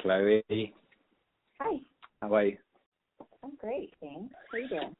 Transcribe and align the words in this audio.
Chloe. 0.00 0.72
Hi. 1.60 1.76
How 2.22 2.34
are 2.34 2.44
you? 2.46 2.56
I'm 3.44 3.56
great, 3.60 3.92
thanks. 4.00 4.34
How 4.50 4.56
are 4.56 4.60
you 4.60 4.68
doing? 4.68 4.96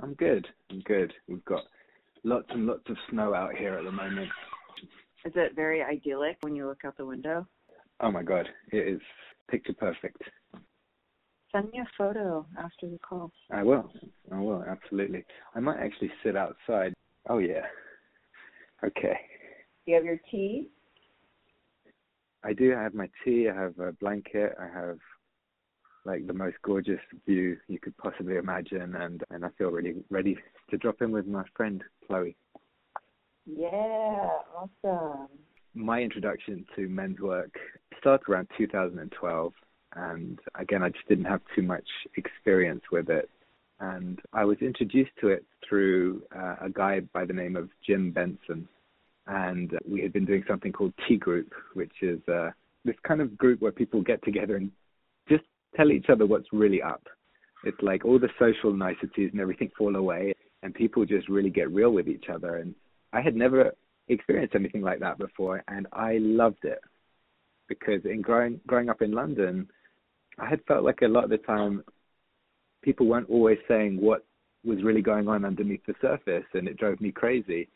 I'm 0.00 0.14
good. 0.14 0.48
I'm 0.70 0.80
good. 0.80 1.12
We've 1.28 1.44
got 1.44 1.62
lots 2.24 2.46
and 2.50 2.66
lots 2.66 2.82
of 2.88 2.96
snow 3.10 3.34
out 3.34 3.54
here 3.54 3.74
at 3.74 3.84
the 3.84 3.92
moment. 3.92 4.30
Is 5.24 5.32
it 5.36 5.54
very 5.54 5.80
idyllic 5.82 6.38
when 6.40 6.56
you 6.56 6.66
look 6.66 6.84
out 6.84 6.96
the 6.96 7.06
window? 7.06 7.46
Oh 8.00 8.10
my 8.10 8.24
god, 8.24 8.48
it 8.72 8.88
is 8.88 9.00
picture 9.48 9.74
perfect. 9.74 10.22
Send 11.52 11.70
me 11.70 11.78
a 11.78 11.86
photo 11.96 12.44
after 12.58 12.88
the 12.88 12.98
call. 12.98 13.30
I 13.52 13.62
will. 13.62 13.92
I 14.32 14.40
will, 14.40 14.64
absolutely. 14.64 15.24
I 15.54 15.60
might 15.60 15.78
actually 15.78 16.10
sit 16.24 16.36
outside. 16.36 16.94
Oh 17.28 17.38
yeah. 17.38 17.66
Okay. 18.84 19.16
Do 19.84 19.92
you 19.92 19.94
have 19.94 20.04
your 20.04 20.18
tea? 20.30 20.68
I 22.44 22.52
do 22.52 22.70
have 22.70 22.94
my 22.94 23.08
tea, 23.24 23.48
I 23.48 23.54
have 23.54 23.78
a 23.78 23.92
blanket, 23.92 24.54
I 24.60 24.66
have 24.66 24.98
like 26.04 26.26
the 26.26 26.32
most 26.32 26.56
gorgeous 26.62 27.00
view 27.26 27.56
you 27.68 27.78
could 27.78 27.96
possibly 27.96 28.36
imagine 28.36 28.96
and, 28.96 29.22
and 29.30 29.44
I 29.44 29.48
feel 29.56 29.70
really 29.70 30.02
ready 30.10 30.36
to 30.70 30.76
drop 30.76 31.00
in 31.00 31.12
with 31.12 31.26
my 31.26 31.44
friend 31.56 31.82
Chloe. 32.06 32.36
Yeah, 33.46 34.28
awesome. 34.56 35.28
My 35.74 36.00
introduction 36.00 36.66
to 36.76 36.88
men's 36.88 37.20
work 37.20 37.54
started 37.98 38.28
around 38.28 38.48
2012 38.58 39.52
and 39.94 40.38
again 40.56 40.82
I 40.82 40.88
just 40.88 41.06
didn't 41.08 41.26
have 41.26 41.40
too 41.54 41.62
much 41.62 41.86
experience 42.16 42.82
with 42.90 43.08
it 43.08 43.30
and 43.78 44.20
I 44.32 44.44
was 44.44 44.58
introduced 44.60 45.12
to 45.20 45.28
it 45.28 45.44
through 45.68 46.22
uh, 46.34 46.56
a 46.62 46.70
guy 46.70 47.00
by 47.12 47.24
the 47.24 47.32
name 47.32 47.54
of 47.54 47.68
Jim 47.86 48.10
Benson 48.10 48.68
and 49.26 49.70
we 49.88 50.00
had 50.00 50.12
been 50.12 50.24
doing 50.24 50.44
something 50.48 50.72
called 50.72 50.92
T-Group, 51.06 51.52
which 51.74 51.92
is 52.02 52.20
uh, 52.28 52.50
this 52.84 52.96
kind 53.06 53.20
of 53.20 53.36
group 53.38 53.60
where 53.60 53.72
people 53.72 54.02
get 54.02 54.22
together 54.24 54.56
and 54.56 54.70
just 55.28 55.44
tell 55.76 55.90
each 55.90 56.06
other 56.10 56.26
what's 56.26 56.52
really 56.52 56.82
up. 56.82 57.06
It's 57.64 57.80
like 57.80 58.04
all 58.04 58.18
the 58.18 58.28
social 58.38 58.72
niceties 58.72 59.30
and 59.32 59.40
everything 59.40 59.70
fall 59.78 59.94
away, 59.94 60.34
and 60.62 60.74
people 60.74 61.04
just 61.04 61.28
really 61.28 61.50
get 61.50 61.70
real 61.70 61.90
with 61.90 62.08
each 62.08 62.24
other. 62.32 62.56
And 62.56 62.74
I 63.12 63.20
had 63.20 63.36
never 63.36 63.72
experienced 64.08 64.56
anything 64.56 64.82
like 64.82 64.98
that 65.00 65.18
before, 65.18 65.62
and 65.68 65.86
I 65.92 66.18
loved 66.18 66.64
it 66.64 66.80
because 67.68 68.04
in 68.04 68.20
growing 68.20 68.60
growing 68.66 68.88
up 68.88 69.00
in 69.00 69.12
London, 69.12 69.68
I 70.38 70.48
had 70.48 70.64
felt 70.66 70.84
like 70.84 71.02
a 71.02 71.08
lot 71.08 71.24
of 71.24 71.30
the 71.30 71.38
time 71.38 71.84
people 72.82 73.06
weren't 73.06 73.30
always 73.30 73.58
saying 73.68 74.00
what 74.00 74.26
was 74.64 74.82
really 74.82 75.02
going 75.02 75.28
on 75.28 75.44
underneath 75.44 75.86
the 75.86 75.94
surface, 76.00 76.44
and 76.54 76.66
it 76.66 76.76
drove 76.76 77.00
me 77.00 77.12
crazy 77.12 77.68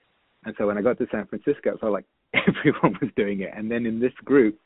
and 0.47 0.55
so 0.57 0.67
when 0.69 0.79
I 0.79 0.83
got 0.83 0.97
to 0.99 1.09
San 1.11 1.27
Francisco, 1.27 1.75
it 1.75 1.81
felt 1.81 1.93
like 1.93 2.07
everyone 2.35 2.97
was 3.03 3.11
doing 3.17 3.41
it. 3.41 3.51
And 3.55 3.69
then 3.69 3.85
in 3.85 3.99
this 3.99 4.13
group, 4.25 4.59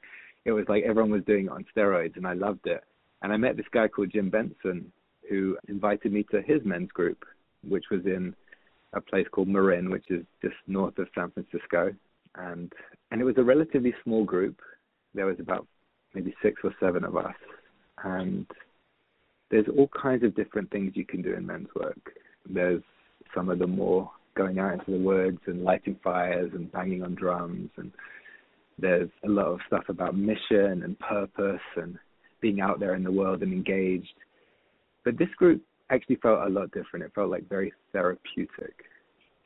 it 0.44 0.52
was 0.52 0.66
like 0.68 0.84
everyone 0.84 1.10
was 1.10 1.24
doing 1.24 1.46
it 1.46 1.50
on 1.50 1.64
steroids, 1.74 2.16
and 2.16 2.26
I 2.26 2.34
loved 2.34 2.66
it. 2.66 2.84
And 3.22 3.32
I 3.32 3.38
met 3.38 3.56
this 3.56 3.66
guy 3.72 3.88
called 3.88 4.12
Jim 4.12 4.28
Benson, 4.28 4.92
who 5.28 5.56
invited 5.68 6.12
me 6.12 6.22
to 6.30 6.42
his 6.42 6.60
men's 6.64 6.90
group, 6.90 7.24
which 7.66 7.86
was 7.90 8.04
in 8.04 8.34
a 8.92 9.00
place 9.00 9.26
called 9.32 9.48
Marin, 9.48 9.90
which 9.90 10.04
is 10.10 10.24
just 10.42 10.54
north 10.66 10.98
of 10.98 11.08
San 11.14 11.30
Francisco. 11.30 11.94
And 12.34 12.70
and 13.10 13.20
it 13.20 13.24
was 13.24 13.38
a 13.38 13.42
relatively 13.42 13.94
small 14.04 14.24
group. 14.24 14.60
There 15.14 15.26
was 15.26 15.40
about 15.40 15.66
maybe 16.14 16.34
six 16.42 16.60
or 16.62 16.74
seven 16.78 17.04
of 17.04 17.16
us, 17.16 17.34
and 18.04 18.46
there's 19.50 19.66
all 19.76 19.88
kinds 20.00 20.24
of 20.24 20.36
different 20.36 20.70
things 20.70 20.92
you 20.94 21.06
can 21.06 21.22
do 21.22 21.32
in 21.34 21.46
men's 21.46 21.68
work. 21.74 22.12
There's 22.48 22.82
some 23.34 23.48
of 23.48 23.58
the 23.58 23.66
more 23.66 24.10
going 24.36 24.58
out 24.58 24.74
into 24.74 24.92
the 24.92 24.98
woods 24.98 25.40
and 25.46 25.64
lighting 25.64 25.96
fires 26.02 26.50
and 26.54 26.70
banging 26.72 27.02
on 27.02 27.14
drums 27.14 27.70
and 27.76 27.92
there's 28.78 29.10
a 29.24 29.28
lot 29.28 29.46
of 29.46 29.60
stuff 29.66 29.84
about 29.88 30.16
mission 30.16 30.82
and 30.82 30.98
purpose 30.98 31.60
and 31.76 31.98
being 32.40 32.60
out 32.60 32.80
there 32.80 32.94
in 32.94 33.04
the 33.04 33.12
world 33.12 33.42
and 33.42 33.52
engaged. 33.52 34.14
But 35.04 35.18
this 35.18 35.28
group 35.36 35.62
actually 35.90 36.16
felt 36.16 36.46
a 36.46 36.50
lot 36.50 36.70
different. 36.72 37.04
It 37.04 37.12
felt 37.14 37.30
like 37.30 37.48
very 37.48 37.72
therapeutic. 37.92 38.74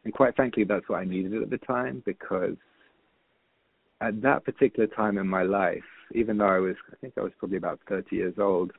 And 0.05 0.13
quite 0.13 0.37
frankly, 0.37 0.65
that's 0.65 0.89
what 0.89 1.01
I 1.01 1.05
needed 1.05 1.43
at 1.43 1.51
the 1.51 1.59
time 1.59 2.03
because 2.05 2.57
at 4.01 4.21
that 4.23 4.45
particular 4.45 4.87
time 4.87 5.19
in 5.19 5.27
my 5.27 5.43
life, 5.43 5.83
even 6.15 6.39
though 6.39 6.49
I 6.49 6.59
was, 6.59 6.77
I 6.93 6.97
think 6.97 7.15
I 7.17 7.23
was 7.23 7.33
probably 7.39 7.57
about 7.57 7.81
30 7.89 8.15
years 8.15 8.35
old, 8.39 8.73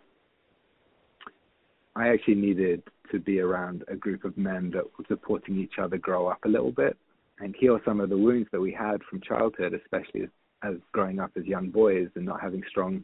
I 1.95 2.09
actually 2.09 2.35
needed 2.35 2.83
to 3.11 3.19
be 3.19 3.39
around 3.39 3.83
a 3.87 3.95
group 3.95 4.25
of 4.25 4.37
men 4.37 4.71
that 4.71 4.83
were 4.83 5.05
supporting 5.07 5.57
each 5.57 5.79
other 5.81 5.97
grow 5.97 6.27
up 6.27 6.43
a 6.45 6.49
little 6.49 6.71
bit 6.71 6.97
and 7.39 7.55
heal 7.57 7.79
some 7.85 7.99
of 7.99 8.09
the 8.09 8.17
wounds 8.17 8.47
that 8.51 8.59
we 8.59 8.71
had 8.71 9.01
from 9.09 9.21
childhood, 9.21 9.73
especially 9.73 10.27
as, 10.63 10.75
growing 10.91 11.19
up 11.19 11.31
as 11.37 11.45
young 11.45 11.69
boys 11.69 12.07
and 12.15 12.25
not 12.25 12.41
having 12.41 12.63
strong 12.69 13.03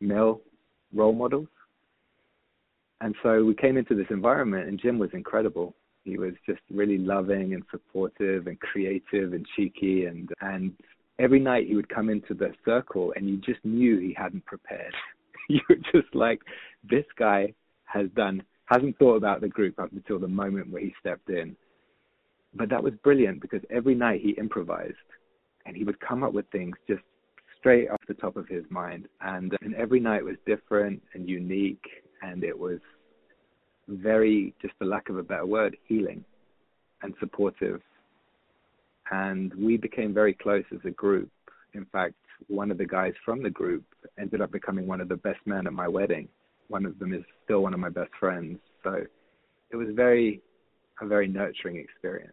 male 0.00 0.40
role 0.94 1.12
models. 1.12 1.48
And 3.00 3.14
so 3.22 3.44
we 3.44 3.54
came 3.54 3.76
into 3.76 3.94
this 3.94 4.06
environment, 4.10 4.68
and 4.68 4.80
Jim 4.80 4.98
was 4.98 5.10
incredible. 5.12 5.74
He 6.04 6.16
was 6.16 6.32
just 6.46 6.60
really 6.70 6.98
loving 6.98 7.52
and 7.52 7.62
supportive 7.70 8.46
and 8.46 8.58
creative 8.58 9.34
and 9.34 9.46
cheeky. 9.54 10.06
And, 10.06 10.30
and 10.40 10.72
every 11.18 11.40
night 11.40 11.66
he 11.66 11.74
would 11.74 11.90
come 11.90 12.08
into 12.08 12.32
the 12.32 12.52
circle, 12.64 13.12
and 13.16 13.28
you 13.28 13.36
just 13.36 13.62
knew 13.64 13.98
he 13.98 14.14
hadn't 14.16 14.46
prepared. 14.46 14.94
you 15.48 15.60
were 15.68 15.76
just 15.92 16.14
like, 16.14 16.40
this 16.88 17.04
guy 17.18 17.52
has 17.86 18.08
done 18.14 18.42
hasn't 18.66 18.98
thought 18.98 19.16
about 19.16 19.40
the 19.40 19.48
group 19.48 19.78
up 19.78 19.92
until 19.92 20.18
the 20.18 20.28
moment 20.28 20.70
where 20.70 20.82
he 20.82 20.92
stepped 21.00 21.30
in. 21.30 21.56
But 22.54 22.68
that 22.70 22.82
was 22.82 22.94
brilliant 23.02 23.40
because 23.40 23.60
every 23.70 23.94
night 23.94 24.20
he 24.20 24.30
improvised 24.30 24.94
and 25.64 25.76
he 25.76 25.84
would 25.84 26.00
come 26.00 26.22
up 26.22 26.32
with 26.32 26.46
things 26.50 26.76
just 26.88 27.02
straight 27.58 27.88
off 27.88 28.00
the 28.08 28.14
top 28.14 28.36
of 28.36 28.48
his 28.48 28.64
mind. 28.68 29.08
And, 29.20 29.56
and 29.62 29.74
every 29.74 30.00
night 30.00 30.24
was 30.24 30.36
different 30.46 31.00
and 31.14 31.28
unique 31.28 31.84
and 32.22 32.42
it 32.42 32.58
was 32.58 32.80
very, 33.88 34.52
just 34.60 34.74
for 34.78 34.84
lack 34.84 35.08
of 35.08 35.16
a 35.16 35.22
better 35.22 35.46
word, 35.46 35.76
healing 35.86 36.24
and 37.02 37.14
supportive. 37.20 37.80
And 39.12 39.54
we 39.54 39.76
became 39.76 40.12
very 40.12 40.34
close 40.34 40.64
as 40.72 40.80
a 40.84 40.90
group. 40.90 41.30
In 41.74 41.84
fact, 41.92 42.14
one 42.48 42.72
of 42.72 42.78
the 42.78 42.86
guys 42.86 43.12
from 43.24 43.42
the 43.42 43.50
group 43.50 43.84
ended 44.18 44.40
up 44.40 44.50
becoming 44.50 44.88
one 44.88 45.00
of 45.00 45.08
the 45.08 45.16
best 45.16 45.38
men 45.46 45.68
at 45.68 45.72
my 45.72 45.86
wedding 45.86 46.28
one 46.68 46.84
of 46.86 46.98
them 46.98 47.12
is 47.12 47.22
still 47.44 47.62
one 47.62 47.74
of 47.74 47.80
my 47.80 47.88
best 47.88 48.10
friends. 48.18 48.58
So 48.82 49.04
it 49.70 49.76
was 49.76 49.88
very 49.94 50.42
a 51.00 51.06
very 51.06 51.28
nurturing 51.28 51.76
experience. 51.76 52.32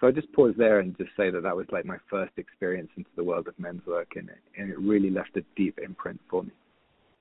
So 0.00 0.06
I 0.06 0.10
just 0.10 0.30
pause 0.32 0.54
there 0.58 0.80
and 0.80 0.96
just 0.96 1.10
say 1.16 1.30
that 1.30 1.42
that 1.42 1.56
was 1.56 1.66
like 1.72 1.84
my 1.84 1.96
first 2.10 2.32
experience 2.36 2.90
into 2.96 3.10
the 3.16 3.24
world 3.24 3.48
of 3.48 3.58
men's 3.58 3.84
work, 3.86 4.08
and 4.16 4.28
it, 4.28 4.38
and 4.56 4.70
it 4.70 4.78
really 4.78 5.10
left 5.10 5.36
a 5.36 5.42
deep 5.56 5.78
imprint 5.82 6.20
for 6.30 6.42
me. 6.42 6.50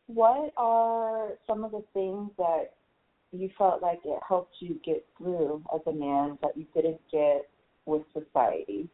What 0.07 0.51
are 0.57 1.29
some 1.47 1.63
of 1.63 1.71
the 1.71 1.83
things 1.93 2.29
that 2.37 2.73
you 3.31 3.49
felt 3.57 3.81
like 3.81 3.99
it 4.05 4.19
helped 4.27 4.55
you 4.59 4.79
get 4.85 5.05
through 5.17 5.63
as 5.73 5.81
a 5.87 5.91
man 5.91 6.37
that 6.41 6.55
you 6.55 6.65
didn't 6.75 7.01
get 7.11 7.49
with 7.85 8.03
society? 8.13 8.87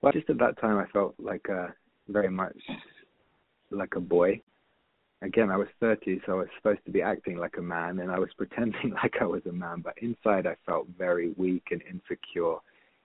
Well, 0.00 0.12
just 0.12 0.30
at 0.30 0.38
that 0.38 0.58
time, 0.60 0.78
I 0.78 0.86
felt 0.92 1.14
like 1.18 1.46
uh, 1.50 1.68
very 2.08 2.30
much 2.30 2.56
like 3.70 3.96
a 3.96 4.00
boy 4.00 4.40
again, 5.22 5.50
I 5.50 5.56
was 5.56 5.68
30, 5.80 6.20
so 6.26 6.32
I 6.32 6.36
was 6.36 6.48
supposed 6.56 6.84
to 6.84 6.90
be 6.90 7.02
acting 7.02 7.36
like 7.36 7.56
a 7.58 7.62
man, 7.62 8.00
and 8.00 8.10
I 8.10 8.18
was 8.18 8.30
pretending 8.36 8.92
like 9.02 9.16
I 9.20 9.24
was 9.26 9.42
a 9.46 9.52
man, 9.52 9.80
but 9.80 9.94
inside 9.98 10.46
I 10.46 10.56
felt 10.66 10.86
very 10.98 11.32
weak 11.36 11.68
and 11.70 11.82
insecure 11.82 12.56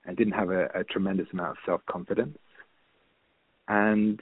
and 0.05 0.17
didn't 0.17 0.33
have 0.33 0.49
a, 0.49 0.65
a 0.73 0.83
tremendous 0.83 1.27
amount 1.31 1.51
of 1.51 1.57
self 1.65 1.81
confidence. 1.85 2.37
And 3.67 4.19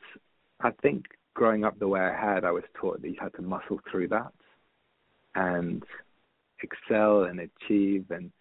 I 0.61 0.71
think 0.81 1.05
growing 1.33 1.63
up 1.63 1.79
the 1.79 1.87
way 1.87 2.01
I 2.01 2.13
had, 2.13 2.43
I 2.43 2.51
was 2.51 2.63
taught 2.79 3.01
that 3.01 3.09
you 3.09 3.15
had 3.19 3.33
to 3.35 3.41
muscle 3.41 3.79
through 3.89 4.09
that 4.09 4.33
and 5.35 5.83
excel 6.61 7.23
and 7.23 7.39
achieve 7.39 8.05
and 8.09 8.31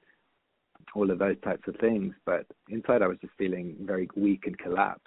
all 0.95 1.11
of 1.11 1.19
those 1.19 1.37
types 1.45 1.63
of 1.69 1.77
things. 1.77 2.15
But 2.27 2.47
inside, 2.69 3.03
I 3.03 3.07
was 3.07 3.19
just 3.21 3.35
feeling 3.39 3.77
very 3.81 4.09
weak 4.17 4.47
and 4.47 4.59
collapsed 4.59 5.07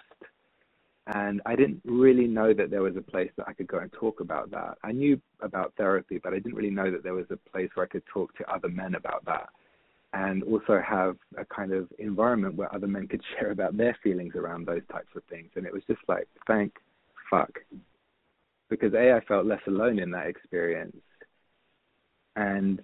and 1.08 1.42
I 1.46 1.56
didn't 1.56 1.80
really 1.84 2.28
know 2.28 2.54
that 2.54 2.70
there 2.70 2.82
was 2.82 2.96
a 2.96 3.02
place 3.02 3.30
that 3.36 3.48
I 3.48 3.54
could 3.54 3.66
go 3.66 3.78
and 3.78 3.92
talk 3.92 4.20
about 4.20 4.50
that. 4.52 4.78
I 4.84 4.92
knew 4.92 5.20
about 5.40 5.74
therapy, 5.76 6.20
but 6.22 6.32
I 6.32 6.36
didn't 6.36 6.54
really 6.54 6.70
know 6.70 6.90
that 6.92 7.02
there 7.02 7.14
was 7.14 7.26
a 7.30 7.50
place 7.50 7.70
where 7.74 7.86
I 7.86 7.88
could 7.88 8.06
talk 8.06 8.36
to 8.36 8.52
other 8.52 8.68
men 8.68 8.94
about 8.94 9.24
that 9.24 9.48
and 10.12 10.44
also 10.44 10.80
have 10.86 11.16
a 11.36 11.44
kind 11.44 11.72
of 11.72 11.88
environment 11.98 12.54
where 12.54 12.72
other 12.72 12.86
men 12.86 13.08
could 13.08 13.22
share 13.38 13.50
about 13.50 13.76
their 13.76 13.96
feelings 14.02 14.34
around 14.36 14.66
those 14.66 14.82
types 14.92 15.08
of 15.16 15.24
things. 15.24 15.50
And 15.56 15.66
it 15.66 15.72
was 15.72 15.82
just 15.88 16.02
like, 16.06 16.28
thank 16.46 16.74
fuck. 17.28 17.50
Because 18.70 18.94
A, 18.94 19.12
I 19.12 19.20
felt 19.26 19.46
less 19.46 19.60
alone 19.66 19.98
in 19.98 20.10
that 20.12 20.28
experience. 20.28 20.96
And 22.36 22.80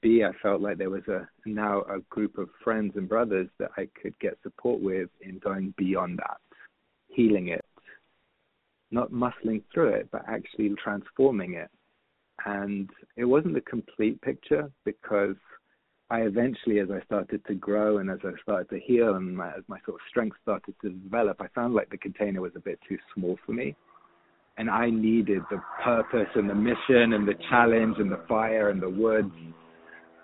B, 0.00 0.22
I 0.22 0.30
felt 0.40 0.60
like 0.60 0.78
there 0.78 0.88
was 0.88 1.06
a 1.08 1.28
now 1.44 1.80
a 1.82 1.98
group 2.10 2.38
of 2.38 2.48
friends 2.62 2.92
and 2.94 3.08
brothers 3.08 3.48
that 3.58 3.70
I 3.76 3.88
could 4.00 4.16
get 4.20 4.38
support 4.42 4.80
with 4.80 5.08
in 5.20 5.38
going 5.38 5.74
beyond 5.76 6.18
that 6.18 6.38
healing 7.14 7.48
it, 7.48 7.64
not 8.90 9.12
muscling 9.12 9.62
through 9.72 9.90
it, 9.90 10.08
but 10.10 10.22
actually 10.28 10.74
transforming 10.82 11.54
it. 11.54 11.70
And 12.46 12.88
it 13.16 13.24
wasn't 13.24 13.54
the 13.54 13.60
complete 13.60 14.20
picture 14.22 14.70
because 14.84 15.36
I 16.10 16.22
eventually, 16.22 16.80
as 16.80 16.90
I 16.90 17.04
started 17.04 17.44
to 17.46 17.54
grow 17.54 17.98
and 17.98 18.10
as 18.10 18.18
I 18.24 18.32
started 18.42 18.68
to 18.70 18.80
heal 18.80 19.14
and 19.14 19.36
my, 19.36 19.48
as 19.48 19.62
my 19.68 19.78
sort 19.84 19.96
of 19.96 20.08
strength 20.08 20.36
started 20.42 20.74
to 20.82 20.90
develop, 20.90 21.40
I 21.40 21.48
found 21.54 21.74
like 21.74 21.90
the 21.90 21.98
container 21.98 22.40
was 22.40 22.52
a 22.56 22.60
bit 22.60 22.80
too 22.88 22.98
small 23.14 23.38
for 23.46 23.52
me. 23.52 23.76
and 24.56 24.68
I 24.68 24.90
needed 24.90 25.42
the 25.50 25.62
purpose 25.82 26.28
and 26.34 26.48
the 26.50 26.54
mission 26.54 27.14
and 27.14 27.26
the 27.26 27.34
challenge 27.48 27.96
and 27.98 28.10
the 28.12 28.20
fire 28.28 28.68
and 28.68 28.82
the 28.82 28.90
woods. 28.90 29.32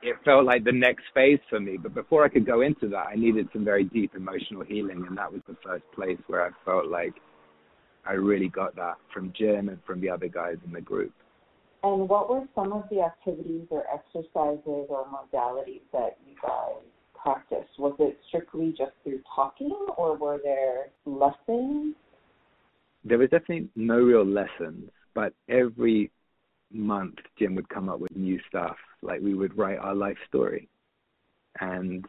It 0.06 0.14
felt 0.24 0.44
like 0.44 0.62
the 0.62 0.70
next 0.70 1.02
phase 1.14 1.40
for 1.50 1.58
me. 1.58 1.76
But 1.76 1.92
before 1.92 2.24
I 2.24 2.28
could 2.28 2.46
go 2.46 2.60
into 2.60 2.88
that, 2.90 3.08
I 3.08 3.16
needed 3.16 3.48
some 3.52 3.64
very 3.64 3.82
deep 3.82 4.14
emotional 4.14 4.62
healing, 4.62 5.04
and 5.04 5.18
that 5.18 5.32
was 5.32 5.42
the 5.48 5.56
first 5.64 5.82
place 5.96 6.18
where 6.28 6.46
I 6.46 6.50
felt 6.64 6.86
like 6.86 7.14
I 8.06 8.12
really 8.12 8.48
got 8.48 8.76
that 8.76 8.98
from 9.12 9.32
Jim 9.36 9.68
and 9.68 9.78
from 9.84 10.00
the 10.00 10.08
other 10.08 10.28
guys 10.28 10.58
in 10.64 10.72
the 10.72 10.80
group. 10.80 11.12
And 11.82 12.08
what 12.08 12.30
were 12.30 12.44
some 12.54 12.72
of 12.72 12.84
the 12.88 13.00
activities 13.00 13.66
or 13.68 13.82
exercises 13.92 14.86
or 14.88 15.06
modalities 15.06 15.82
that 15.92 16.18
you 16.24 16.36
guys 16.40 16.84
practiced? 17.20 17.76
Was 17.76 17.96
it 17.98 18.16
strictly 18.28 18.72
just 18.78 18.92
through 19.02 19.22
talking, 19.34 19.76
or 19.96 20.16
were 20.16 20.38
there 20.40 20.86
lessons? 21.04 21.96
There 23.04 23.18
was 23.18 23.30
definitely 23.30 23.70
no 23.74 23.96
real 23.96 24.24
lessons, 24.24 24.88
but 25.14 25.32
every 25.48 26.12
month 26.72 27.16
Jim 27.38 27.54
would 27.54 27.68
come 27.68 27.88
up 27.88 28.00
with 28.00 28.14
new 28.16 28.40
stuff. 28.48 28.76
Like 29.02 29.20
we 29.20 29.34
would 29.34 29.56
write 29.56 29.78
our 29.78 29.94
life 29.94 30.18
story, 30.28 30.68
and 31.60 32.04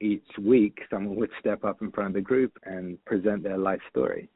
each 0.00 0.26
week 0.40 0.78
someone 0.90 1.16
would 1.16 1.30
step 1.40 1.64
up 1.64 1.82
in 1.82 1.90
front 1.90 2.08
of 2.08 2.14
the 2.14 2.20
group 2.20 2.52
and 2.64 3.02
present 3.04 3.42
their 3.42 3.58
life 3.58 3.80
story 3.88 4.28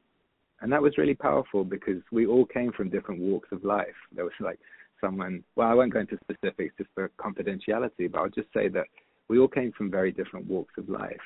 and 0.60 0.72
that 0.72 0.82
was 0.82 0.98
really 0.98 1.14
powerful 1.14 1.64
because 1.64 2.02
we 2.12 2.26
all 2.26 2.44
came 2.44 2.72
from 2.72 2.90
different 2.90 3.20
walks 3.20 3.48
of 3.52 3.64
life. 3.64 3.86
There 4.14 4.24
was 4.24 4.34
like 4.40 4.58
someone, 5.00 5.42
well, 5.56 5.68
I 5.68 5.74
won't 5.74 5.92
go 5.92 6.00
into 6.00 6.18
specifics 6.22 6.74
just 6.76 6.90
for 6.94 7.10
confidentiality, 7.18 8.10
but 8.10 8.18
I'll 8.18 8.28
just 8.28 8.52
say 8.52 8.68
that 8.68 8.86
we 9.28 9.38
all 9.38 9.48
came 9.48 9.72
from 9.72 9.90
very 9.90 10.12
different 10.12 10.46
walks 10.46 10.74
of 10.76 10.88
life, 10.88 11.16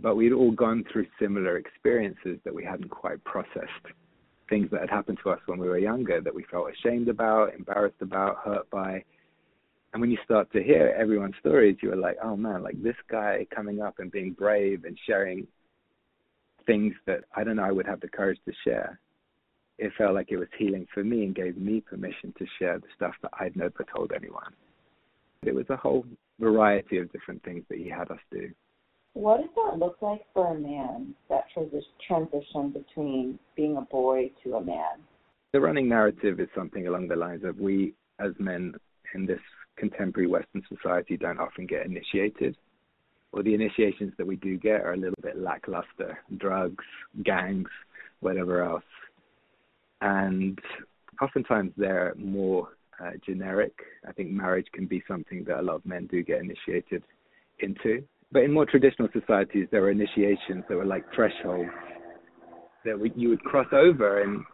but 0.00 0.16
we'd 0.16 0.32
all 0.32 0.52
gone 0.52 0.84
through 0.90 1.06
similar 1.20 1.58
experiences 1.58 2.38
that 2.44 2.54
we 2.54 2.64
hadn't 2.64 2.88
quite 2.88 3.22
processed. 3.24 3.86
Things 4.48 4.70
that 4.70 4.80
had 4.80 4.90
happened 4.90 5.18
to 5.22 5.30
us 5.30 5.40
when 5.46 5.58
we 5.58 5.68
were 5.68 5.78
younger 5.78 6.20
that 6.20 6.34
we 6.34 6.44
felt 6.50 6.70
ashamed 6.70 7.08
about, 7.08 7.54
embarrassed 7.54 8.00
about, 8.00 8.38
hurt 8.44 8.68
by. 8.70 9.04
And 9.92 10.00
when 10.00 10.10
you 10.10 10.18
start 10.24 10.50
to 10.52 10.62
hear 10.62 10.94
everyone's 10.98 11.34
stories, 11.40 11.76
you 11.82 11.92
are 11.92 11.96
like, 11.96 12.16
oh 12.22 12.36
man, 12.36 12.62
like 12.62 12.82
this 12.82 12.96
guy 13.10 13.46
coming 13.54 13.80
up 13.80 13.98
and 13.98 14.10
being 14.10 14.32
brave 14.32 14.84
and 14.84 14.98
sharing 15.06 15.46
things 16.66 16.94
that 17.06 17.24
I 17.34 17.44
don't 17.44 17.56
know 17.56 17.64
I 17.64 17.72
would 17.72 17.86
have 17.86 18.00
the 18.00 18.08
courage 18.08 18.38
to 18.44 18.52
share. 18.64 19.00
It 19.78 19.92
felt 19.96 20.14
like 20.14 20.30
it 20.30 20.36
was 20.36 20.48
healing 20.58 20.86
for 20.92 21.04
me 21.04 21.24
and 21.24 21.34
gave 21.34 21.56
me 21.56 21.80
permission 21.80 22.34
to 22.38 22.46
share 22.58 22.78
the 22.78 22.88
stuff 22.94 23.14
that 23.22 23.30
I'd 23.38 23.56
never 23.56 23.84
told 23.94 24.12
anyone. 24.14 24.52
It 25.42 25.54
was 25.54 25.66
a 25.70 25.76
whole 25.76 26.04
variety 26.40 26.98
of 26.98 27.12
different 27.12 27.42
things 27.44 27.64
that 27.68 27.78
he 27.78 27.88
had 27.88 28.10
us 28.10 28.18
do. 28.30 28.50
What 29.18 29.38
does 29.38 29.50
that 29.56 29.80
look 29.80 29.96
like 30.00 30.20
for 30.32 30.54
a 30.54 30.60
man, 30.60 31.12
that 31.28 31.46
transition 32.06 32.70
between 32.70 33.36
being 33.56 33.76
a 33.76 33.80
boy 33.80 34.30
to 34.44 34.54
a 34.54 34.64
man? 34.64 35.02
The 35.52 35.60
running 35.60 35.88
narrative 35.88 36.38
is 36.38 36.46
something 36.54 36.86
along 36.86 37.08
the 37.08 37.16
lines 37.16 37.42
of 37.42 37.58
we, 37.58 37.94
as 38.20 38.30
men 38.38 38.74
in 39.16 39.26
this 39.26 39.40
contemporary 39.76 40.28
Western 40.28 40.62
society, 40.68 41.16
don't 41.16 41.40
often 41.40 41.66
get 41.66 41.84
initiated 41.84 42.56
or 43.32 43.42
the 43.42 43.54
initiations 43.54 44.12
that 44.18 44.26
we 44.26 44.36
do 44.36 44.56
get 44.56 44.82
are 44.82 44.92
a 44.92 44.96
little 44.96 45.18
bit 45.20 45.36
lackluster 45.36 46.16
drugs, 46.36 46.84
gangs, 47.24 47.68
whatever 48.20 48.62
else. 48.62 48.84
And 50.00 50.60
oftentimes 51.20 51.72
they're 51.76 52.14
more 52.16 52.68
uh, 53.04 53.10
generic. 53.26 53.76
I 54.08 54.12
think 54.12 54.30
marriage 54.30 54.68
can 54.72 54.86
be 54.86 55.02
something 55.08 55.42
that 55.48 55.58
a 55.58 55.62
lot 55.62 55.74
of 55.74 55.86
men 55.86 56.06
do 56.06 56.22
get 56.22 56.40
initiated 56.40 57.02
into. 57.58 58.04
But 58.30 58.42
in 58.42 58.52
more 58.52 58.66
traditional 58.66 59.08
societies, 59.12 59.68
there 59.70 59.80
were 59.80 59.90
initiations 59.90 60.64
that 60.68 60.76
were 60.76 60.84
like 60.84 61.04
thresholds 61.14 61.70
that 62.84 62.98
we, 62.98 63.12
you 63.16 63.28
would 63.30 63.42
cross 63.42 63.66
over 63.72 64.22
and 64.22 64.44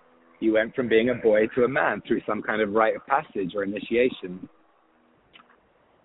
you 0.41 0.53
went 0.53 0.75
from 0.75 0.89
being 0.89 1.11
a 1.11 1.15
boy 1.15 1.47
to 1.55 1.65
a 1.65 1.69
man 1.69 2.03
through 2.07 2.21
some 2.27 2.43
kind 2.43 2.61
of 2.61 2.73
rite 2.73 2.97
of 2.97 3.07
passage 3.07 3.53
or 3.55 3.65
initiation. 3.65 4.49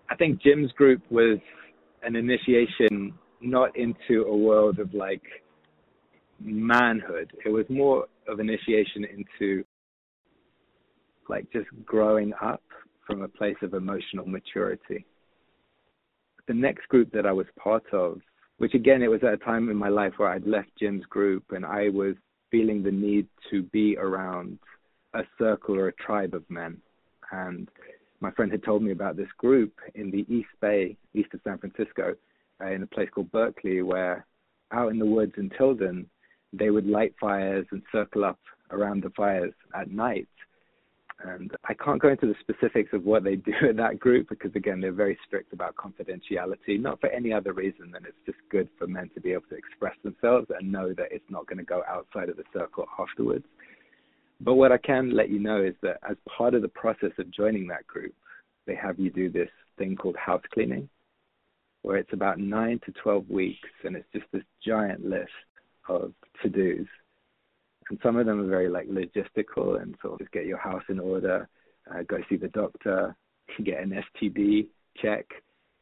I 0.08 0.16
think 0.16 0.42
Jim's 0.42 0.72
group 0.72 1.02
was 1.10 1.38
an 2.02 2.16
initiation 2.16 3.14
not 3.40 3.76
into 3.76 4.24
a 4.24 4.36
world 4.36 4.78
of 4.78 4.92
like 4.92 5.22
manhood. 6.40 7.30
It 7.44 7.50
was 7.50 7.64
more 7.68 8.06
of 8.28 8.40
initiation 8.40 9.04
into 9.04 9.64
like 11.28 11.50
just 11.52 11.66
growing 11.84 12.32
up 12.42 12.62
from 13.06 13.22
a 13.22 13.28
place 13.28 13.56
of 13.62 13.74
emotional 13.74 14.26
maturity. 14.26 15.06
The 16.50 16.54
next 16.54 16.88
group 16.88 17.12
that 17.12 17.26
I 17.26 17.30
was 17.30 17.46
part 17.56 17.84
of, 17.92 18.20
which 18.58 18.74
again, 18.74 19.04
it 19.04 19.08
was 19.08 19.22
at 19.22 19.34
a 19.34 19.36
time 19.36 19.68
in 19.68 19.76
my 19.76 19.88
life 19.88 20.14
where 20.16 20.30
I'd 20.30 20.48
left 20.48 20.70
Jim's 20.76 21.04
group 21.04 21.44
and 21.50 21.64
I 21.64 21.90
was 21.90 22.16
feeling 22.50 22.82
the 22.82 22.90
need 22.90 23.28
to 23.52 23.62
be 23.62 23.96
around 23.96 24.58
a 25.14 25.22
circle 25.38 25.76
or 25.76 25.86
a 25.86 25.92
tribe 25.92 26.34
of 26.34 26.42
men. 26.50 26.78
And 27.30 27.68
my 28.18 28.32
friend 28.32 28.50
had 28.50 28.64
told 28.64 28.82
me 28.82 28.90
about 28.90 29.16
this 29.16 29.30
group 29.38 29.72
in 29.94 30.10
the 30.10 30.26
East 30.28 30.48
Bay, 30.60 30.96
east 31.14 31.32
of 31.34 31.40
San 31.44 31.58
Francisco, 31.58 32.16
uh, 32.60 32.66
in 32.66 32.82
a 32.82 32.86
place 32.88 33.10
called 33.14 33.30
Berkeley, 33.30 33.82
where 33.82 34.26
out 34.72 34.90
in 34.90 34.98
the 34.98 35.06
woods 35.06 35.34
in 35.36 35.50
Tilden, 35.50 36.10
they 36.52 36.70
would 36.70 36.84
light 36.88 37.14
fires 37.20 37.66
and 37.70 37.80
circle 37.92 38.24
up 38.24 38.40
around 38.72 39.04
the 39.04 39.10
fires 39.10 39.54
at 39.72 39.92
night. 39.92 40.26
And 41.22 41.52
I 41.68 41.74
can't 41.74 42.00
go 42.00 42.08
into 42.08 42.26
the 42.26 42.34
specifics 42.40 42.92
of 42.92 43.04
what 43.04 43.24
they 43.24 43.36
do 43.36 43.52
at 43.68 43.76
that 43.76 43.98
group 43.98 44.28
because, 44.28 44.52
again, 44.54 44.80
they're 44.80 44.92
very 44.92 45.18
strict 45.26 45.52
about 45.52 45.76
confidentiality, 45.76 46.80
not 46.80 47.00
for 47.00 47.08
any 47.08 47.32
other 47.32 47.52
reason 47.52 47.90
than 47.90 48.04
it's 48.04 48.16
just 48.24 48.38
good 48.50 48.68
for 48.78 48.86
men 48.86 49.10
to 49.14 49.20
be 49.20 49.32
able 49.32 49.44
to 49.50 49.56
express 49.56 49.94
themselves 50.02 50.46
and 50.56 50.72
know 50.72 50.94
that 50.94 51.08
it's 51.10 51.28
not 51.28 51.46
going 51.46 51.58
to 51.58 51.64
go 51.64 51.82
outside 51.88 52.28
of 52.28 52.36
the 52.36 52.44
circle 52.52 52.86
afterwards. 52.98 53.44
But 54.40 54.54
what 54.54 54.72
I 54.72 54.78
can 54.78 55.14
let 55.14 55.28
you 55.28 55.38
know 55.38 55.62
is 55.62 55.74
that 55.82 55.98
as 56.08 56.16
part 56.26 56.54
of 56.54 56.62
the 56.62 56.68
process 56.68 57.12
of 57.18 57.30
joining 57.30 57.66
that 57.66 57.86
group, 57.86 58.14
they 58.66 58.74
have 58.74 58.98
you 58.98 59.10
do 59.10 59.30
this 59.30 59.50
thing 59.76 59.96
called 59.96 60.16
house 60.16 60.42
cleaning, 60.54 60.88
where 61.82 61.96
it's 61.96 62.12
about 62.12 62.38
nine 62.38 62.80
to 62.86 62.92
12 63.02 63.28
weeks, 63.28 63.68
and 63.84 63.96
it's 63.96 64.08
just 64.12 64.26
this 64.32 64.42
giant 64.64 65.04
list 65.04 65.28
of 65.88 66.12
to 66.42 66.48
dos. 66.48 66.86
And 67.90 67.98
some 68.04 68.16
of 68.16 68.24
them 68.24 68.40
are 68.40 68.48
very 68.48 68.68
like 68.68 68.88
logistical 68.88 69.82
and 69.82 69.96
sort 70.00 70.14
of 70.14 70.20
just 70.20 70.32
get 70.32 70.46
your 70.46 70.58
house 70.58 70.84
in 70.88 71.00
order, 71.00 71.48
uh, 71.92 72.02
go 72.08 72.18
see 72.28 72.36
the 72.36 72.48
doctor, 72.48 73.16
get 73.64 73.82
an 73.82 74.02
STD 74.14 74.68
check, 74.96 75.26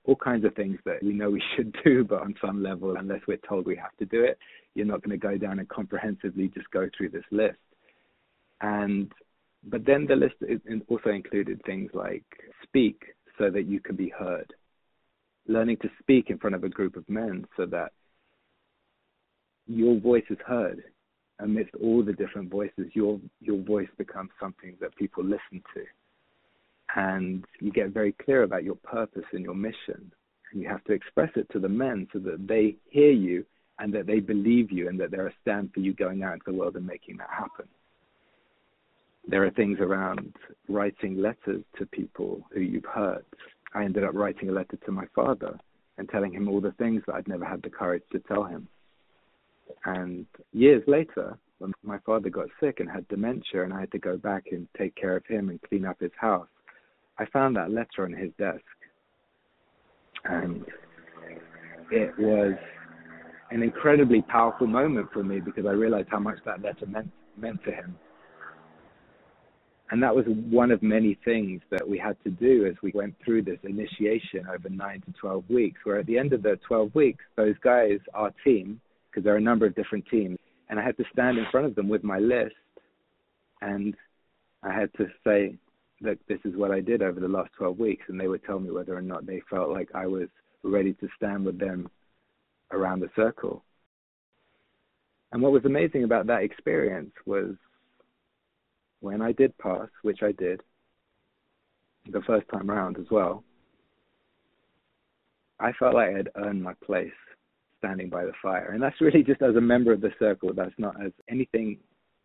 all 0.04 0.16
kinds 0.16 0.46
of 0.46 0.54
things 0.54 0.78
that 0.86 1.02
we 1.02 1.12
know 1.12 1.30
we 1.30 1.42
should 1.54 1.76
do, 1.84 2.04
but 2.04 2.22
on 2.22 2.34
some 2.40 2.62
level, 2.62 2.96
unless 2.96 3.20
we're 3.28 3.38
told 3.48 3.66
we 3.66 3.76
have 3.76 3.94
to 3.98 4.06
do 4.06 4.24
it, 4.24 4.38
you're 4.74 4.86
not 4.86 5.02
going 5.02 5.18
to 5.18 5.26
go 5.26 5.36
down 5.36 5.58
and 5.58 5.68
comprehensively 5.68 6.48
just 6.48 6.70
go 6.70 6.88
through 6.96 7.10
this 7.10 7.24
list. 7.30 7.58
And 8.62 9.12
but 9.64 9.84
then 9.84 10.06
the 10.06 10.16
list 10.16 10.36
also 10.88 11.10
included 11.10 11.60
things 11.66 11.90
like 11.92 12.24
speak 12.62 13.02
so 13.36 13.50
that 13.50 13.66
you 13.66 13.80
can 13.80 13.96
be 13.96 14.08
heard. 14.08 14.54
Learning 15.46 15.76
to 15.82 15.90
speak 16.00 16.30
in 16.30 16.38
front 16.38 16.56
of 16.56 16.64
a 16.64 16.68
group 16.68 16.96
of 16.96 17.08
men 17.08 17.44
so 17.56 17.66
that 17.66 17.92
your 19.66 20.00
voice 20.00 20.24
is 20.30 20.38
heard 20.46 20.84
amidst 21.40 21.74
all 21.76 22.02
the 22.02 22.12
different 22.12 22.50
voices 22.50 22.86
your 22.94 23.20
your 23.40 23.58
voice 23.62 23.88
becomes 23.96 24.30
something 24.40 24.76
that 24.80 24.94
people 24.96 25.22
listen 25.22 25.62
to 25.74 25.84
and 26.96 27.44
you 27.60 27.70
get 27.70 27.90
very 27.90 28.12
clear 28.12 28.42
about 28.42 28.64
your 28.64 28.76
purpose 28.76 29.24
and 29.32 29.44
your 29.44 29.54
mission 29.54 30.10
and 30.52 30.62
you 30.62 30.68
have 30.68 30.82
to 30.84 30.92
express 30.92 31.30
it 31.36 31.46
to 31.52 31.58
the 31.58 31.68
men 31.68 32.08
so 32.12 32.18
that 32.18 32.46
they 32.46 32.74
hear 32.88 33.12
you 33.12 33.44
and 33.78 33.92
that 33.92 34.06
they 34.06 34.18
believe 34.18 34.72
you 34.72 34.88
and 34.88 34.98
that 34.98 35.10
they're 35.10 35.28
a 35.28 35.34
stand 35.42 35.70
for 35.72 35.80
you 35.80 35.92
going 35.92 36.22
out 36.22 36.32
into 36.34 36.44
the 36.46 36.52
world 36.52 36.76
and 36.76 36.86
making 36.86 37.16
that 37.16 37.30
happen 37.30 37.68
there 39.28 39.44
are 39.44 39.50
things 39.50 39.78
around 39.80 40.34
writing 40.68 41.20
letters 41.20 41.62
to 41.78 41.86
people 41.86 42.40
who 42.52 42.60
you've 42.60 42.86
hurt. 42.86 43.26
I 43.74 43.84
ended 43.84 44.02
up 44.02 44.14
writing 44.14 44.48
a 44.48 44.52
letter 44.52 44.78
to 44.86 44.92
my 44.92 45.04
father 45.14 45.58
and 45.98 46.08
telling 46.08 46.32
him 46.32 46.48
all 46.48 46.62
the 46.62 46.72
things 46.72 47.02
that 47.06 47.14
I'd 47.14 47.28
never 47.28 47.44
had 47.44 47.62
the 47.62 47.68
courage 47.68 48.04
to 48.12 48.20
tell 48.20 48.44
him. 48.44 48.68
And 49.84 50.26
years 50.52 50.82
later, 50.86 51.38
when 51.58 51.72
my 51.82 51.98
father 52.06 52.30
got 52.30 52.48
sick 52.60 52.80
and 52.80 52.90
had 52.90 53.06
dementia, 53.08 53.64
and 53.64 53.72
I 53.72 53.80
had 53.80 53.92
to 53.92 53.98
go 53.98 54.16
back 54.16 54.44
and 54.52 54.68
take 54.76 54.94
care 54.94 55.16
of 55.16 55.26
him 55.26 55.48
and 55.48 55.60
clean 55.62 55.84
up 55.84 56.00
his 56.00 56.12
house, 56.18 56.48
I 57.18 57.26
found 57.26 57.56
that 57.56 57.70
letter 57.70 58.04
on 58.04 58.12
his 58.12 58.30
desk. 58.38 58.62
And 60.24 60.64
it 61.90 62.16
was 62.18 62.54
an 63.50 63.62
incredibly 63.62 64.22
powerful 64.22 64.66
moment 64.66 65.08
for 65.12 65.24
me 65.24 65.40
because 65.40 65.66
I 65.66 65.72
realized 65.72 66.08
how 66.10 66.20
much 66.20 66.38
that 66.44 66.62
letter 66.62 66.86
meant 66.86 67.10
meant 67.36 67.62
to 67.64 67.70
him 67.70 67.96
and 69.90 70.02
that 70.02 70.14
was 70.14 70.24
one 70.50 70.70
of 70.70 70.82
many 70.82 71.18
things 71.24 71.62
that 71.70 71.88
we 71.88 71.98
had 71.98 72.16
to 72.24 72.30
do 72.30 72.66
as 72.66 72.74
we 72.82 72.92
went 72.94 73.14
through 73.24 73.42
this 73.42 73.58
initiation 73.62 74.46
over 74.52 74.68
nine 74.68 75.00
to 75.02 75.12
12 75.12 75.44
weeks, 75.48 75.80
where 75.84 75.98
at 75.98 76.06
the 76.06 76.18
end 76.18 76.32
of 76.32 76.42
the 76.42 76.58
12 76.66 76.94
weeks, 76.94 77.24
those 77.36 77.54
guys, 77.62 77.98
our 78.12 78.32
team, 78.44 78.80
because 79.10 79.24
there 79.24 79.34
are 79.34 79.38
a 79.38 79.40
number 79.40 79.66
of 79.66 79.74
different 79.74 80.04
teams, 80.10 80.38
and 80.68 80.78
I 80.78 80.84
had 80.84 80.96
to 80.98 81.04
stand 81.12 81.38
in 81.38 81.46
front 81.50 81.66
of 81.66 81.74
them 81.74 81.88
with 81.88 82.04
my 82.04 82.18
list, 82.18 82.54
and 83.60 83.94
I 84.62 84.72
had 84.72 84.92
to 84.94 85.06
say, 85.24 85.58
that 86.00 86.18
this 86.28 86.38
is 86.44 86.56
what 86.56 86.70
I 86.70 86.80
did 86.80 87.02
over 87.02 87.20
the 87.20 87.28
last 87.28 87.50
12 87.58 87.78
weeks, 87.78 88.04
and 88.08 88.20
they 88.20 88.28
would 88.28 88.44
tell 88.44 88.60
me 88.60 88.70
whether 88.70 88.96
or 88.96 89.02
not 89.02 89.26
they 89.26 89.42
felt 89.50 89.70
like 89.70 89.88
I 89.94 90.06
was 90.06 90.28
ready 90.62 90.92
to 90.94 91.08
stand 91.16 91.44
with 91.44 91.58
them 91.58 91.90
around 92.70 93.00
the 93.00 93.10
circle. 93.16 93.64
And 95.32 95.42
what 95.42 95.52
was 95.52 95.64
amazing 95.64 96.04
about 96.04 96.26
that 96.28 96.42
experience 96.42 97.12
was 97.26 97.54
when 99.00 99.20
I 99.20 99.32
did 99.32 99.56
pass, 99.58 99.88
which 100.02 100.22
I 100.22 100.32
did 100.32 100.60
the 102.10 102.22
first 102.22 102.48
time 102.48 102.70
around 102.70 102.96
as 102.98 103.06
well, 103.10 103.44
I 105.60 105.72
felt 105.72 105.94
like 105.94 106.10
I 106.10 106.16
had 106.16 106.30
earned 106.36 106.62
my 106.62 106.74
place 106.84 107.10
standing 107.78 108.08
by 108.08 108.24
the 108.24 108.32
fire. 108.42 108.72
And 108.72 108.82
that's 108.82 109.00
really 109.00 109.22
just 109.22 109.42
as 109.42 109.56
a 109.56 109.60
member 109.60 109.92
of 109.92 110.00
the 110.00 110.12
circle. 110.18 110.50
That's 110.54 110.74
not 110.78 111.02
as 111.04 111.12
anything 111.28 111.78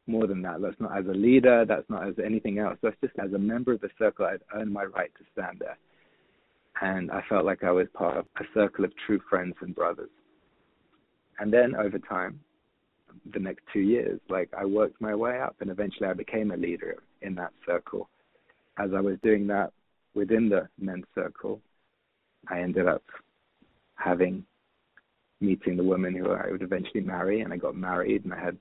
more 0.08 0.28
than 0.28 0.42
that. 0.42 0.62
That's 0.62 0.80
not 0.80 0.98
as 0.98 1.06
a 1.06 1.18
leader. 1.18 1.66
That's 1.66 1.90
not 1.90 2.08
as 2.08 2.16
anything 2.24 2.60
else. 2.60 2.78
That's 2.82 2.96
just 3.02 3.14
as 3.24 3.34
a 3.34 3.40
member 3.40 3.74
of 3.74 3.82
the 3.82 3.90
circle, 3.98 4.26
I'd 4.26 4.42
earned 4.54 4.74
my 4.74 4.84
right 4.84 5.12
to 5.18 5.24
stand 5.32 5.60
there. 5.60 5.78
And 6.82 7.12
I 7.12 7.22
felt 7.30 7.46
like 7.46 7.64
I 7.64 7.72
was 7.72 7.88
part 7.94 8.18
of 8.18 8.26
a 8.38 8.44
circle 8.54 8.84
of 8.86 8.92
true 9.06 9.22
friends 9.30 9.56
and 9.62 9.76
brothers. 9.76 10.10
And 11.40 11.54
then 11.54 11.76
over 11.76 12.00
time, 12.00 12.40
the 13.34 13.40
next 13.40 13.62
two 13.72 13.80
years, 13.80 14.20
like 14.30 14.50
I 14.58 14.66
worked 14.66 15.00
my 15.00 15.16
way 15.16 15.40
up 15.40 15.56
and 15.62 15.70
eventually 15.70 16.08
I 16.08 16.14
became 16.14 16.52
a 16.52 16.58
leader 16.58 16.98
in 17.22 17.36
that 17.36 17.52
circle. 17.66 18.10
As 18.78 18.90
I 18.96 19.02
was 19.02 19.18
doing 19.22 19.48
that 19.48 19.72
within 20.16 20.50
the 20.50 20.68
men's 20.80 21.06
circle, 21.14 21.62
I 22.50 22.60
ended 22.60 22.88
up 22.88 23.04
having 23.96 24.46
meeting 25.44 25.78
the 25.78 25.84
woman 25.84 26.16
who 26.16 26.32
I 26.32 26.52
would 26.52 26.62
eventually 26.62 27.02
marry, 27.02 27.42
and 27.42 27.54
I 27.54 27.58
got 27.58 27.76
married, 27.76 28.24
and 28.24 28.34
I 28.34 28.40
had, 28.40 28.58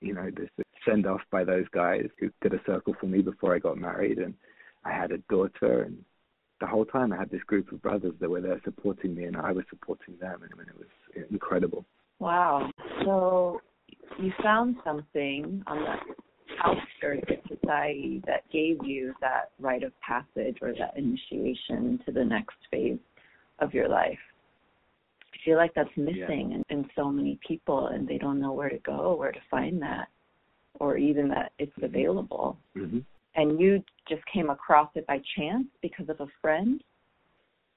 you 0.00 0.14
know, 0.14 0.30
this 0.36 0.48
send 0.86 1.06
off 1.06 1.20
by 1.30 1.44
those 1.44 1.66
guys 1.72 2.06
who 2.18 2.30
did 2.40 2.54
a 2.54 2.62
circle 2.64 2.94
for 3.00 3.06
me 3.06 3.20
before 3.20 3.54
I 3.54 3.58
got 3.58 3.78
married, 3.78 4.18
and 4.18 4.34
I 4.84 4.92
had 4.92 5.10
a 5.10 5.18
daughter, 5.30 5.82
and 5.82 5.98
the 6.60 6.66
whole 6.66 6.84
time 6.84 7.12
I 7.12 7.16
had 7.16 7.30
this 7.30 7.42
group 7.42 7.72
of 7.72 7.82
brothers 7.82 8.14
that 8.20 8.30
were 8.30 8.40
there 8.40 8.60
supporting 8.64 9.14
me, 9.14 9.24
and 9.24 9.36
I 9.36 9.52
was 9.52 9.64
supporting 9.70 10.16
them, 10.20 10.42
and 10.42 10.68
it 10.68 10.78
was 10.78 11.26
incredible. 11.30 11.84
Wow. 12.18 12.70
So 13.04 13.60
you 14.18 14.32
found 14.42 14.76
something 14.84 15.62
on 15.66 15.78
the 15.78 15.94
outskirts 16.64 17.30
of 17.30 17.58
society 17.58 18.22
that 18.26 18.42
gave 18.52 18.78
you 18.84 19.14
that 19.20 19.50
rite 19.60 19.82
of 19.82 19.92
passage 20.00 20.58
or 20.62 20.72
that 20.78 20.96
initiation 20.96 22.00
to 22.06 22.12
the 22.12 22.24
next 22.24 22.56
phase 22.70 22.98
of 23.60 23.74
your 23.74 23.88
life. 23.88 24.18
Feel 25.44 25.56
like 25.56 25.72
that's 25.74 25.88
missing 25.96 26.50
yeah. 26.50 26.56
in, 26.56 26.64
in 26.70 26.90
so 26.96 27.10
many 27.10 27.38
people 27.46 27.88
and 27.88 28.06
they 28.06 28.18
don't 28.18 28.40
know 28.40 28.52
where 28.52 28.68
to 28.68 28.78
go, 28.78 29.14
where 29.14 29.32
to 29.32 29.40
find 29.50 29.80
that, 29.82 30.08
or 30.80 30.96
even 30.96 31.28
that 31.28 31.52
it's 31.58 31.72
mm-hmm. 31.72 31.84
available. 31.84 32.58
Mm-hmm. 32.76 32.98
And 33.36 33.60
you 33.60 33.82
just 34.08 34.22
came 34.32 34.50
across 34.50 34.90
it 34.94 35.06
by 35.06 35.20
chance 35.36 35.66
because 35.80 36.08
of 36.08 36.20
a 36.20 36.26
friend? 36.42 36.82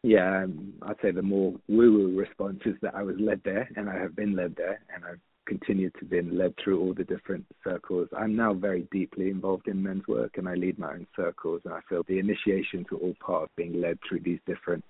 Yeah, 0.03 0.46
um, 0.46 0.74
I'd 0.82 0.96
say 1.01 1.12
the 1.12 1.22
more 1.22 1.53
woo 1.68 1.94
woo 1.94 2.18
response 2.18 2.62
is 2.65 2.75
that 2.82 2.96
I 2.96 3.03
was 3.03 3.15
led 3.20 3.41
there 3.46 3.70
and 3.75 3.88
I 3.88 4.00
have 4.00 4.15
been 4.15 4.36
led 4.36 4.56
there 4.56 4.80
and 4.94 5.06
I've 5.06 5.20
continued 5.46 5.94
to 6.00 6.06
be 6.06 6.22
led 6.22 6.53
through 6.63 6.80
all 6.80 6.94
the 6.94 7.03
different 7.03 7.46
circles. 7.63 8.08
I'm 8.18 8.36
now 8.36 8.53
very 8.53 8.88
deeply 8.91 9.30
involved 9.30 9.68
in 9.68 9.84
men's 9.84 10.08
work 10.08 10.38
and 10.38 10.48
I 10.48 10.56
lead 10.56 10.80
my 10.80 10.94
own 10.94 11.08
circles 11.15 11.62
and 11.65 11.74
I 11.74 11.82
feel 11.88 12.03
the 12.08 12.20
initiations 12.20 12.88
are 12.91 12.98
all 12.98 13.15
part 13.20 13.44
of 13.44 13.56
being 13.56 13.80
led 13.80 14.00
through 14.08 14.22
these 14.22 14.39
different 14.48 14.84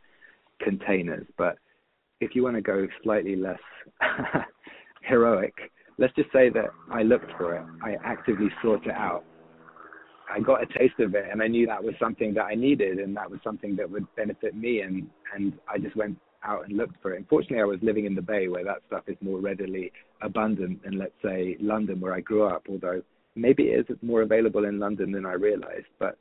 containers. 0.61 1.25
But 1.37 1.57
if 2.21 2.35
you 2.35 2.43
want 2.43 2.55
to 2.55 2.61
go 2.61 2.87
slightly 3.03 3.35
less 3.35 3.59
heroic, 5.01 5.53
let's 5.97 6.15
just 6.15 6.31
say 6.31 6.49
that 6.49 6.69
I 6.91 7.03
looked 7.03 7.31
for 7.37 7.55
it. 7.55 7.63
I 7.83 7.97
actively 8.05 8.49
sought 8.61 8.85
it 8.85 8.91
out. 8.91 9.25
I 10.33 10.39
got 10.39 10.63
a 10.63 10.65
taste 10.77 10.99
of 10.99 11.13
it 11.15 11.25
and 11.29 11.41
I 11.41 11.47
knew 11.47 11.65
that 11.67 11.83
was 11.83 11.93
something 11.99 12.33
that 12.35 12.43
I 12.43 12.55
needed 12.55 12.99
and 12.99 13.17
that 13.17 13.29
was 13.29 13.39
something 13.43 13.75
that 13.75 13.89
would 13.89 14.05
benefit 14.15 14.55
me 14.55 14.79
and 14.81 15.09
and 15.35 15.53
I 15.67 15.77
just 15.77 15.95
went 15.97 16.17
out 16.43 16.65
and 16.65 16.77
looked 16.77 17.01
for 17.01 17.13
it. 17.13 17.17
Unfortunately, 17.17 17.59
I 17.59 17.65
was 17.65 17.79
living 17.81 18.05
in 18.05 18.15
the 18.15 18.21
Bay 18.21 18.47
where 18.47 18.63
that 18.63 18.81
stuff 18.87 19.03
is 19.07 19.17
more 19.21 19.39
readily 19.39 19.91
abundant 20.21 20.83
than, 20.83 20.97
let's 20.97 21.13
say, 21.23 21.57
London 21.59 21.99
where 21.99 22.13
I 22.13 22.21
grew 22.21 22.43
up, 22.47 22.65
although 22.69 23.01
maybe 23.35 23.63
it 23.63 23.89
is 23.89 23.97
more 24.01 24.21
available 24.21 24.65
in 24.65 24.79
London 24.79 25.11
than 25.11 25.25
I 25.25 25.33
realized. 25.33 25.87
But 25.99 26.17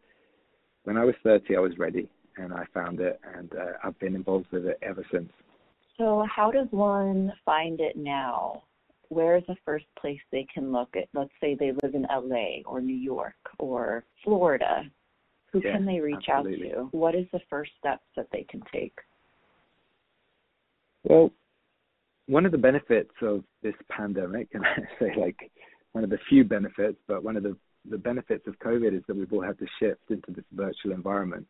when 0.85 0.97
I 0.97 1.05
was 1.05 1.15
30, 1.23 1.57
I 1.57 1.61
was 1.61 1.79
ready 1.79 2.09
and 2.37 2.53
I 2.53 2.65
found 2.75 3.01
it 3.01 3.21
and 3.37 3.53
uh, 3.55 3.73
I've 3.85 3.99
been 3.99 4.15
involved 4.15 4.47
with 4.51 4.67
it 4.67 4.79
ever 4.83 5.05
since. 5.13 5.31
So, 6.01 6.27
how 6.35 6.51
does 6.51 6.67
one 6.71 7.31
find 7.45 7.79
it 7.79 7.95
now? 7.95 8.63
Where 9.11 9.37
is 9.37 9.43
the 9.47 9.57
first 9.67 9.85
place 10.01 10.19
they 10.33 10.47
can 10.53 10.73
look 10.73 10.89
at? 10.97 11.09
Let's 11.13 11.31
say 11.43 11.55
they 11.55 11.73
live 11.83 11.95
in 11.95 12.07
LA 12.11 12.63
or 12.65 12.81
New 12.81 12.97
York 12.97 13.35
or 13.59 14.05
Florida. 14.25 14.85
Who 15.53 15.61
yeah, 15.63 15.73
can 15.73 15.85
they 15.85 16.01
reach 16.01 16.25
absolutely. 16.27 16.73
out 16.73 16.91
to? 16.93 16.97
What 16.97 17.15
is 17.15 17.27
the 17.35 17.41
first 17.51 17.73
steps 17.79 18.05
that 18.17 18.29
they 18.33 18.47
can 18.49 18.63
take? 18.73 18.95
Well, 21.05 21.33
one 22.29 22.47
of 22.47 22.53
the 22.53 22.59
benefits 22.59 23.13
of 23.21 23.45
this 23.63 23.75
pandemic, 23.91 24.49
and 24.55 24.65
I 24.65 24.81
say 24.99 25.13
like 25.21 25.51
one 25.93 26.03
of 26.03 26.09
the 26.09 26.19
few 26.31 26.45
benefits, 26.45 26.97
but 27.09 27.23
one 27.23 27.37
of 27.37 27.43
the, 27.43 27.55
the 27.91 27.99
benefits 27.99 28.47
of 28.47 28.59
COVID 28.61 28.97
is 28.97 29.03
that 29.07 29.17
we've 29.17 29.31
all 29.35 29.43
had 29.43 29.59
to 29.59 29.67
shift 29.79 30.01
into 30.09 30.31
this 30.31 30.47
virtual 30.53 30.93
environment. 30.93 31.47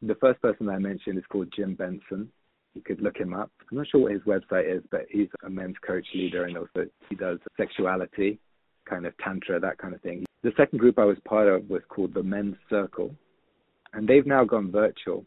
The 0.00 0.14
first 0.14 0.40
person 0.40 0.64
that 0.66 0.72
I 0.72 0.78
mentioned 0.78 1.18
is 1.18 1.24
called 1.30 1.52
Jim 1.54 1.74
Benson. 1.74 2.30
You 2.74 2.82
could 2.82 3.00
look 3.00 3.16
him 3.16 3.32
up. 3.34 3.50
I'm 3.70 3.78
not 3.78 3.86
sure 3.88 4.00
what 4.00 4.12
his 4.12 4.22
website 4.22 4.74
is, 4.74 4.82
but 4.90 5.06
he's 5.08 5.28
a 5.44 5.50
men's 5.50 5.76
coach 5.86 6.06
leader 6.14 6.44
and 6.44 6.58
also 6.58 6.86
he 7.08 7.14
does 7.14 7.38
sexuality, 7.56 8.38
kind 8.88 9.06
of 9.06 9.16
tantra, 9.18 9.60
that 9.60 9.78
kind 9.78 9.94
of 9.94 10.00
thing. 10.02 10.24
The 10.42 10.52
second 10.56 10.78
group 10.78 10.98
I 10.98 11.04
was 11.04 11.16
part 11.24 11.48
of 11.48 11.70
was 11.70 11.82
called 11.88 12.14
the 12.14 12.22
Men's 12.22 12.56
Circle, 12.68 13.14
and 13.92 14.06
they've 14.06 14.26
now 14.26 14.44
gone 14.44 14.70
virtual. 14.70 15.24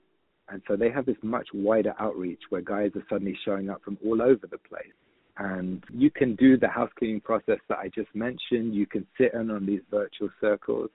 And 0.49 0.61
so 0.67 0.75
they 0.75 0.91
have 0.91 1.05
this 1.05 1.17
much 1.23 1.47
wider 1.53 1.93
outreach 1.99 2.41
where 2.49 2.61
guys 2.61 2.91
are 2.95 3.03
suddenly 3.09 3.37
showing 3.43 3.69
up 3.69 3.81
from 3.83 3.97
all 4.05 4.21
over 4.21 4.47
the 4.47 4.57
place. 4.57 4.93
And 5.37 5.83
you 5.91 6.09
can 6.09 6.35
do 6.35 6.57
the 6.57 6.67
house 6.67 6.89
cleaning 6.97 7.21
process 7.21 7.59
that 7.69 7.77
I 7.77 7.89
just 7.89 8.13
mentioned. 8.15 8.73
You 8.73 8.85
can 8.87 9.05
sit 9.17 9.33
in 9.33 9.51
on 9.51 9.65
these 9.65 9.81
virtual 9.91 10.29
circles. 10.41 10.89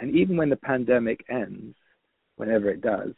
And 0.00 0.14
even 0.14 0.36
when 0.36 0.50
the 0.50 0.56
pandemic 0.56 1.24
ends, 1.30 1.74
whenever 2.36 2.68
it 2.68 2.80
does, 2.80 3.12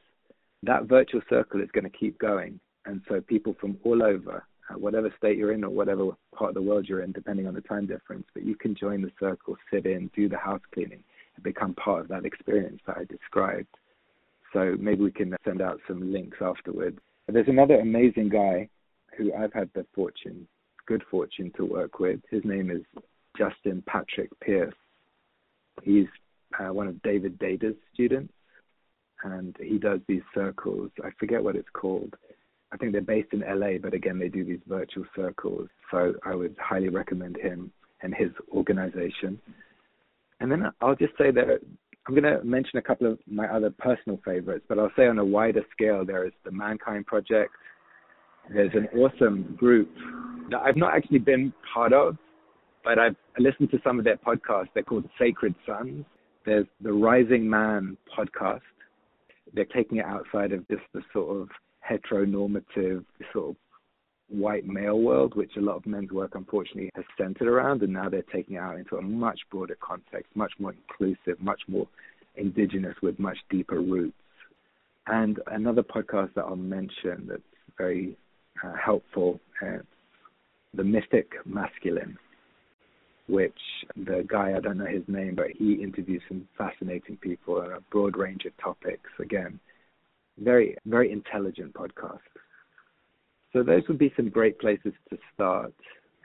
that 0.62 0.84
virtual 0.84 1.20
circle 1.28 1.60
is 1.60 1.70
going 1.72 1.84
to 1.84 1.98
keep 1.98 2.18
going. 2.18 2.60
And 2.88 3.02
so 3.06 3.20
people 3.20 3.54
from 3.60 3.76
all 3.84 4.02
over, 4.02 4.42
uh, 4.70 4.78
whatever 4.78 5.12
state 5.18 5.36
you're 5.36 5.52
in 5.52 5.62
or 5.62 5.68
whatever 5.68 6.08
part 6.34 6.48
of 6.48 6.54
the 6.54 6.62
world 6.62 6.86
you're 6.88 7.02
in, 7.02 7.12
depending 7.12 7.46
on 7.46 7.52
the 7.52 7.60
time 7.60 7.86
difference, 7.86 8.24
but 8.32 8.44
you 8.44 8.56
can 8.56 8.74
join 8.74 9.02
the 9.02 9.12
circle, 9.20 9.56
sit 9.70 9.84
in, 9.84 10.10
do 10.16 10.26
the 10.26 10.38
house 10.38 10.62
cleaning, 10.72 11.04
and 11.36 11.44
become 11.44 11.74
part 11.74 12.00
of 12.00 12.08
that 12.08 12.24
experience 12.24 12.80
that 12.86 12.96
I 12.96 13.04
described. 13.04 13.68
So 14.54 14.74
maybe 14.80 15.02
we 15.04 15.10
can 15.10 15.36
send 15.44 15.60
out 15.60 15.80
some 15.86 16.10
links 16.10 16.38
afterwards. 16.40 16.98
There's 17.26 17.48
another 17.48 17.78
amazing 17.78 18.30
guy 18.30 18.70
who 19.18 19.34
I've 19.34 19.52
had 19.52 19.68
the 19.74 19.84
fortune, 19.94 20.48
good 20.86 21.02
fortune 21.10 21.52
to 21.58 21.66
work 21.66 21.98
with. 21.98 22.20
His 22.30 22.42
name 22.46 22.70
is 22.70 22.80
Justin 23.36 23.82
Patrick 23.86 24.30
Pierce. 24.40 24.72
He's 25.82 26.06
uh, 26.58 26.72
one 26.72 26.88
of 26.88 27.02
David 27.02 27.38
Deida's 27.38 27.76
students, 27.92 28.32
and 29.24 29.54
he 29.60 29.76
does 29.76 30.00
these 30.08 30.22
circles. 30.34 30.90
I 31.04 31.10
forget 31.20 31.44
what 31.44 31.54
it's 31.54 31.68
called. 31.74 32.14
I 32.72 32.76
think 32.76 32.92
they're 32.92 33.00
based 33.00 33.32
in 33.32 33.40
LA, 33.40 33.78
but 33.80 33.94
again, 33.94 34.18
they 34.18 34.28
do 34.28 34.44
these 34.44 34.60
virtual 34.68 35.04
circles. 35.16 35.68
So 35.90 36.14
I 36.24 36.34
would 36.34 36.54
highly 36.58 36.88
recommend 36.88 37.36
him 37.36 37.72
and 38.02 38.14
his 38.14 38.30
organization. 38.52 39.40
And 40.40 40.50
then 40.50 40.70
I'll 40.80 40.94
just 40.94 41.16
say 41.18 41.30
that 41.30 41.60
I'm 42.06 42.14
going 42.14 42.24
to 42.24 42.44
mention 42.44 42.78
a 42.78 42.82
couple 42.82 43.10
of 43.10 43.18
my 43.26 43.46
other 43.46 43.70
personal 43.70 44.20
favorites, 44.24 44.64
but 44.68 44.78
I'll 44.78 44.92
say 44.96 45.06
on 45.06 45.18
a 45.18 45.24
wider 45.24 45.62
scale, 45.72 46.04
there 46.04 46.26
is 46.26 46.32
the 46.44 46.50
Mankind 46.50 47.06
Project. 47.06 47.52
There's 48.52 48.72
an 48.74 48.88
awesome 48.98 49.56
group 49.58 49.90
that 50.50 50.60
I've 50.60 50.76
not 50.76 50.94
actually 50.94 51.18
been 51.18 51.52
part 51.74 51.92
of, 51.92 52.16
but 52.84 52.98
I've 52.98 53.16
listened 53.38 53.70
to 53.72 53.78
some 53.84 53.98
of 53.98 54.04
their 54.04 54.16
podcasts. 54.16 54.68
They're 54.72 54.84
called 54.84 55.08
Sacred 55.18 55.54
Sons. 55.66 56.04
There's 56.46 56.66
the 56.80 56.92
Rising 56.92 57.48
Man 57.48 57.98
podcast. 58.16 58.60
They're 59.52 59.66
taking 59.66 59.98
it 59.98 60.06
outside 60.06 60.52
of 60.52 60.66
just 60.68 60.82
the 60.94 61.02
sort 61.12 61.42
of 61.42 61.48
heteronormative, 61.88 63.04
sort 63.32 63.50
of 63.50 63.56
white 64.28 64.66
male 64.66 65.00
world, 65.00 65.34
which 65.34 65.52
a 65.56 65.60
lot 65.60 65.76
of 65.76 65.86
men's 65.86 66.10
work 66.10 66.34
unfortunately 66.34 66.90
has 66.94 67.04
centered 67.16 67.48
around, 67.48 67.82
and 67.82 67.92
now 67.92 68.08
they're 68.08 68.22
taking 68.32 68.56
it 68.56 68.58
out 68.58 68.78
into 68.78 68.96
a 68.96 69.02
much 69.02 69.40
broader 69.50 69.76
context, 69.80 70.34
much 70.34 70.52
more 70.58 70.74
inclusive, 70.74 71.40
much 71.40 71.60
more 71.66 71.86
indigenous 72.36 72.94
with 73.02 73.18
much 73.18 73.38
deeper 73.50 73.80
roots. 73.80 74.14
And 75.06 75.40
another 75.46 75.82
podcast 75.82 76.34
that 76.34 76.44
I'll 76.44 76.56
mention 76.56 77.26
that's 77.28 77.42
very 77.78 78.16
uh, 78.62 78.74
helpful 78.84 79.40
is 79.62 79.82
The 80.74 80.84
Mythic 80.84 81.32
Masculine, 81.46 82.18
which 83.28 83.58
the 83.96 84.26
guy, 84.28 84.54
I 84.56 84.60
don't 84.60 84.78
know 84.78 84.86
his 84.86 85.04
name, 85.08 85.34
but 85.36 85.46
he 85.56 85.74
interviews 85.74 86.22
some 86.28 86.46
fascinating 86.58 87.16
people 87.16 87.60
on 87.60 87.72
a 87.72 87.80
broad 87.90 88.16
range 88.18 88.44
of 88.44 88.52
topics. 88.62 89.08
Again, 89.18 89.58
very, 90.42 90.76
very 90.86 91.12
intelligent 91.12 91.74
podcast. 91.74 92.18
So 93.52 93.62
those 93.62 93.82
would 93.88 93.98
be 93.98 94.12
some 94.16 94.28
great 94.28 94.58
places 94.58 94.92
to 95.10 95.18
start. 95.34 95.74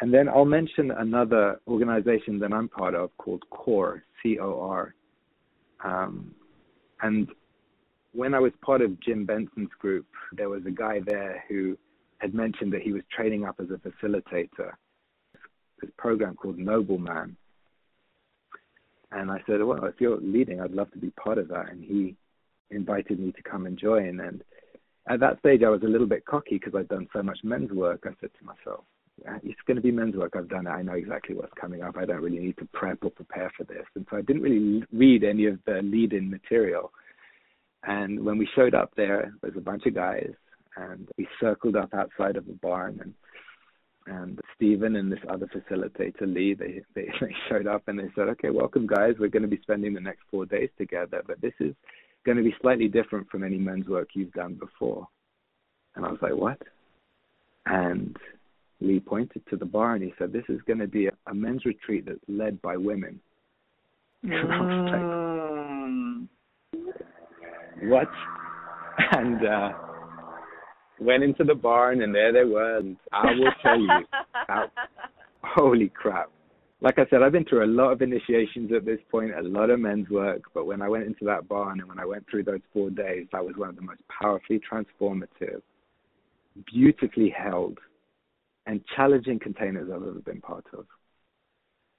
And 0.01 0.13
then 0.13 0.27
I'll 0.27 0.45
mention 0.45 0.91
another 0.91 1.59
organization 1.67 2.39
that 2.39 2.51
I'm 2.51 2.67
part 2.67 2.95
of 2.95 3.15
called 3.17 3.43
COR, 3.49 4.03
C-O-R. 4.21 4.93
Um, 5.83 6.33
and 7.01 7.29
when 8.13 8.33
I 8.33 8.39
was 8.39 8.51
part 8.61 8.81
of 8.81 8.99
Jim 9.01 9.25
Benson's 9.25 9.69
group, 9.79 10.05
there 10.33 10.49
was 10.49 10.65
a 10.65 10.71
guy 10.71 10.99
there 11.05 11.43
who 11.47 11.77
had 12.19 12.33
mentioned 12.33 12.71
that 12.73 12.81
he 12.81 12.91
was 12.91 13.03
training 13.15 13.45
up 13.45 13.59
as 13.59 13.67
a 13.69 13.79
facilitator. 13.87 14.71
This 15.81 15.91
program 15.97 16.35
called 16.35 16.57
Nobleman. 16.57 17.35
And 19.11 19.31
I 19.31 19.41
said, 19.45 19.61
well, 19.63 19.85
if 19.85 19.95
you're 19.99 20.19
leading, 20.19 20.59
I'd 20.59 20.71
love 20.71 20.91
to 20.91 20.97
be 20.97 21.11
part 21.11 21.37
of 21.37 21.47
that. 21.49 21.69
And 21.69 21.83
he 21.83 22.15
invited 22.73 23.19
me 23.19 23.31
to 23.31 23.41
come 23.43 23.65
and 23.65 23.77
join. 23.77 24.19
And 24.19 24.43
at 25.09 25.19
that 25.19 25.39
stage, 25.39 25.61
I 25.63 25.69
was 25.69 25.83
a 25.83 25.87
little 25.87 26.07
bit 26.07 26.25
cocky 26.25 26.59
because 26.59 26.73
I'd 26.75 26.87
done 26.87 27.07
so 27.13 27.23
much 27.23 27.39
men's 27.43 27.71
work. 27.71 28.03
I 28.05 28.11
said 28.19 28.31
to 28.39 28.45
myself, 28.45 28.83
it's 29.43 29.59
going 29.67 29.75
to 29.75 29.81
be 29.81 29.91
men's 29.91 30.15
work. 30.15 30.33
I've 30.35 30.49
done 30.49 30.67
it. 30.67 30.71
I 30.71 30.81
know 30.81 30.93
exactly 30.93 31.35
what's 31.35 31.53
coming 31.59 31.81
up. 31.81 31.97
I 31.97 32.05
don't 32.05 32.21
really 32.21 32.39
need 32.39 32.57
to 32.57 32.67
prep 32.73 33.03
or 33.03 33.11
prepare 33.11 33.51
for 33.55 33.63
this. 33.63 33.85
And 33.95 34.05
so 34.09 34.17
I 34.17 34.21
didn't 34.21 34.41
really 34.41 34.83
read 34.91 35.23
any 35.23 35.45
of 35.45 35.59
the 35.65 35.81
lead 35.83 36.13
in 36.13 36.29
material. 36.29 36.91
And 37.83 38.23
when 38.25 38.37
we 38.37 38.47
showed 38.55 38.73
up 38.73 38.91
there, 38.95 39.33
there 39.41 39.51
was 39.51 39.57
a 39.57 39.61
bunch 39.61 39.85
of 39.85 39.93
guys, 39.93 40.31
and 40.77 41.09
we 41.17 41.27
circled 41.39 41.75
up 41.75 41.93
outside 41.93 42.37
of 42.37 42.45
the 42.45 42.53
barn. 42.53 42.99
And 43.01 43.13
and 44.05 44.39
Stephen 44.55 44.95
and 44.97 45.11
this 45.11 45.19
other 45.29 45.47
facilitator, 45.47 46.21
Lee, 46.21 46.53
they, 46.53 46.81
they, 46.93 47.07
they 47.21 47.33
showed 47.49 47.67
up 47.67 47.83
and 47.87 47.97
they 47.97 48.09
said, 48.15 48.27
okay, 48.29 48.49
welcome 48.49 48.87
guys. 48.87 49.15
We're 49.19 49.29
going 49.29 49.43
to 49.43 49.47
be 49.47 49.61
spending 49.61 49.93
the 49.93 50.01
next 50.01 50.23
four 50.29 50.45
days 50.45 50.69
together, 50.77 51.23
but 51.25 51.41
this 51.41 51.53
is 51.59 51.73
going 52.25 52.37
to 52.37 52.43
be 52.43 52.55
slightly 52.61 52.87
different 52.87 53.29
from 53.29 53.43
any 53.43 53.57
men's 53.57 53.87
work 53.87 54.09
you've 54.13 54.33
done 54.33 54.55
before. 54.55 55.07
And 55.95 56.05
I 56.05 56.09
was 56.09 56.19
like, 56.21 56.35
what? 56.35 56.61
And 57.65 58.15
Lee 58.81 58.99
pointed 58.99 59.43
to 59.49 59.55
the 59.55 59.65
bar 59.65 59.95
and 59.95 60.03
he 60.03 60.13
said, 60.17 60.33
this 60.33 60.43
is 60.49 60.59
going 60.67 60.79
to 60.79 60.87
be 60.87 61.07
a, 61.07 61.11
a 61.27 61.33
men's 61.33 61.65
retreat 61.65 62.05
that's 62.05 62.19
led 62.27 62.61
by 62.61 62.77
women. 62.77 63.19
Mm. 64.25 66.27
what? 67.83 68.07
And 69.11 69.45
uh, 69.45 69.69
went 70.99 71.23
into 71.23 71.43
the 71.43 71.55
barn 71.55 72.01
and 72.01 72.13
there 72.13 72.31
they 72.31 72.43
were. 72.43 72.77
And 72.77 72.97
I 73.11 73.33
will 73.33 73.51
tell 73.61 73.79
you, 73.79 73.89
how, 74.47 74.65
holy 75.43 75.89
crap. 75.89 76.29
Like 76.83 76.99
I 76.99 77.05
said, 77.09 77.23
I've 77.23 77.31
been 77.31 77.45
through 77.45 77.63
a 77.63 77.65
lot 77.65 77.93
of 77.93 78.01
initiations 78.01 78.69
at 78.75 78.83
this 78.83 78.99
point, 79.09 79.31
a 79.33 79.41
lot 79.41 79.69
of 79.69 79.79
men's 79.79 80.09
work, 80.09 80.41
but 80.53 80.65
when 80.65 80.81
I 80.81 80.89
went 80.89 81.05
into 81.05 81.23
that 81.23 81.47
barn 81.47 81.79
and 81.79 81.87
when 81.87 81.97
I 81.97 82.05
went 82.05 82.25
through 82.29 82.43
those 82.43 82.59
four 82.73 82.89
days, 82.89 83.25
that 83.31 83.43
was 83.43 83.55
one 83.55 83.69
of 83.69 83.77
the 83.77 83.81
most 83.81 84.01
powerfully 84.09 84.59
transformative, 84.59 85.61
beautifully 86.65 87.29
held, 87.29 87.79
and 88.65 88.81
challenging 88.97 89.39
containers 89.39 89.89
I've 89.89 90.01
ever 90.01 90.19
been 90.25 90.41
part 90.41 90.65
of. 90.73 90.85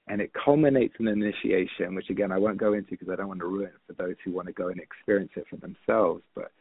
And 0.07 0.21
it 0.21 0.29
culminates 0.33 0.93
in 0.99 1.07
an 1.07 1.19
initiation, 1.19 1.95
which 1.95 2.11
again 2.11 2.31
I 2.31 2.37
won't 2.37 2.59
go 2.59 2.73
into 2.73 2.91
because 2.91 3.09
I 3.09 3.15
don't 3.15 3.27
want 3.27 3.39
to 3.39 3.47
ruin 3.47 3.69
it 3.69 3.81
for 3.87 3.93
those 3.93 4.15
who 4.23 4.33
want 4.33 4.47
to 4.49 4.53
go 4.53 4.67
and 4.67 4.79
experience 4.79 5.31
it 5.35 5.47
for 5.49 5.57
themselves. 5.57 6.21
But 6.35 6.51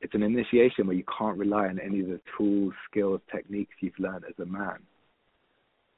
it's 0.00 0.14
an 0.14 0.22
initiation 0.22 0.86
where 0.86 0.94
you 0.94 1.04
can't 1.18 1.36
rely 1.36 1.66
on 1.66 1.80
any 1.80 2.02
of 2.02 2.06
the 2.06 2.20
tools, 2.36 2.72
skills, 2.88 3.20
techniques 3.34 3.74
you've 3.80 3.98
learned 3.98 4.26
as 4.28 4.38
a 4.40 4.46
man, 4.46 4.78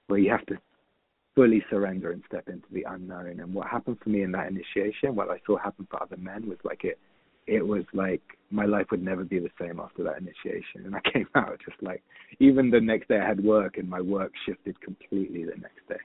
where 0.06 0.18
you 0.18 0.30
have 0.30 0.46
to 0.46 0.56
fully 1.40 1.64
surrender 1.70 2.10
and 2.10 2.22
step 2.28 2.48
into 2.48 2.66
the 2.70 2.84
unknown. 2.86 3.40
And 3.40 3.54
what 3.54 3.66
happened 3.66 3.96
for 4.04 4.10
me 4.10 4.22
in 4.22 4.32
that 4.32 4.48
initiation, 4.48 5.14
what 5.14 5.30
I 5.30 5.40
saw 5.46 5.56
happen 5.56 5.86
for 5.90 6.02
other 6.02 6.18
men, 6.18 6.46
was 6.46 6.58
like 6.64 6.84
it. 6.84 6.98
It 7.46 7.66
was 7.66 7.84
like 7.94 8.20
my 8.50 8.66
life 8.66 8.88
would 8.90 9.02
never 9.02 9.24
be 9.24 9.38
the 9.38 9.48
same 9.58 9.80
after 9.80 10.04
that 10.04 10.18
initiation. 10.18 10.84
And 10.84 10.94
I 10.94 11.00
came 11.12 11.28
out 11.34 11.58
just 11.64 11.82
like, 11.82 12.02
even 12.40 12.70
the 12.70 12.80
next 12.80 13.08
day 13.08 13.18
I 13.18 13.26
had 13.26 13.42
work, 13.42 13.78
and 13.78 13.88
my 13.88 14.02
work 14.02 14.32
shifted 14.44 14.78
completely 14.82 15.44
the 15.44 15.56
next 15.56 15.88
day. 15.88 16.02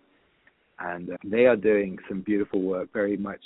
And 0.80 1.10
uh, 1.10 1.17
they 1.26 1.48
are 1.48 1.58
doing 1.58 1.98
some 2.08 2.21
beautiful 2.21 2.62
work, 2.62 2.93
very 2.93 3.17
much 3.17 3.43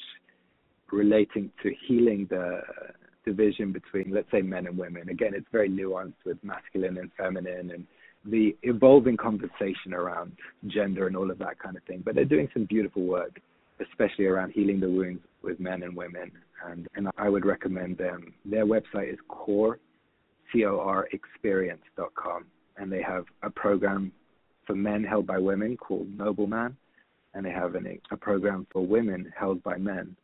relating 0.91 1.51
to 1.63 1.71
healing 1.87 2.27
the 2.29 2.61
division 3.25 3.71
between, 3.71 4.11
let's 4.13 4.29
say, 4.31 4.43
men 4.43 4.67
and 4.67 4.77
women. 4.77 5.09
Again, 5.09 5.33
it's 5.33 5.47
very 5.51 5.69
nuanced 5.69 6.21
with 6.23 6.37
masculine 6.43 6.99
and 6.99 7.09
feminine 7.17 7.71
and 7.71 7.87
the 8.29 8.55
evolving 8.63 9.17
conversation 9.17 9.93
around 9.93 10.33
gender 10.67 11.07
and 11.07 11.15
all 11.15 11.31
of 11.31 11.39
that 11.39 11.59
kind 11.59 11.77
of 11.77 11.83
thing. 11.83 12.01
But 12.03 12.15
they're 12.15 12.25
doing 12.25 12.49
some 12.53 12.65
beautiful 12.65 13.03
work, 13.03 13.39
especially 13.81 14.25
around 14.25 14.51
healing 14.51 14.79
the 14.79 14.89
wounds 14.89 15.21
with 15.41 15.59
men 15.59 15.83
and 15.83 15.95
women. 15.95 16.31
And, 16.65 16.87
and 16.95 17.09
I 17.17 17.29
would 17.29 17.45
recommend 17.45 17.97
them. 17.97 18.33
Their 18.45 18.65
website 18.65 19.13
is 19.13 19.19
COR, 19.27 19.79
C-O-R. 20.51 21.07
And 22.77 22.91
they 22.91 23.01
have 23.01 23.25
a 23.43 23.49
program 23.49 24.11
for 24.65 24.75
men 24.75 25.03
held 25.03 25.27
by 25.27 25.37
women 25.37 25.77
called 25.77 26.07
Noble 26.17 26.47
Man. 26.47 26.75
And 27.33 27.45
they 27.45 27.51
have 27.51 27.75
an, 27.75 27.99
a 28.11 28.17
program 28.17 28.67
for 28.71 28.85
women 28.85 29.31
held 29.37 29.61
by 29.63 29.77
men 29.77 30.15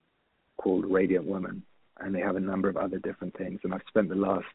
called 0.58 0.86
Radiant 0.86 1.26
Woman 1.26 1.64
and 2.00 2.14
they 2.14 2.20
have 2.20 2.36
a 2.36 2.40
number 2.40 2.70
of 2.70 2.78
other 2.78 3.00
different 3.00 3.36
things. 3.38 3.60
And 3.64 3.74
I've 3.74 3.82
spent 3.88 4.10
the 4.10 4.16
last 4.16 4.46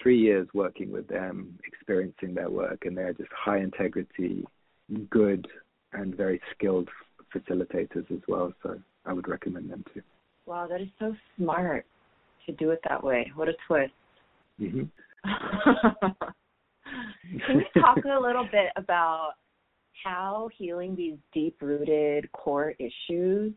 three 0.00 0.18
years 0.18 0.48
working 0.54 0.90
with 0.90 1.08
them, 1.08 1.58
experiencing 1.66 2.34
their 2.34 2.50
work, 2.50 2.84
and 2.84 2.96
they're 2.96 3.12
just 3.12 3.30
high 3.32 3.58
integrity, 3.58 4.44
good, 5.10 5.46
and 5.92 6.14
very 6.16 6.40
skilled 6.54 6.88
facilitators 7.34 8.10
as 8.10 8.20
well. 8.28 8.52
So 8.62 8.78
I 9.04 9.12
would 9.12 9.28
recommend 9.28 9.70
them 9.70 9.84
too. 9.92 10.02
Wow, 10.46 10.66
that 10.68 10.80
is 10.80 10.88
so 10.98 11.14
smart 11.36 11.86
to 12.46 12.52
do 12.52 12.70
it 12.70 12.80
that 12.88 13.02
way. 13.02 13.30
What 13.34 13.48
a 13.48 13.54
twist. 13.66 13.92
Mm-hmm. 14.60 14.82
Can 17.46 17.58
you 17.58 17.80
talk 17.80 17.98
a 18.04 18.20
little 18.20 18.48
bit 18.50 18.70
about 18.76 19.32
how 20.04 20.48
healing 20.56 20.96
these 20.96 21.16
deep 21.32 21.56
rooted 21.60 22.30
core 22.32 22.74
issues 22.78 23.52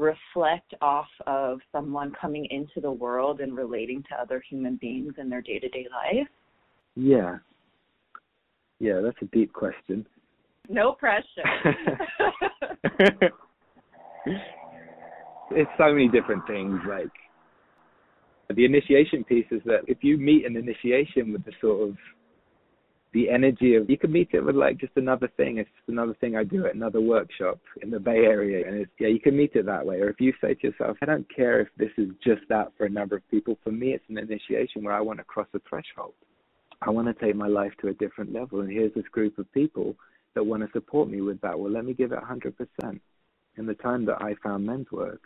reflect 0.00 0.74
off 0.80 1.08
of 1.26 1.60
someone 1.70 2.12
coming 2.20 2.46
into 2.50 2.80
the 2.80 2.90
world 2.90 3.40
and 3.40 3.56
relating 3.56 4.02
to 4.08 4.20
other 4.20 4.42
human 4.48 4.76
beings 4.76 5.14
in 5.18 5.28
their 5.28 5.42
day 5.42 5.58
to 5.58 5.68
day 5.68 5.86
life? 5.90 6.28
Yeah. 6.96 7.38
Yeah, 8.78 9.00
that's 9.02 9.18
a 9.22 9.26
deep 9.26 9.52
question. 9.52 10.06
No 10.68 10.92
pressure. 10.92 11.26
it's 15.50 15.70
so 15.76 15.92
many 15.92 16.08
different 16.08 16.46
things. 16.46 16.80
Like 16.88 17.10
the 18.54 18.64
initiation 18.64 19.24
piece 19.24 19.46
is 19.50 19.60
that 19.66 19.80
if 19.86 19.98
you 20.02 20.16
meet 20.16 20.46
an 20.46 20.56
initiation 20.56 21.32
with 21.32 21.44
the 21.44 21.52
sort 21.60 21.90
of 21.90 21.96
the 23.12 23.28
energy 23.28 23.74
of 23.74 23.90
you 23.90 23.98
can 23.98 24.12
meet 24.12 24.30
it 24.32 24.40
with 24.40 24.54
like 24.54 24.78
just 24.78 24.92
another 24.96 25.28
thing. 25.36 25.58
It's 25.58 25.70
just 25.76 25.88
another 25.88 26.14
thing 26.20 26.36
I 26.36 26.44
do 26.44 26.66
at 26.66 26.74
another 26.74 27.00
workshop 27.00 27.58
in 27.82 27.90
the 27.90 27.98
Bay 27.98 28.18
Area, 28.18 28.66
and 28.66 28.76
it's 28.76 28.90
yeah, 29.00 29.08
you 29.08 29.20
can 29.20 29.36
meet 29.36 29.54
it 29.54 29.66
that 29.66 29.84
way. 29.84 30.00
Or 30.00 30.08
if 30.10 30.20
you 30.20 30.32
say 30.40 30.54
to 30.54 30.68
yourself, 30.68 30.96
I 31.02 31.06
don't 31.06 31.26
care 31.34 31.60
if 31.60 31.68
this 31.76 31.90
is 31.98 32.10
just 32.24 32.42
that 32.48 32.72
for 32.76 32.86
a 32.86 32.90
number 32.90 33.16
of 33.16 33.28
people. 33.30 33.58
For 33.64 33.72
me, 33.72 33.94
it's 33.94 34.04
an 34.08 34.18
initiation 34.18 34.84
where 34.84 34.94
I 34.94 35.00
want 35.00 35.18
to 35.18 35.24
cross 35.24 35.48
a 35.54 35.60
threshold. 35.68 36.14
I 36.82 36.90
want 36.90 37.08
to 37.08 37.24
take 37.24 37.34
my 37.34 37.48
life 37.48 37.72
to 37.80 37.88
a 37.88 37.94
different 37.94 38.32
level, 38.32 38.60
and 38.60 38.70
here's 38.70 38.94
this 38.94 39.08
group 39.10 39.38
of 39.38 39.52
people 39.52 39.96
that 40.34 40.44
want 40.44 40.62
to 40.62 40.72
support 40.72 41.10
me 41.10 41.20
with 41.20 41.40
that. 41.40 41.58
Well, 41.58 41.72
let 41.72 41.84
me 41.84 41.94
give 41.94 42.12
it 42.12 42.18
100%. 42.18 43.00
In 43.56 43.66
the 43.66 43.74
time 43.74 44.06
that 44.06 44.22
I 44.22 44.34
found 44.42 44.64
men's 44.64 44.90
work, 44.92 45.20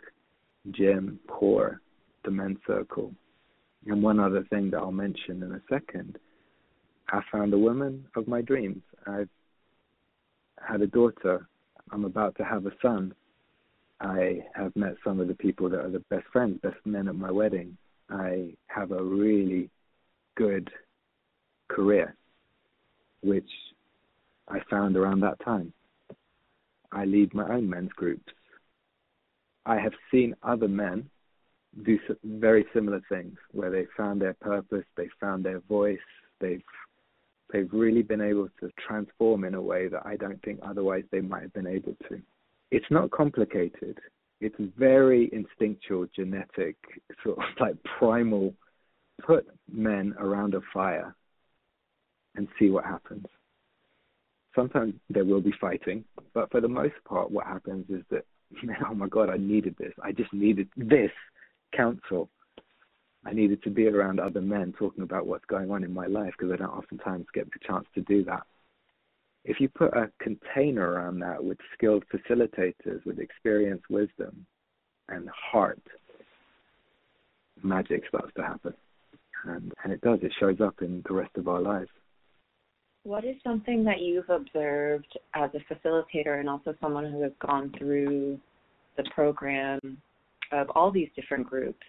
Jim, 0.71 1.19
COR, 1.27 1.81
the 2.23 2.31
men's 2.31 2.57
circle, 2.65 3.13
and 3.85 4.01
one 4.01 4.19
other 4.19 4.43
thing 4.49 4.71
that 4.71 4.77
I'll 4.77 4.91
mention 4.91 5.43
in 5.43 5.51
a 5.51 5.61
second 5.69 6.17
I 7.11 7.21
found 7.31 7.53
the 7.53 7.57
woman 7.57 8.05
of 8.15 8.27
my 8.27 8.41
dreams. 8.41 8.81
I've 9.05 9.29
had 10.59 10.81
a 10.81 10.87
daughter. 10.87 11.47
I'm 11.91 12.05
about 12.05 12.35
to 12.37 12.43
have 12.43 12.65
a 12.65 12.71
son. 12.81 13.13
I 14.01 14.43
have 14.55 14.75
met 14.75 14.95
some 15.03 15.19
of 15.19 15.27
the 15.27 15.35
people 15.35 15.69
that 15.69 15.79
are 15.79 15.89
the 15.89 16.03
best 16.09 16.25
friends, 16.31 16.59
best 16.61 16.83
men 16.85 17.07
at 17.07 17.15
my 17.15 17.31
wedding. 17.31 17.77
I 18.09 18.53
have 18.67 18.91
a 18.91 19.03
really 19.03 19.69
good 20.35 20.69
career, 21.67 22.15
which 23.21 23.49
I 24.47 24.59
found 24.69 24.97
around 24.97 25.21
that 25.21 25.39
time. 25.43 25.73
I 26.91 27.05
lead 27.05 27.33
my 27.33 27.47
own 27.49 27.69
men's 27.69 27.91
groups. 27.93 28.33
I 29.65 29.77
have 29.79 29.93
seen 30.11 30.35
other 30.43 30.67
men 30.67 31.09
do 31.83 31.99
very 32.23 32.65
similar 32.73 33.01
things 33.09 33.37
where 33.51 33.69
they 33.69 33.85
found 33.97 34.21
their 34.21 34.35
purpose, 34.35 34.85
they 34.95 35.09
found 35.19 35.43
their 35.43 35.59
voice, 35.61 35.97
they've 36.39 36.63
they've 37.51 37.69
really 37.71 38.01
been 38.01 38.21
able 38.21 38.49
to 38.59 38.69
transform 38.87 39.43
in 39.43 39.53
a 39.53 39.61
way 39.61 39.87
that 39.87 40.05
I 40.05 40.15
don't 40.15 40.41
think 40.43 40.59
otherwise 40.63 41.03
they 41.11 41.21
might 41.21 41.43
have 41.43 41.53
been 41.53 41.67
able 41.67 41.95
to. 42.09 42.21
It's 42.71 42.85
not 42.89 43.11
complicated. 43.11 43.99
It's 44.41 44.55
very 44.77 45.29
instinctual, 45.31 46.07
genetic, 46.15 46.75
sort 47.23 47.37
of 47.37 47.43
like 47.59 47.75
primal. 47.97 48.53
Put 49.25 49.47
men 49.71 50.13
around 50.19 50.55
a 50.55 50.61
fire 50.73 51.15
and 52.35 52.49
see 52.59 52.69
what 52.69 52.83
happens. 52.83 53.25
Sometimes 54.53 54.93
there 55.09 55.23
will 55.23 55.41
be 55.41 55.53
fighting, 55.59 56.03
but 56.33 56.51
for 56.51 56.59
the 56.59 56.67
most 56.67 56.95
part, 57.07 57.31
what 57.31 57.45
happens 57.45 57.85
is 57.89 58.03
that, 58.11 58.25
oh 58.89 58.93
my 58.93 59.07
God, 59.07 59.29
I 59.29 59.37
needed 59.37 59.75
this. 59.77 59.93
I 60.03 60.11
just 60.11 60.33
needed 60.33 60.67
this 60.75 61.11
counsel 61.75 62.29
I 63.25 63.33
needed 63.33 63.63
to 63.63 63.69
be 63.69 63.87
around 63.87 64.19
other 64.19 64.41
men 64.41 64.73
talking 64.77 65.03
about 65.03 65.25
what's 65.25 65.45
going 65.45 65.71
on 65.71 65.83
in 65.83 65.93
my 65.93 66.05
life 66.05 66.33
because 66.37 66.53
I 66.53 66.57
don't 66.57 66.69
oftentimes 66.69 67.25
get 67.33 67.45
the 67.45 67.59
chance 67.67 67.85
to 67.95 68.01
do 68.01 68.23
that. 68.25 68.43
If 69.43 69.59
you 69.59 69.69
put 69.69 69.95
a 69.95 70.11
container 70.19 70.91
around 70.91 71.19
that 71.19 71.43
with 71.43 71.57
skilled 71.73 72.03
facilitators, 72.13 73.05
with 73.05 73.19
experience, 73.19 73.81
wisdom, 73.89 74.45
and 75.09 75.29
heart, 75.29 75.81
magic 77.63 78.03
starts 78.07 78.31
to 78.35 78.43
happen. 78.43 78.73
And, 79.45 79.71
and 79.83 79.93
it 79.93 80.01
does, 80.01 80.19
it 80.21 80.31
shows 80.39 80.61
up 80.61 80.81
in 80.81 81.03
the 81.07 81.13
rest 81.13 81.35
of 81.35 81.47
our 81.47 81.61
lives. 81.61 81.89
What 83.03 83.23
is 83.23 83.35
something 83.43 83.83
that 83.83 84.01
you've 84.01 84.29
observed 84.29 85.19
as 85.35 85.51
a 85.53 85.73
facilitator 85.73 86.39
and 86.39 86.49
also 86.49 86.73
someone 86.81 87.11
who 87.11 87.21
has 87.21 87.31
gone 87.45 87.71
through 87.77 88.39
the 88.97 89.03
program 89.13 89.79
of 90.51 90.69
all 90.73 90.91
these 90.91 91.09
different 91.15 91.47
groups, 91.47 91.85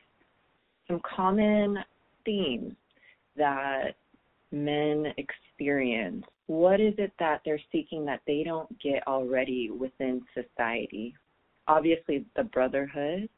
some 0.88 1.00
common 1.16 1.78
themes 2.24 2.74
that 3.36 3.96
men 4.52 5.12
experience. 5.16 6.24
What 6.46 6.80
is 6.80 6.94
it 6.98 7.12
that 7.18 7.40
they're 7.44 7.60
seeking 7.72 8.04
that 8.06 8.20
they 8.26 8.42
don't 8.44 8.68
get 8.80 9.06
already 9.06 9.70
within 9.70 10.22
society? 10.34 11.14
Obviously, 11.68 12.24
the 12.36 12.44
brotherhood, 12.44 13.28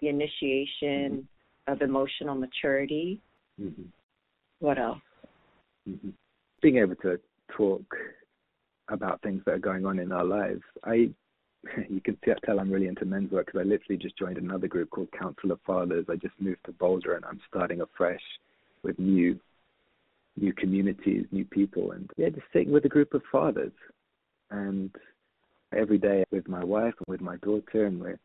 the 0.00 0.08
initiation 0.08 1.26
mm-hmm. 1.66 1.72
of 1.72 1.80
emotional 1.80 2.34
maturity. 2.34 3.20
Mm-hmm. 3.60 3.84
What 4.60 4.78
else? 4.78 5.00
Mm-hmm. 5.88 6.10
Being 6.60 6.78
able 6.78 6.96
to 6.96 7.18
talk 7.56 7.82
about 8.88 9.22
things 9.22 9.42
that 9.46 9.54
are 9.54 9.58
going 9.58 9.86
on 9.86 9.98
in 9.98 10.12
our 10.12 10.24
lives. 10.24 10.62
I 10.84 11.10
you 11.88 12.00
can 12.00 12.16
see, 12.24 12.32
tell 12.44 12.60
I'm 12.60 12.70
really 12.70 12.86
into 12.86 13.04
men's 13.04 13.30
work 13.30 13.46
because 13.46 13.60
I 13.60 13.64
literally 13.64 13.98
just 13.98 14.18
joined 14.18 14.38
another 14.38 14.68
group 14.68 14.90
called 14.90 15.08
Council 15.18 15.52
of 15.52 15.60
Fathers. 15.66 16.06
I 16.08 16.16
just 16.16 16.34
moved 16.38 16.64
to 16.66 16.72
Boulder 16.72 17.14
and 17.14 17.24
I'm 17.24 17.40
starting 17.48 17.80
afresh 17.80 18.22
with 18.82 18.98
new 18.98 19.38
new 20.36 20.52
communities, 20.52 21.26
new 21.32 21.44
people, 21.44 21.90
and 21.92 22.08
yeah, 22.16 22.28
just 22.28 22.46
sitting 22.52 22.70
with 22.70 22.84
a 22.84 22.88
group 22.88 23.12
of 23.12 23.22
fathers. 23.30 23.72
And 24.50 24.94
every 25.76 25.98
day 25.98 26.24
with 26.30 26.48
my 26.48 26.62
wife 26.64 26.94
and 26.98 27.08
with 27.08 27.20
my 27.20 27.36
daughter, 27.38 27.86
and 27.86 28.00
we're 28.00 28.20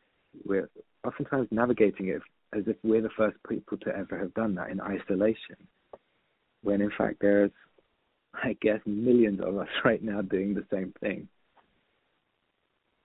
we're 0.45 0.69
oftentimes 1.03 1.47
navigating 1.51 2.09
it 2.09 2.21
as 2.55 2.63
if 2.67 2.75
we're 2.83 3.01
the 3.01 3.09
first 3.17 3.37
people 3.49 3.77
to 3.79 3.95
ever 3.95 4.17
have 4.17 4.33
done 4.35 4.53
that 4.55 4.69
in 4.69 4.79
isolation, 4.79 5.57
when 6.61 6.81
in 6.81 6.91
fact 6.97 7.17
there's, 7.19 7.51
I 8.33 8.55
guess, 8.61 8.79
millions 8.85 9.41
of 9.41 9.57
us 9.57 9.67
right 9.85 10.03
now 10.03 10.21
doing 10.21 10.53
the 10.53 10.65
same 10.71 10.93
thing 11.01 11.27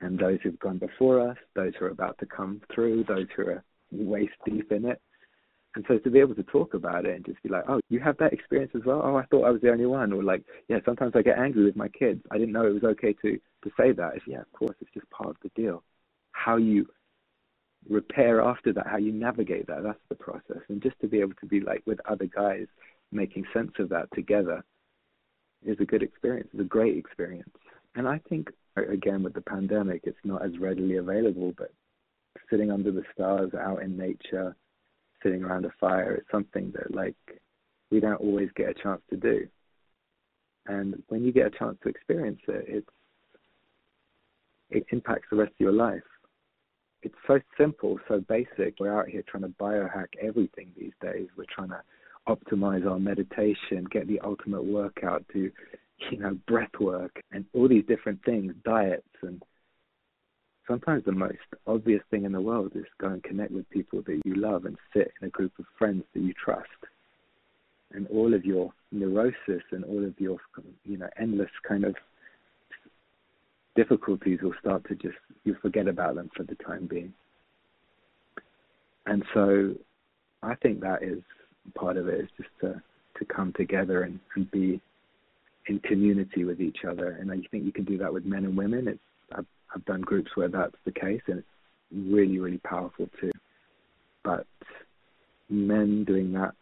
and 0.00 0.18
those 0.18 0.38
who've 0.42 0.58
gone 0.58 0.78
before 0.78 1.28
us, 1.28 1.36
those 1.54 1.72
who 1.78 1.86
are 1.86 1.90
about 1.90 2.18
to 2.18 2.26
come 2.26 2.60
through, 2.72 3.04
those 3.04 3.26
who 3.36 3.42
are 3.42 3.64
waist 3.90 4.34
deep 4.44 4.70
in 4.72 4.84
it. 4.84 5.00
And 5.74 5.84
so 5.86 5.98
to 5.98 6.10
be 6.10 6.18
able 6.18 6.34
to 6.34 6.42
talk 6.44 6.74
about 6.74 7.04
it 7.04 7.14
and 7.14 7.24
just 7.24 7.42
be 7.42 7.48
like, 7.48 7.64
oh, 7.68 7.80
you 7.88 8.00
have 8.00 8.16
that 8.18 8.32
experience 8.32 8.72
as 8.74 8.84
well? 8.84 9.02
Oh, 9.04 9.16
I 9.16 9.24
thought 9.26 9.44
I 9.44 9.50
was 9.50 9.60
the 9.60 9.70
only 9.70 9.86
one. 9.86 10.12
Or 10.12 10.22
like, 10.22 10.42
yeah, 10.68 10.78
sometimes 10.84 11.12
I 11.14 11.22
get 11.22 11.38
angry 11.38 11.64
with 11.64 11.76
my 11.76 11.88
kids. 11.88 12.22
I 12.30 12.38
didn't 12.38 12.52
know 12.52 12.66
it 12.66 12.74
was 12.74 12.84
okay 12.84 13.12
to 13.22 13.38
to 13.64 13.70
say 13.76 13.92
that. 13.92 14.14
It's, 14.16 14.24
yeah, 14.26 14.40
of 14.40 14.52
course, 14.52 14.76
it's 14.80 14.90
just 14.94 15.08
part 15.10 15.30
of 15.30 15.36
the 15.42 15.50
deal. 15.60 15.82
How 16.32 16.56
you 16.56 16.86
repair 17.88 18.40
after 18.40 18.72
that, 18.72 18.86
how 18.86 18.98
you 18.98 19.12
navigate 19.12 19.66
that, 19.66 19.82
that's 19.82 19.98
the 20.08 20.14
process. 20.14 20.62
And 20.68 20.82
just 20.82 20.98
to 21.00 21.06
be 21.06 21.20
able 21.20 21.34
to 21.40 21.46
be 21.46 21.60
like 21.60 21.82
with 21.86 22.00
other 22.08 22.26
guys 22.26 22.66
making 23.12 23.44
sense 23.52 23.72
of 23.78 23.88
that 23.88 24.08
together 24.14 24.64
is 25.64 25.76
a 25.80 25.84
good 25.84 26.02
experience. 26.02 26.48
It's 26.52 26.60
a 26.60 26.64
great 26.64 26.96
experience. 26.96 27.50
And 27.94 28.06
I 28.06 28.20
think 28.28 28.50
again 28.84 29.22
with 29.22 29.34
the 29.34 29.40
pandemic, 29.40 30.02
it's 30.04 30.18
not 30.24 30.44
as 30.44 30.58
readily 30.58 30.96
available. 30.96 31.52
But 31.56 31.72
sitting 32.50 32.70
under 32.70 32.90
the 32.90 33.04
stars, 33.12 33.52
out 33.54 33.82
in 33.82 33.96
nature, 33.96 34.56
sitting 35.22 35.42
around 35.42 35.64
a 35.64 35.70
fire, 35.80 36.14
it's 36.14 36.30
something 36.30 36.72
that 36.74 36.94
like 36.94 37.16
we 37.90 38.00
don't 38.00 38.20
always 38.20 38.50
get 38.56 38.70
a 38.70 38.74
chance 38.74 39.02
to 39.10 39.16
do. 39.16 39.46
And 40.66 41.02
when 41.08 41.24
you 41.24 41.32
get 41.32 41.46
a 41.46 41.58
chance 41.58 41.78
to 41.82 41.88
experience 41.88 42.40
it, 42.48 42.64
it's 42.68 42.90
it 44.70 44.86
impacts 44.90 45.28
the 45.30 45.36
rest 45.36 45.52
of 45.52 45.60
your 45.60 45.72
life. 45.72 46.02
It's 47.02 47.14
so 47.26 47.40
simple, 47.56 47.98
so 48.06 48.20
basic. 48.28 48.74
We're 48.78 48.98
out 48.98 49.08
here 49.08 49.22
trying 49.26 49.44
to 49.44 49.48
biohack 49.60 50.08
everything 50.20 50.68
these 50.76 50.92
days. 51.00 51.28
We're 51.36 51.44
trying 51.54 51.70
to 51.70 51.80
optimize 52.28 52.88
our 52.88 52.98
meditation, 52.98 53.86
get 53.90 54.06
the 54.06 54.20
ultimate 54.20 54.64
workout, 54.64 55.24
do 55.32 55.50
you 56.10 56.18
know, 56.18 56.38
breath 56.46 56.70
work 56.80 57.22
and 57.32 57.44
all 57.54 57.68
these 57.68 57.84
different 57.86 58.22
things, 58.24 58.54
diets 58.64 59.02
and 59.22 59.42
sometimes 60.68 61.04
the 61.04 61.12
most 61.12 61.38
obvious 61.66 62.02
thing 62.10 62.24
in 62.24 62.32
the 62.32 62.40
world 62.40 62.72
is 62.74 62.84
go 63.00 63.08
and 63.08 63.22
connect 63.24 63.50
with 63.50 63.68
people 63.70 64.02
that 64.02 64.20
you 64.24 64.34
love 64.34 64.66
and 64.66 64.76
sit 64.92 65.10
in 65.20 65.26
a 65.26 65.30
group 65.30 65.52
of 65.58 65.64
friends 65.78 66.04
that 66.14 66.20
you 66.20 66.34
trust. 66.34 66.68
And 67.92 68.06
all 68.08 68.34
of 68.34 68.44
your 68.44 68.70
neurosis 68.92 69.62
and 69.72 69.82
all 69.84 70.04
of 70.04 70.20
your 70.20 70.36
you 70.84 70.98
know, 70.98 71.08
endless 71.18 71.50
kind 71.66 71.84
of 71.84 71.96
difficulties 73.74 74.40
will 74.42 74.54
start 74.60 74.86
to 74.88 74.94
just 74.94 75.16
you 75.44 75.56
forget 75.62 75.88
about 75.88 76.16
them 76.16 76.30
for 76.36 76.42
the 76.42 76.54
time 76.56 76.86
being. 76.86 77.14
And 79.06 79.24
so 79.32 79.74
I 80.42 80.54
think 80.56 80.80
that 80.80 81.02
is 81.02 81.22
part 81.74 81.96
of 81.96 82.08
it 82.08 82.20
is 82.20 82.28
just 82.36 82.50
to 82.60 82.82
to 83.18 83.24
come 83.24 83.52
together 83.56 84.02
and, 84.02 84.20
and 84.36 84.50
be 84.50 84.80
in 85.66 85.80
community 85.80 86.44
with 86.44 86.60
each 86.60 86.78
other. 86.88 87.18
And 87.20 87.32
I 87.32 87.36
think 87.50 87.64
you 87.64 87.72
can 87.72 87.84
do 87.84 87.98
that 87.98 88.12
with 88.12 88.24
men 88.24 88.44
and 88.44 88.56
women. 88.56 88.86
It's 88.88 89.00
I've, 89.32 89.46
I've 89.74 89.84
done 89.84 90.00
groups 90.00 90.30
where 90.34 90.48
that's 90.48 90.76
the 90.84 90.92
case, 90.92 91.22
and 91.26 91.38
it's 91.38 91.48
really 91.92 92.38
really 92.38 92.58
powerful 92.58 93.08
too. 93.20 93.32
But 94.22 94.46
men 95.48 96.04
doing 96.04 96.32
that 96.32 96.52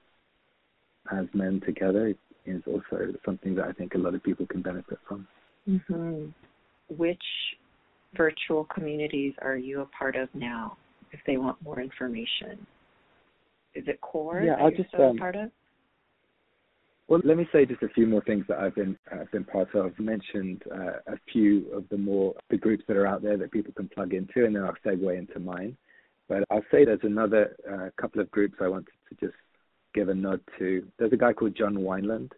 as 1.13 1.27
men 1.35 1.61
together 1.65 2.15
is 2.45 2.63
also 2.67 3.13
something 3.25 3.55
that 3.57 3.67
I 3.67 3.73
think 3.73 3.95
a 3.95 3.99
lot 3.99 4.15
of 4.15 4.23
people 4.23 4.47
can 4.47 4.63
benefit 4.63 4.99
from. 5.09 5.27
Mm-hmm. 5.69 6.27
Which 6.97 7.23
virtual 8.17 8.65
communities 8.65 9.35
are 9.43 9.57
you 9.57 9.81
a 9.81 9.87
part 9.87 10.17
of 10.17 10.29
now? 10.35 10.77
If 11.13 11.21
they 11.27 11.37
want 11.37 11.61
more 11.63 11.81
information, 11.81 12.67
is 13.77 13.85
it 13.87 14.01
COR? 14.01 14.43
Yeah, 14.43 14.55
I'll 14.55 14.71
just 14.71 14.95
um, 14.95 15.17
part 15.17 15.37
of. 15.37 15.51
Well, 17.09 17.21
let 17.25 17.37
me 17.37 17.47
say 17.53 17.65
just 17.65 17.83
a 17.83 17.89
few 17.89 18.07
more 18.07 18.23
things 18.23 18.45
that 18.49 18.59
I've 18.59 18.75
been 18.75 18.99
I've 19.13 19.31
been 19.31 19.45
part 19.45 19.75
of. 19.75 19.87
I've 19.87 19.99
mentioned 19.99 20.63
uh, 20.73 21.13
a 21.13 21.17
few 21.33 21.71
of 21.73 21.89
the 21.89 21.99
more 21.99 22.35
the 22.51 22.57
groups 22.57 22.85
that 22.89 22.97
are 22.97 23.07
out 23.07 23.23
there 23.23 23.37
that 23.37 23.53
people 23.53 23.73
can 23.73 23.89
plug 23.89 24.13
into, 24.13 24.45
and 24.45 24.57
then 24.57 24.65
I'll 24.65 24.75
segue 24.85 25.17
into 25.17 25.39
mine. 25.39 25.77
But 26.29 26.45
I'll 26.51 26.65
say 26.73 26.85
there's 26.85 26.99
another 27.05 27.55
uh, 27.71 27.91
couple 28.01 28.21
of 28.21 28.31
groups 28.33 28.57
I 28.61 28.67
wanted 28.67 28.89
to 29.09 29.27
just 29.27 29.37
give 29.95 30.09
a 30.09 30.15
nod 30.15 30.41
to. 30.59 30.85
There's 30.99 31.13
a 31.13 31.17
guy 31.17 31.33
called 31.33 31.57
John 31.57 31.77
Wineland, 31.77 32.33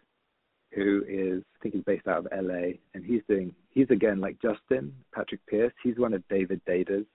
who 0.75 1.03
is 1.07 1.43
I 1.59 1.63
think 1.63 1.73
he's 1.73 1.83
based 1.83 2.07
out 2.07 2.25
of 2.25 2.27
LA, 2.31 2.73
and 2.93 3.03
he's 3.03 3.21
doing 3.27 3.55
he's 3.71 3.89
again 3.89 4.19
like 4.19 4.37
Justin 4.39 4.93
Patrick 5.15 5.41
Pierce. 5.47 5.73
He's 5.83 5.97
one 5.97 6.13
of 6.13 6.27
David 6.27 6.61
Deida's 6.67 7.05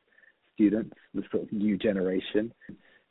students, 0.55 0.97
the 1.15 1.23
sort 1.31 1.45
of 1.45 1.53
new 1.53 1.77
generation. 1.77 2.53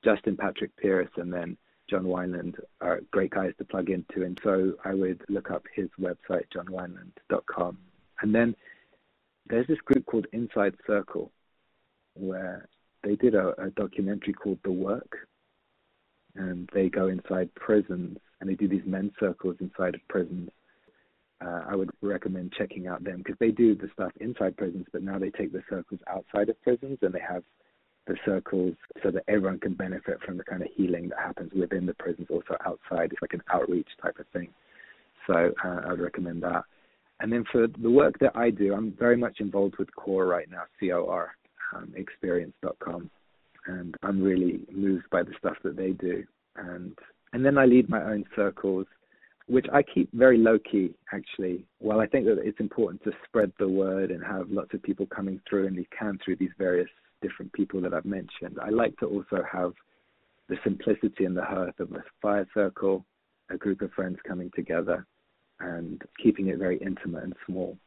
Justin 0.04 0.38
Patrick 0.38 0.76
Pierce, 0.78 1.10
and 1.18 1.32
then 1.32 1.58
John 1.89 2.04
Wineland 2.04 2.56
are 2.82 3.02
great 3.12 3.32
guys 3.32 3.54
to 3.58 3.66
plug 3.66 3.89
into. 3.89 4.24
And 4.24 4.39
so 4.44 4.74
I 4.84 4.94
would 4.94 5.22
look 5.30 5.52
up 5.52 5.63
his 5.76 5.89
website, 6.00 6.46
johnwineland.com. 6.56 7.78
And 8.22 8.34
then 8.34 8.56
there's 9.48 9.68
this 9.68 9.80
group 9.86 10.06
called 10.06 10.28
Inside 10.32 10.76
Circle, 10.88 11.32
where 12.16 12.68
they 13.04 13.16
did 13.16 13.36
a, 13.36 13.54
a 13.62 13.70
documentary 13.72 14.34
called 14.34 14.60
The 14.63 14.72
Work. 14.72 15.28
And 16.36 16.70
they 16.74 16.89
go 16.89 17.08
inside 17.08 17.54
prisons 17.54 18.18
and 18.39 18.50
they 18.50 18.56
do 18.56 18.68
these 18.68 18.86
men's 18.86 19.12
circles 19.20 19.56
inside 19.60 19.96
of 19.96 20.08
prisons. 20.08 20.50
Uh, 21.46 21.62
I 21.68 21.76
would 21.76 21.92
recommend 22.02 22.54
checking 22.58 22.88
out 22.88 23.04
them 23.04 23.18
because 23.18 23.36
they 23.39 23.52
do 23.52 23.76
the 23.76 23.89
stuff 23.94 24.12
inside 24.20 24.58
prisons, 24.58 24.86
but 24.92 25.04
now 25.04 25.20
they 25.20 25.30
take 25.30 25.52
the 25.52 25.62
circles 25.70 26.00
outside 26.08 26.50
of 26.50 26.62
prisons 26.62 26.98
and 27.02 27.13
they 27.13 27.20
have 27.20 27.44
the 28.08 28.18
circles 28.26 28.76
so 29.02 29.12
that 29.12 29.24
everyone 29.28 29.60
can 29.60 29.74
benefit 29.74 30.22
from 30.26 30.38
the 30.38 30.44
kind 30.44 30.62
of 30.62 30.68
healing 30.76 31.10
that 31.10 31.20
happens 31.20 31.52
within 31.54 31.86
the 31.86 31.94
prisons, 31.94 32.28
also 32.30 32.58
outside. 32.66 33.12
It's 33.12 33.22
like 33.22 33.34
an 33.34 33.44
outreach 33.52 33.88
type 34.02 34.20
of 34.20 34.28
thing. 34.34 34.50
So 35.28 35.54
uh, 35.63 35.82
I 35.86 35.92
would 35.92 36.02
recommend 36.02 36.44
that. 36.44 36.63
And 37.20 37.32
then 37.32 37.46
for 37.52 37.68
the 37.68 37.89
work 37.89 38.20
that 38.20 38.36
I 38.36 38.50
do, 38.50 38.74
I'm 38.74 38.94
very 39.00 39.16
much 39.16 39.39
involved 39.39 39.78
with 39.78 39.94
COR 39.96 40.26
right 40.26 40.50
now, 40.50 40.63
C-O-R, 40.80 41.32
um, 41.74 41.94
experience.com. 41.96 43.10
And 43.68 43.96
I'm 44.04 44.22
really 44.22 44.66
moved 44.70 45.10
by 45.10 45.24
the 45.24 45.32
stuff 45.39 45.56
that 45.63 45.78
they 45.78 45.92
do. 45.92 46.24
And 46.58 46.98
and 47.32 47.44
then 47.44 47.58
I 47.58 47.66
lead 47.66 47.89
my 47.89 48.04
own 48.04 48.26
circles, 48.36 48.86
which 49.48 49.66
I 49.74 49.82
keep 49.82 50.12
very 50.13 50.38
low 50.38 50.60
key 50.60 50.94
actually. 51.13 51.66
While 51.80 52.00
I 52.00 52.08
think 52.08 52.26
that 52.26 52.39
it's 52.44 52.60
important 52.60 53.04
to 53.06 53.12
spread 53.26 53.54
the 53.58 53.70
word 53.70 54.12
and 54.12 54.24
have 54.24 54.52
lots 54.52 54.74
of 54.74 54.84
people 54.84 55.06
coming 55.06 55.39
through 55.50 55.68
and 55.68 55.78
they 55.78 55.88
can 55.98 56.20
through 56.24 56.36
these 56.36 56.52
various 56.58 56.89
different 57.24 57.52
people 57.54 57.82
that 57.82 57.94
I've 57.94 58.06
mentioned. 58.06 58.60
I 58.62 58.70
like 58.70 58.96
to 58.98 59.08
also 59.08 59.44
have 59.52 59.72
the 60.50 60.58
simplicity 60.64 61.26
and 61.26 61.36
the 61.36 61.44
hearth 61.44 61.80
of 61.80 61.92
a 61.94 62.04
fire 62.22 62.48
circle, 62.54 63.06
a 63.50 63.58
group 63.58 63.82
of 63.82 63.92
friends 63.94 64.20
coming 64.28 64.52
together, 64.56 65.08
and 65.60 66.02
keeping 66.22 66.50
it 66.50 66.60
very 66.60 66.78
intimate 66.78 67.24
and 67.24 67.34
small. 67.48 67.78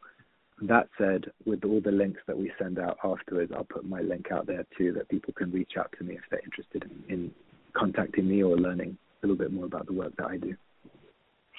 That 0.63 0.89
said, 0.97 1.27
with 1.45 1.65
all 1.65 1.83
the 1.83 1.93
links 1.93 2.23
that 2.27 2.39
we 2.39 2.51
send 2.59 2.79
out 2.79 2.97
afterwards, 3.05 3.53
I'll 3.55 3.65
put 3.65 3.85
my 3.85 4.01
link 4.01 4.33
out 4.33 4.47
there 4.47 4.65
too 4.77 4.93
that 4.95 5.09
people 5.11 5.35
can 5.35 5.53
reach 5.53 5.73
out 5.79 5.95
to 5.99 6.05
me 6.05 6.15
if 6.15 6.23
they're 6.31 6.41
interested 6.41 6.85
in, 6.85 7.15
in 7.15 7.31
contacting 7.75 8.27
me 8.27 8.43
or 8.43 8.57
learning 8.57 8.97
a 9.23 9.27
little 9.27 9.37
bit 9.37 9.53
more 9.53 9.67
about 9.67 9.87
the 9.87 9.93
work 9.93 10.17
that 10.17 10.27
I 10.27 10.39
do. 10.39 10.57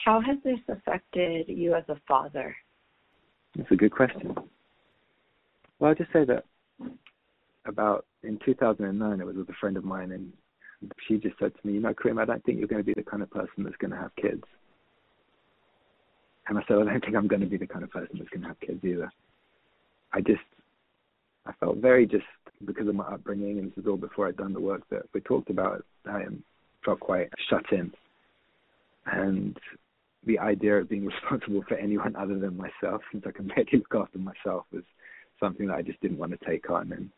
How 0.04 0.20
has 0.22 0.38
this 0.44 0.60
affected 0.68 1.48
you 1.48 1.76
as 1.76 1.84
a 1.90 1.98
father? 2.08 2.56
That's 3.56 3.72
a 3.72 3.76
good 3.76 3.92
question. 3.92 4.36
Well, 5.80 5.90
I'll 5.90 5.96
just 5.96 6.12
say 6.12 6.26
that 6.26 6.46
about 7.68 8.06
in 8.24 8.40
2009. 8.46 9.20
It 9.20 9.26
was 9.26 9.36
with 9.36 9.50
a 9.50 9.54
friend 9.54 9.78
of 9.78 9.84
mine, 9.84 10.12
and 10.12 10.32
she 11.08 11.18
just 11.18 11.38
said 11.40 11.54
to 11.54 11.68
me, 11.68 11.74
"You 11.74 11.80
know, 11.80 11.94
Karim, 11.94 12.20
I 12.20 12.26
don't 12.26 12.44
think 12.44 12.60
you're 12.60 12.68
going 12.68 12.84
to 12.84 12.86
be 12.86 12.94
the 12.94 13.10
kind 13.10 13.24
of 13.24 13.30
person 13.30 13.64
that's 13.64 13.78
going 13.78 13.92
to 13.92 13.98
have 13.98 14.16
kids." 14.16 14.44
And 16.48 16.58
I 16.58 16.62
said, 16.68 16.78
"I 16.78 16.84
don't 16.84 17.04
think 17.04 17.16
I'm 17.16 17.28
going 17.28 17.42
to 17.42 17.48
be 17.48 17.58
the 17.58 17.68
kind 17.68 17.84
of 17.84 17.92
person 17.92 18.18
that's 18.18 18.30
going 18.30 18.42
to 18.42 18.48
have 18.48 18.60
kids 18.60 18.84
either. 18.84 19.12
I 20.14 20.22
just, 20.22 20.44
I 21.46 21.52
felt 21.54 21.78
very 21.78 22.06
just 22.06 22.26
because 22.66 22.88
of 22.88 22.96
my 22.96 23.06
upbringing, 23.06 23.60
and 23.60 23.72
this 23.72 23.78
is 23.78 23.88
all 23.88 23.98
before 23.98 24.28
I'd 24.28 24.38
done 24.38 24.54
the 24.54 24.60
work 24.60 24.84
that 24.90 25.04
we 25.14 25.22
talked 25.22 25.50
about. 25.50 25.86
I 26.06 26.24
felt 26.86 27.00
quite 27.00 27.30
shut 27.50 27.72
in, 27.72 27.92
and 29.06 29.58
the 30.26 30.40
idea 30.40 30.78
of 30.78 30.90
being 30.90 31.06
responsible 31.22 31.64
for 31.68 31.76
anyone 31.76 32.16
other 32.16 32.38
than 32.38 32.58
myself, 32.58 33.02
since 33.12 33.26
I 33.28 33.32
can 33.32 33.48
barely 33.48 33.66
look 33.74 33.96
after 33.96 34.20
myself, 34.20 34.66
was 34.72 34.84
something 35.40 35.68
that 35.68 35.76
I 35.76 35.82
just 35.82 36.00
didn't 36.02 36.18
want 36.18 36.38
to 36.38 36.46
take 36.46 36.70
on. 36.70 36.92
And 36.92 37.10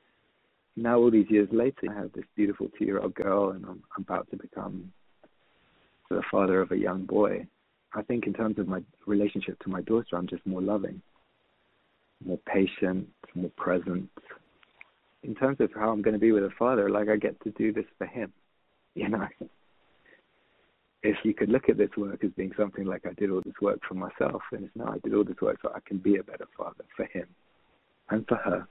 now, 0.81 0.97
all 0.97 1.11
these 1.11 1.29
years 1.29 1.49
later, 1.51 1.87
I 1.89 1.93
have 1.93 2.11
this 2.13 2.25
beautiful 2.35 2.67
two-year-old 2.77 3.15
girl, 3.15 3.51
and 3.51 3.65
I'm 3.65 3.83
about 3.97 4.29
to 4.31 4.37
become 4.37 4.91
the 6.09 6.21
father 6.31 6.61
of 6.61 6.71
a 6.71 6.77
young 6.77 7.05
boy. 7.05 7.47
I 7.93 8.01
think 8.03 8.27
in 8.27 8.33
terms 8.33 8.59
of 8.59 8.67
my 8.67 8.81
relationship 9.05 9.59
to 9.59 9.69
my 9.69 9.81
daughter, 9.81 10.15
I'm 10.15 10.27
just 10.27 10.45
more 10.45 10.61
loving, 10.61 11.01
more 12.23 12.39
patient, 12.45 13.07
more 13.35 13.51
present. 13.57 14.09
In 15.23 15.35
terms 15.35 15.57
of 15.59 15.71
how 15.73 15.91
I'm 15.91 16.01
going 16.01 16.13
to 16.13 16.19
be 16.19 16.31
with 16.31 16.43
a 16.43 16.51
father, 16.57 16.89
like 16.89 17.09
I 17.09 17.15
get 17.15 17.41
to 17.43 17.51
do 17.51 17.73
this 17.73 17.85
for 17.97 18.07
him, 18.07 18.31
you 18.95 19.09
know. 19.09 19.27
If 21.01 21.17
you 21.23 21.33
could 21.33 21.49
look 21.49 21.69
at 21.69 21.77
this 21.77 21.89
work 21.95 22.23
as 22.23 22.31
being 22.31 22.51
something 22.57 22.85
like 22.85 23.05
I 23.05 23.13
did 23.13 23.31
all 23.31 23.41
this 23.45 23.53
work 23.61 23.79
for 23.87 23.93
myself, 23.93 24.41
and 24.51 24.65
it's 24.65 24.75
no, 24.75 24.85
I 24.85 24.97
did 24.99 25.13
all 25.13 25.23
this 25.23 25.39
work 25.41 25.57
so 25.61 25.71
I 25.73 25.79
can 25.85 25.97
be 25.97 26.17
a 26.17 26.23
better 26.23 26.47
father 26.57 26.83
for 26.95 27.05
him 27.05 27.25
and 28.09 28.27
for 28.27 28.35
her. 28.35 28.67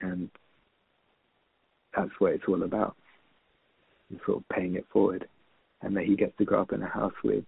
And 0.00 0.28
that's 1.96 2.10
what 2.18 2.32
it's 2.32 2.44
all 2.48 2.62
about. 2.62 2.96
And 4.10 4.20
sort 4.26 4.38
of 4.38 4.48
paying 4.48 4.74
it 4.74 4.86
forward 4.92 5.26
and 5.82 5.96
that 5.96 6.04
he 6.04 6.16
gets 6.16 6.36
to 6.38 6.44
grow 6.44 6.62
up 6.62 6.72
in 6.72 6.82
a 6.82 6.88
house 6.88 7.12
with, 7.22 7.44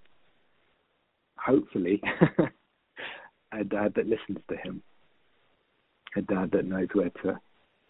hopefully, 1.37 2.03
a 3.53 3.65
dad 3.65 3.95
that 3.97 4.07
listens 4.07 4.39
to 4.49 4.57
him, 4.57 4.83
a 6.17 6.23
dad 6.23 6.51
that 6.53 6.67
knows 6.67 6.89
where 6.93 7.11
to 7.23 7.39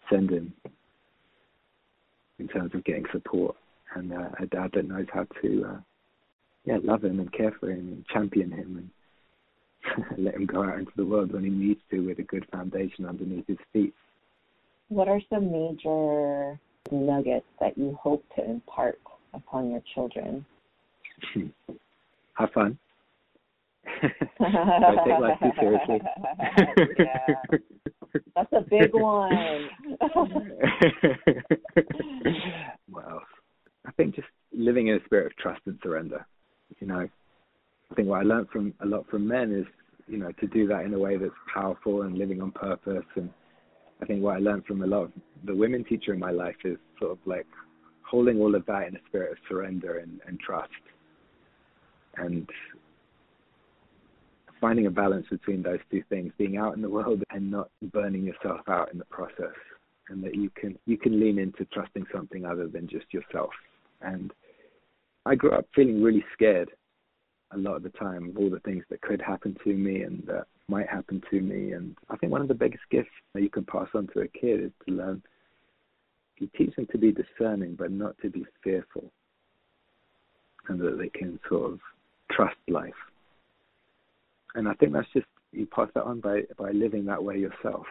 send 0.09 0.31
him 0.31 0.53
in 2.39 2.47
terms 2.47 2.73
of 2.73 2.83
getting 2.85 3.05
support, 3.11 3.55
and 3.95 4.13
uh, 4.13 4.29
a 4.39 4.45
dad 4.47 4.69
that 4.73 4.87
knows 4.87 5.07
how 5.13 5.25
to, 5.41 5.65
uh, 5.65 5.79
yeah, 6.65 6.77
love 6.83 7.03
him 7.03 7.19
and 7.19 7.31
care 7.33 7.51
for 7.59 7.69
him 7.69 7.79
and 7.79 8.05
champion 8.07 8.51
him 8.51 8.77
and 8.77 10.17
let 10.25 10.35
him 10.35 10.45
go 10.45 10.63
out 10.63 10.79
into 10.79 10.91
the 10.95 11.05
world 11.05 11.33
when 11.33 11.43
he 11.43 11.49
needs 11.49 11.81
to 11.89 12.05
with 12.05 12.19
a 12.19 12.23
good 12.23 12.45
foundation 12.51 13.05
underneath 13.05 13.47
his 13.47 13.57
feet. 13.73 13.93
What 14.89 15.07
are 15.07 15.21
some 15.29 15.51
major 15.51 16.59
nuggets 16.91 17.45
that 17.59 17.77
you 17.77 17.97
hope 18.01 18.23
to 18.35 18.45
impart 18.45 18.99
upon 19.33 19.71
your 19.71 19.81
children? 19.93 20.45
Have 22.35 22.51
fun. 22.51 22.77
I 24.03 24.07
take 25.05 25.19
life 25.19 25.39
too 25.41 25.51
seriously. 25.59 25.99
yeah. 26.99 27.35
That's 28.35 28.53
a 28.53 28.61
big 28.61 28.93
one. 28.93 29.69
well, 32.91 33.21
I 33.85 33.91
think 33.91 34.15
just 34.15 34.27
living 34.53 34.87
in 34.87 34.95
a 34.95 35.05
spirit 35.05 35.27
of 35.27 35.37
trust 35.37 35.61
and 35.65 35.79
surrender. 35.81 36.25
You 36.79 36.87
know, 36.87 37.09
I 37.91 37.95
think 37.95 38.07
what 38.07 38.19
I 38.19 38.23
learned 38.23 38.49
from 38.49 38.73
a 38.81 38.85
lot 38.85 39.07
from 39.09 39.27
men 39.27 39.51
is, 39.53 39.65
you 40.07 40.17
know, 40.17 40.31
to 40.39 40.47
do 40.47 40.67
that 40.67 40.83
in 40.85 40.93
a 40.93 40.99
way 40.99 41.17
that's 41.17 41.31
powerful 41.53 42.03
and 42.03 42.17
living 42.17 42.41
on 42.41 42.51
purpose. 42.51 43.05
And 43.15 43.29
I 44.01 44.05
think 44.05 44.21
what 44.21 44.35
I 44.35 44.39
learned 44.39 44.65
from 44.65 44.83
a 44.83 44.87
lot 44.87 45.03
of 45.03 45.11
the 45.45 45.55
women 45.55 45.83
teacher 45.83 46.13
in 46.13 46.19
my 46.19 46.31
life 46.31 46.55
is 46.63 46.77
sort 46.99 47.11
of 47.11 47.17
like 47.25 47.47
holding 48.01 48.39
all 48.39 48.55
of 48.55 48.65
that 48.65 48.87
in 48.87 48.95
a 48.95 48.99
spirit 49.07 49.31
of 49.31 49.37
surrender 49.49 49.99
and, 49.99 50.19
and 50.27 50.39
trust 50.39 50.71
and 52.17 52.47
finding 54.59 54.87
a 54.87 54.91
balance 54.91 55.25
between 55.29 55.61
those 55.61 55.79
two 55.91 56.03
things 56.09 56.31
being 56.37 56.57
out 56.57 56.75
in 56.75 56.81
the 56.81 56.89
world 56.89 57.23
and 57.31 57.49
not 57.51 57.69
burning 57.93 58.23
yourself 58.23 58.61
out 58.67 58.91
in 58.91 58.97
the 58.97 59.05
process. 59.05 59.53
And 60.09 60.23
that 60.23 60.35
you 60.35 60.49
can 60.55 60.77
you 60.85 60.97
can 60.97 61.19
lean 61.19 61.37
into 61.37 61.65
trusting 61.65 62.05
something 62.15 62.45
other 62.45 62.67
than 62.67 62.87
just 62.87 63.13
yourself. 63.13 63.51
And 64.01 64.31
i 65.25 65.35
grew 65.35 65.51
up 65.51 65.65
feeling 65.75 66.01
really 66.01 66.23
scared 66.33 66.69
a 67.51 67.57
lot 67.57 67.75
of 67.75 67.83
the 67.83 67.89
time 67.89 68.29
of 68.29 68.37
all 68.37 68.49
the 68.49 68.61
things 68.61 68.83
that 68.89 69.01
could 69.01 69.21
happen 69.21 69.55
to 69.63 69.73
me 69.73 70.03
and 70.03 70.23
that 70.25 70.47
might 70.69 70.87
happen 70.89 71.21
to 71.29 71.39
me 71.39 71.71
and 71.71 71.95
i 72.09 72.17
think 72.17 72.31
one 72.31 72.41
of 72.41 72.47
the 72.47 72.53
biggest 72.53 72.83
gifts 72.91 73.09
that 73.33 73.41
you 73.41 73.49
can 73.49 73.63
pass 73.65 73.87
on 73.93 74.07
to 74.07 74.19
a 74.21 74.27
kid 74.27 74.61
is 74.61 74.71
to 74.85 74.93
learn 74.93 75.21
you 76.39 76.49
teach 76.57 76.75
them 76.75 76.87
to 76.91 76.97
be 76.97 77.11
discerning 77.11 77.75
but 77.75 77.91
not 77.91 78.15
to 78.21 78.29
be 78.29 78.45
fearful 78.63 79.11
and 80.69 80.79
that 80.79 80.97
they 80.97 81.09
can 81.09 81.39
sort 81.49 81.73
of 81.73 81.79
trust 82.31 82.57
life. 82.67 82.93
And 84.55 84.67
I 84.67 84.73
think 84.73 84.93
that's 84.93 85.07
just 85.13 85.25
you 85.51 85.65
pass 85.65 85.89
that 85.95 86.03
on 86.03 86.19
by 86.19 86.41
by 86.57 86.71
living 86.71 87.05
that 87.05 87.23
way 87.23 87.37
yourself. 87.37 87.85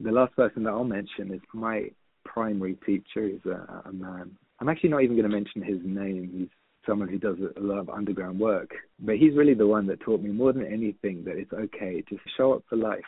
The 0.00 0.12
last 0.12 0.34
person 0.36 0.64
that 0.64 0.70
I'll 0.70 0.84
mention 0.84 1.32
is 1.32 1.40
my 1.52 1.90
primary 2.24 2.76
teacher. 2.86 3.28
He's 3.28 3.44
a, 3.46 3.82
a 3.88 3.92
man. 3.92 4.30
I'm 4.60 4.68
actually 4.68 4.90
not 4.90 5.02
even 5.02 5.16
going 5.16 5.28
to 5.28 5.36
mention 5.36 5.62
his 5.62 5.78
name. 5.84 6.30
He's 6.32 6.48
someone 6.86 7.08
who 7.08 7.18
does 7.18 7.36
a 7.56 7.60
lot 7.60 7.78
of 7.78 7.88
underground 7.88 8.38
work, 8.38 8.70
but 9.00 9.16
he's 9.16 9.34
really 9.34 9.54
the 9.54 9.66
one 9.66 9.86
that 9.86 10.00
taught 10.00 10.20
me 10.20 10.30
more 10.30 10.52
than 10.52 10.66
anything 10.66 11.22
that 11.24 11.36
it's 11.36 11.52
okay. 11.52 12.02
Just 12.08 12.22
show 12.36 12.54
up 12.54 12.64
for 12.68 12.76
life. 12.76 13.00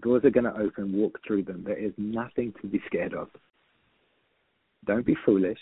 Doors 0.00 0.24
are 0.24 0.30
going 0.30 0.44
to 0.44 0.58
open. 0.58 0.96
Walk 0.96 1.18
through 1.26 1.44
them. 1.44 1.62
There 1.64 1.78
is 1.78 1.92
nothing 1.96 2.52
to 2.60 2.66
be 2.66 2.80
scared 2.86 3.14
of. 3.14 3.28
Don't 4.86 5.06
be 5.06 5.16
foolish, 5.24 5.58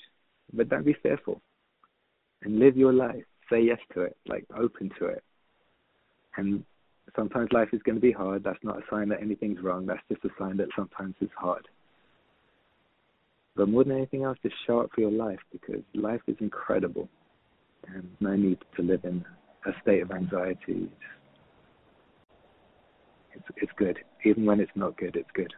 but 0.53 0.69
don't 0.69 0.85
be 0.85 0.97
fearful, 1.03 1.41
and 2.43 2.59
live 2.59 2.77
your 2.77 2.93
life 2.93 3.25
say 3.51 3.63
yes 3.63 3.79
to 3.95 4.03
it, 4.03 4.17
like 4.27 4.45
open 4.57 4.91
to 4.99 5.07
it. 5.07 5.23
And 6.37 6.65
sometimes 7.15 7.51
life 7.53 7.69
is 7.73 7.83
going 7.83 7.97
to 7.97 8.01
be 8.01 8.13
hard. 8.13 8.43
That's 8.43 8.63
not 8.63 8.79
a 8.79 8.83
sign 8.91 9.09
that 9.11 9.21
anything's 9.21 9.63
wrong. 9.63 9.87
That's 9.87 10.01
just 10.11 10.25
a 10.25 10.31
sign 10.39 10.57
that 10.57 10.69
sometimes 10.75 11.15
it's 11.21 11.33
hard. 11.37 11.69
But 13.55 13.69
more 13.69 13.85
than 13.85 13.97
anything 13.97 14.25
else, 14.25 14.39
just 14.43 14.55
show 14.67 14.81
up 14.81 14.91
for 14.95 15.03
your 15.03 15.11
life 15.11 15.39
because 15.53 15.83
life 15.95 16.23
is 16.27 16.37
incredible, 16.41 17.09
and 17.89 18.09
no 18.21 18.35
need 18.37 18.59
to 18.77 18.83
live 18.83 19.05
in 19.05 19.25
a 19.67 19.71
state 19.83 20.03
of 20.03 20.11
anxiety. 20.11 20.91
It's 23.35 23.45
it's 23.57 23.73
good, 23.77 23.99
even 24.25 24.45
when 24.45 24.61
it's 24.61 24.73
not 24.75 24.97
good. 24.97 25.17
It's 25.17 25.31
good. 25.35 25.53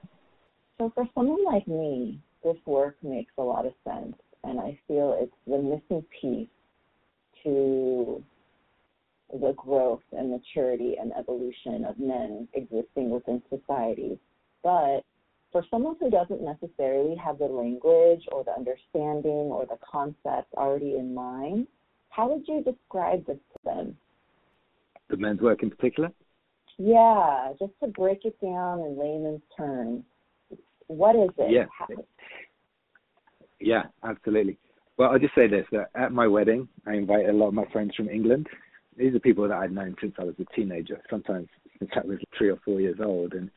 So 0.78 0.90
for 0.94 1.08
someone 1.14 1.44
like 1.44 1.66
me, 1.68 2.20
this 2.42 2.56
work 2.66 2.96
makes 3.02 3.32
a 3.38 3.42
lot 3.42 3.66
of 3.66 3.72
sense, 3.84 4.16
and 4.42 4.60
I 4.60 4.78
feel 4.86 5.16
it's 5.20 5.32
the 5.46 5.58
missing 5.58 6.04
piece 6.20 6.48
to 7.44 8.22
the 9.32 9.52
growth 9.56 10.02
and 10.12 10.30
maturity 10.30 10.96
and 11.00 11.12
evolution 11.18 11.84
of 11.84 11.98
men 11.98 12.48
existing 12.54 13.10
within 13.10 13.42
society. 13.50 14.18
But 14.62 15.00
for 15.50 15.64
someone 15.70 15.96
who 16.00 16.10
doesn't 16.10 16.42
necessarily 16.42 17.16
have 17.16 17.38
the 17.38 17.46
language 17.46 18.22
or 18.32 18.44
the 18.44 18.52
understanding 18.52 19.50
or 19.52 19.66
the 19.66 19.78
concept 19.90 20.52
already 20.56 20.96
in 20.96 21.14
mind, 21.14 21.66
how 22.14 22.28
would 22.28 22.46
you 22.46 22.62
describe 22.62 23.26
this 23.26 23.36
to 23.36 23.58
them? 23.64 23.96
The 25.10 25.16
men's 25.16 25.40
work 25.40 25.62
in 25.62 25.70
particular? 25.70 26.10
Yeah, 26.78 27.52
just 27.58 27.72
to 27.82 27.88
break 27.88 28.24
it 28.24 28.40
down 28.40 28.80
in 28.80 28.98
layman's 28.98 29.42
terms. 29.56 30.04
What 30.86 31.16
is 31.16 31.30
it? 31.38 31.50
Yeah. 31.50 31.66
How- 31.76 31.86
yeah, 33.60 33.84
absolutely. 34.04 34.58
Well, 34.96 35.10
I'll 35.10 35.18
just 35.18 35.34
say 35.34 35.48
this: 35.48 35.66
that 35.72 35.90
at 35.94 36.12
my 36.12 36.26
wedding, 36.26 36.68
I 36.86 36.94
invited 36.94 37.30
a 37.30 37.32
lot 37.32 37.48
of 37.48 37.54
my 37.54 37.64
friends 37.72 37.94
from 37.96 38.08
England. 38.08 38.46
These 38.96 39.14
are 39.14 39.20
people 39.20 39.48
that 39.48 39.56
I'd 39.56 39.72
known 39.72 39.96
since 40.00 40.14
I 40.18 40.24
was 40.24 40.34
a 40.38 40.44
teenager, 40.54 41.00
sometimes 41.10 41.48
since 41.78 41.90
I 41.96 42.06
was 42.06 42.18
three 42.38 42.50
or 42.50 42.58
four 42.64 42.80
years 42.80 42.98
old, 43.02 43.32
and 43.34 43.50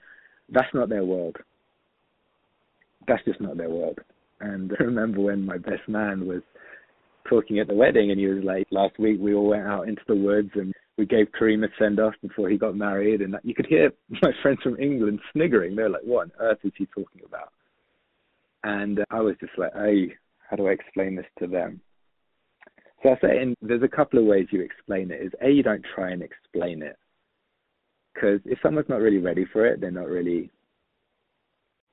that's 0.50 0.74
not 0.74 0.90
their 0.90 1.06
world. 1.06 1.38
That's 3.08 3.24
just 3.26 3.40
not 3.40 3.58
their 3.58 3.70
world. 3.70 4.00
And 4.40 4.72
I 4.80 4.84
remember 4.84 5.22
when 5.22 5.46
my 5.46 5.58
best 5.58 5.88
man 5.88 6.26
was 6.26 6.42
talking 7.30 7.60
at 7.60 7.68
the 7.68 7.74
wedding, 7.74 8.12
and 8.12 8.20
he 8.20 8.28
was 8.28 8.44
like, 8.44 8.68
"Last 8.72 8.98
week 9.00 9.20
we 9.20 9.34
all 9.34 9.48
went 9.48 9.68
out 9.68 9.88
into 9.88 10.02
the 10.08 10.16
woods 10.16 10.52
and 10.56 10.74
we 10.98 11.06
gave 11.06 11.32
Karim 11.38 11.64
a 11.64 11.68
send 11.78 12.00
off 12.00 12.14
before 12.22 12.50
he 12.50 12.58
got 12.58 12.76
married," 12.76 13.22
and 13.22 13.36
you 13.44 13.54
could 13.54 13.68
hear 13.68 13.92
my 14.22 14.32
friends 14.42 14.60
from 14.64 14.80
England 14.80 15.20
sniggering. 15.34 15.76
They're 15.76 15.90
like, 15.90 16.04
"What 16.04 16.24
on 16.24 16.32
earth 16.40 16.60
is 16.64 16.74
he 16.78 16.86
talking 16.88 17.22
about?" 17.26 17.52
And 18.64 19.04
I 19.10 19.22
was 19.22 19.36
just 19.40 19.58
like, 19.58 19.74
"Hey." 19.74 20.16
how 20.50 20.56
do 20.56 20.68
I 20.68 20.72
explain 20.72 21.16
this 21.16 21.26
to 21.40 21.48
them? 21.48 21.82
So 23.04 23.10
I 23.10 23.16
say, 23.22 23.42
and 23.42 23.56
there's 23.62 23.84
a 23.84 23.88
couple 23.88 24.20
of 24.20 24.26
ways 24.26 24.48
you 24.52 24.62
explain 24.62 25.12
it. 25.12 25.22
Is 25.22 25.32
a 25.42 25.50
you 25.50 25.64
don't 25.64 25.86
try 25.96 26.12
and 26.12 26.24
explain 26.24 26.82
it, 26.82 26.98
because 28.14 28.40
if 28.46 28.58
someone's 28.64 28.90
not 28.90 29.02
really 29.02 29.20
ready 29.20 29.46
for 29.52 29.66
it, 29.66 29.80
they're 29.80 29.92
not 29.92 30.08
really. 30.08 30.50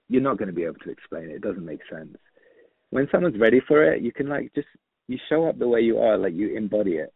You're 0.08 0.22
not 0.22 0.38
going 0.38 0.48
to 0.48 0.54
be 0.54 0.64
able 0.64 0.78
to 0.84 0.90
explain 0.90 1.30
it. 1.30 1.36
It 1.36 1.42
doesn't 1.42 1.64
make 1.64 1.80
sense. 1.90 2.16
When 2.90 3.08
someone's 3.10 3.40
ready 3.40 3.60
for 3.66 3.82
it, 3.84 4.02
you 4.02 4.12
can 4.12 4.28
like 4.28 4.52
just 4.54 4.68
you 5.08 5.18
show 5.28 5.48
up 5.48 5.58
the 5.58 5.68
way 5.68 5.80
you 5.80 5.98
are, 5.98 6.16
like 6.16 6.34
you 6.34 6.56
embody 6.56 6.92
it. 6.92 7.12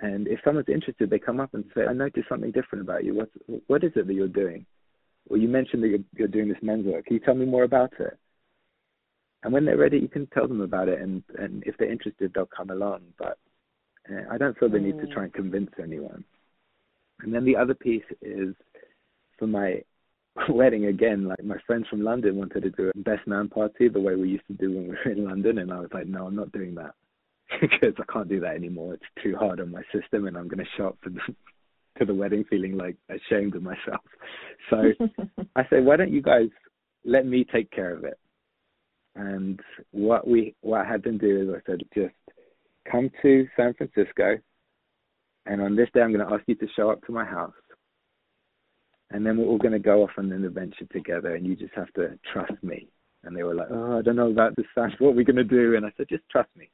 And 0.00 0.28
if 0.28 0.40
someone's 0.44 0.68
interested, 0.68 1.10
they 1.10 1.18
come 1.18 1.40
up 1.40 1.54
and 1.54 1.64
say, 1.74 1.82
"I 1.84 1.92
noticed 1.92 2.28
something 2.28 2.52
different 2.52 2.82
about 2.84 3.04
you. 3.04 3.14
What 3.14 3.30
what 3.66 3.84
is 3.84 3.92
it 3.96 4.06
that 4.06 4.14
you're 4.14 4.28
doing?" 4.28 4.64
Well, 5.28 5.40
you 5.40 5.48
mentioned 5.48 5.82
that 5.82 5.88
you're, 5.88 6.04
you're 6.16 6.28
doing 6.28 6.48
this 6.48 6.62
men's 6.62 6.86
work. 6.86 7.06
Can 7.06 7.14
you 7.14 7.20
tell 7.20 7.34
me 7.34 7.44
more 7.44 7.64
about 7.64 7.92
it? 7.98 8.18
and 9.42 9.52
when 9.52 9.64
they're 9.64 9.76
ready, 9.76 9.98
you 9.98 10.08
can 10.08 10.26
tell 10.28 10.48
them 10.48 10.60
about 10.60 10.88
it, 10.88 11.00
and 11.00 11.22
and 11.38 11.62
if 11.64 11.76
they're 11.76 11.90
interested, 11.90 12.32
they'll 12.34 12.46
come 12.46 12.70
along. 12.70 13.02
But 13.18 13.38
uh, 14.10 14.22
I 14.30 14.38
don't 14.38 14.58
feel 14.58 14.68
the 14.68 14.80
need 14.80 14.98
to 14.98 15.06
try 15.06 15.24
and 15.24 15.32
convince 15.32 15.70
anyone. 15.80 16.24
And 17.20 17.32
then 17.32 17.44
the 17.44 17.56
other 17.56 17.74
piece 17.74 18.04
is 18.20 18.54
for 19.38 19.46
my 19.46 19.82
wedding 20.48 20.86
again, 20.86 21.24
like 21.24 21.42
my 21.44 21.56
friends 21.66 21.86
from 21.88 22.02
London 22.02 22.36
wanted 22.36 22.62
to 22.62 22.70
do 22.70 22.90
a 22.94 22.98
best 22.98 23.26
man 23.26 23.48
party 23.48 23.88
the 23.88 24.00
way 24.00 24.14
we 24.14 24.28
used 24.28 24.46
to 24.48 24.54
do 24.54 24.72
when 24.74 24.84
we 24.84 24.90
were 24.90 25.10
in 25.10 25.24
London, 25.24 25.58
and 25.58 25.72
I 25.72 25.80
was 25.80 25.90
like, 25.92 26.06
no, 26.06 26.26
I'm 26.26 26.36
not 26.36 26.52
doing 26.52 26.74
that 26.76 26.94
because 27.60 27.94
I 27.98 28.12
can't 28.12 28.28
do 28.28 28.40
that 28.40 28.54
anymore. 28.54 28.94
It's 28.94 29.22
too 29.22 29.36
hard 29.36 29.60
on 29.60 29.70
my 29.70 29.82
system, 29.92 30.26
and 30.26 30.36
I'm 30.36 30.48
going 30.48 30.64
to 30.64 30.70
show 30.76 30.88
up 30.88 30.98
for 31.02 31.10
the 31.10 31.20
to 31.98 32.04
the 32.04 32.14
wedding 32.14 32.44
feeling 32.48 32.76
like 32.76 32.96
ashamed 33.08 33.56
of 33.56 33.62
myself. 33.62 34.02
So 34.70 34.76
I 35.56 35.66
said, 35.68 35.84
why 35.84 35.96
don't 35.96 36.12
you 36.12 36.22
guys 36.22 36.48
let 37.04 37.26
me 37.26 37.44
take 37.44 37.72
care 37.72 37.92
of 37.92 38.04
it? 38.04 38.18
And 39.16 39.58
what 39.90 40.28
we 40.28 40.54
what 40.60 40.82
I 40.82 40.88
had 40.88 41.02
them 41.02 41.18
do 41.18 41.42
is 41.42 41.48
I 41.48 41.60
said, 41.66 41.80
just 41.92 42.14
come 42.90 43.10
to 43.22 43.48
San 43.56 43.74
Francisco, 43.74 44.38
and 45.46 45.60
on 45.60 45.74
this 45.74 45.88
day 45.92 46.02
I'm 46.02 46.12
going 46.12 46.24
to 46.24 46.32
ask 46.32 46.44
you 46.46 46.54
to 46.56 46.68
show 46.76 46.90
up 46.90 47.04
to 47.06 47.12
my 47.12 47.24
house 47.24 47.54
and 49.10 49.24
then 49.24 49.38
we're 49.38 49.46
all 49.46 49.58
going 49.58 49.72
to 49.72 49.78
go 49.78 50.02
off 50.02 50.10
on 50.18 50.30
an 50.32 50.44
adventure 50.44 50.84
together, 50.92 51.34
and 51.34 51.46
you 51.46 51.56
just 51.56 51.74
have 51.74 51.92
to 51.94 52.18
trust 52.32 52.62
me. 52.62 52.88
And 53.24 53.36
they 53.36 53.42
were 53.42 53.54
like, 53.54 53.68
oh, 53.70 53.98
I 53.98 54.02
don't 54.02 54.16
know 54.16 54.30
about 54.30 54.54
this, 54.56 54.66
Sash. 54.74 54.92
What 54.98 55.10
are 55.10 55.12
we 55.12 55.24
going 55.24 55.36
to 55.36 55.44
do? 55.44 55.76
And 55.76 55.84
I 55.84 55.92
said, 55.96 56.08
just 56.08 56.28
trust 56.30 56.50
me. 56.56 56.70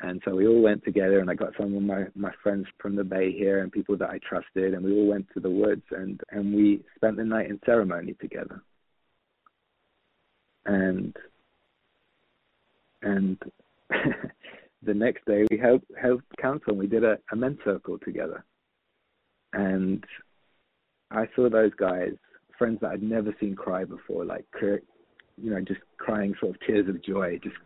And 0.00 0.20
so 0.24 0.34
we 0.34 0.48
all 0.48 0.60
went 0.60 0.84
together, 0.84 1.20
and 1.20 1.30
I 1.30 1.34
got 1.34 1.52
some 1.56 1.76
of 1.76 1.82
my 1.82 2.06
my 2.16 2.32
friends 2.42 2.66
from 2.78 2.96
the 2.96 3.04
Bay 3.04 3.30
here 3.30 3.62
and 3.62 3.70
people 3.70 3.96
that 3.98 4.10
I 4.10 4.18
trusted, 4.18 4.74
and 4.74 4.84
we 4.84 4.92
all 4.92 5.06
went 5.06 5.26
to 5.32 5.40
the 5.40 5.50
woods, 5.50 5.84
and 5.92 6.20
and 6.30 6.52
we 6.52 6.82
spent 6.96 7.16
the 7.16 7.24
night 7.24 7.50
in 7.50 7.60
ceremony 7.64 8.14
together. 8.14 8.60
And 10.66 11.16
and 13.02 13.38
the 14.82 14.94
next 14.94 15.24
day 15.24 15.46
we 15.50 15.56
held 15.56 15.82
held 16.00 16.22
council, 16.40 16.70
and 16.70 16.78
we 16.78 16.88
did 16.88 17.04
a, 17.04 17.18
a 17.30 17.36
men's 17.36 17.58
circle 17.64 17.98
together. 18.04 18.44
And 19.52 20.04
I 21.12 21.28
saw 21.36 21.48
those 21.48 21.72
guys, 21.78 22.12
friends 22.58 22.78
that 22.80 22.90
I'd 22.90 23.02
never 23.02 23.34
seen 23.40 23.54
cry 23.54 23.84
before, 23.84 24.24
like 24.24 24.46
you 24.62 25.50
know, 25.50 25.60
just 25.60 25.80
crying 25.98 26.34
sort 26.40 26.54
of 26.54 26.60
tears 26.66 26.88
of 26.88 27.02
joy, 27.04 27.38
just 27.42 27.56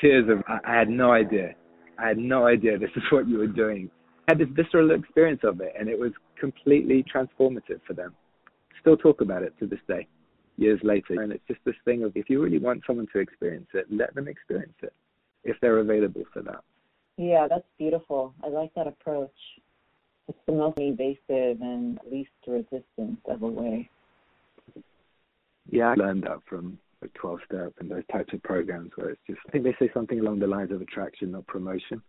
tears 0.00 0.28
of 0.28 0.42
I, 0.48 0.58
I 0.64 0.78
had 0.78 0.88
no 0.88 1.12
idea. 1.12 1.54
I 1.98 2.08
had 2.08 2.18
no 2.18 2.46
idea 2.46 2.78
this 2.78 2.90
is 2.96 3.02
what 3.10 3.28
you 3.28 3.38
were 3.38 3.46
doing. 3.46 3.90
I 4.28 4.32
had 4.32 4.38
this 4.38 4.48
visceral 4.52 4.90
experience 4.92 5.40
of 5.44 5.60
it 5.60 5.74
and 5.78 5.88
it 5.88 5.98
was 5.98 6.12
completely 6.38 7.04
transformative 7.14 7.80
for 7.86 7.94
them. 7.94 8.14
Still 8.80 8.96
talk 8.96 9.20
about 9.20 9.42
it 9.42 9.54
to 9.60 9.66
this 9.66 9.80
day, 9.88 10.06
years 10.56 10.80
later. 10.82 11.22
And 11.22 11.32
it's 11.32 11.44
just 11.46 11.60
this 11.64 11.74
thing 11.84 12.04
of 12.04 12.12
if 12.14 12.28
you 12.28 12.42
really 12.42 12.58
want 12.58 12.82
someone 12.86 13.06
to 13.12 13.18
experience 13.18 13.68
it, 13.74 13.86
let 13.90 14.14
them 14.14 14.28
experience 14.28 14.74
it 14.82 14.92
if 15.44 15.56
they're 15.60 15.78
available 15.78 16.24
for 16.32 16.42
that. 16.42 16.62
Yeah, 17.16 17.46
that's 17.48 17.66
beautiful. 17.78 18.34
I 18.42 18.48
like 18.48 18.74
that 18.74 18.86
approach 18.86 19.30
it's 20.28 20.38
the 20.46 20.52
most 20.52 20.78
evasive 20.78 21.60
and 21.60 21.98
least 22.10 22.30
resistant 22.46 23.18
of 23.26 23.42
a 23.42 23.46
way. 23.46 23.88
Yeah, 25.70 25.90
I 25.90 25.94
learned 25.94 26.24
that 26.24 26.38
from 26.48 26.78
like 27.02 27.12
12 27.14 27.40
step 27.46 27.72
and 27.78 27.90
those 27.90 28.04
types 28.10 28.32
of 28.32 28.42
programs 28.42 28.90
where 28.94 29.10
it's 29.10 29.20
just, 29.26 29.40
I 29.46 29.50
think 29.50 29.64
they 29.64 29.76
say 29.78 29.90
something 29.92 30.20
along 30.20 30.38
the 30.38 30.46
lines 30.46 30.70
of 30.70 30.80
attraction, 30.80 31.32
not 31.32 31.46
promotion. 31.46 32.02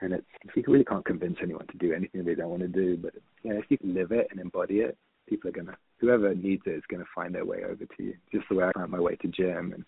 And 0.00 0.12
it's, 0.12 0.26
you 0.54 0.64
really 0.66 0.84
can't 0.84 1.04
convince 1.04 1.36
anyone 1.42 1.66
to 1.68 1.78
do 1.78 1.92
anything 1.92 2.24
they 2.24 2.34
don't 2.34 2.50
want 2.50 2.62
to 2.62 2.68
do, 2.68 2.96
but 2.96 3.14
yeah, 3.44 3.52
if 3.52 3.66
you 3.68 3.78
can 3.78 3.94
live 3.94 4.10
it 4.12 4.28
and 4.30 4.40
embody 4.40 4.80
it, 4.80 4.96
people 5.28 5.48
are 5.48 5.52
going 5.52 5.68
to, 5.68 5.76
whoever 5.98 6.34
needs 6.34 6.62
it 6.66 6.70
is 6.70 6.82
going 6.90 7.02
to 7.02 7.08
find 7.14 7.34
their 7.34 7.44
way 7.44 7.62
over 7.64 7.84
to 7.84 8.02
you. 8.02 8.14
Just 8.32 8.48
the 8.48 8.56
way 8.56 8.64
I 8.64 8.72
found 8.78 8.90
my 8.90 9.00
way 9.00 9.16
to 9.16 9.28
Jim 9.28 9.72
and 9.72 9.84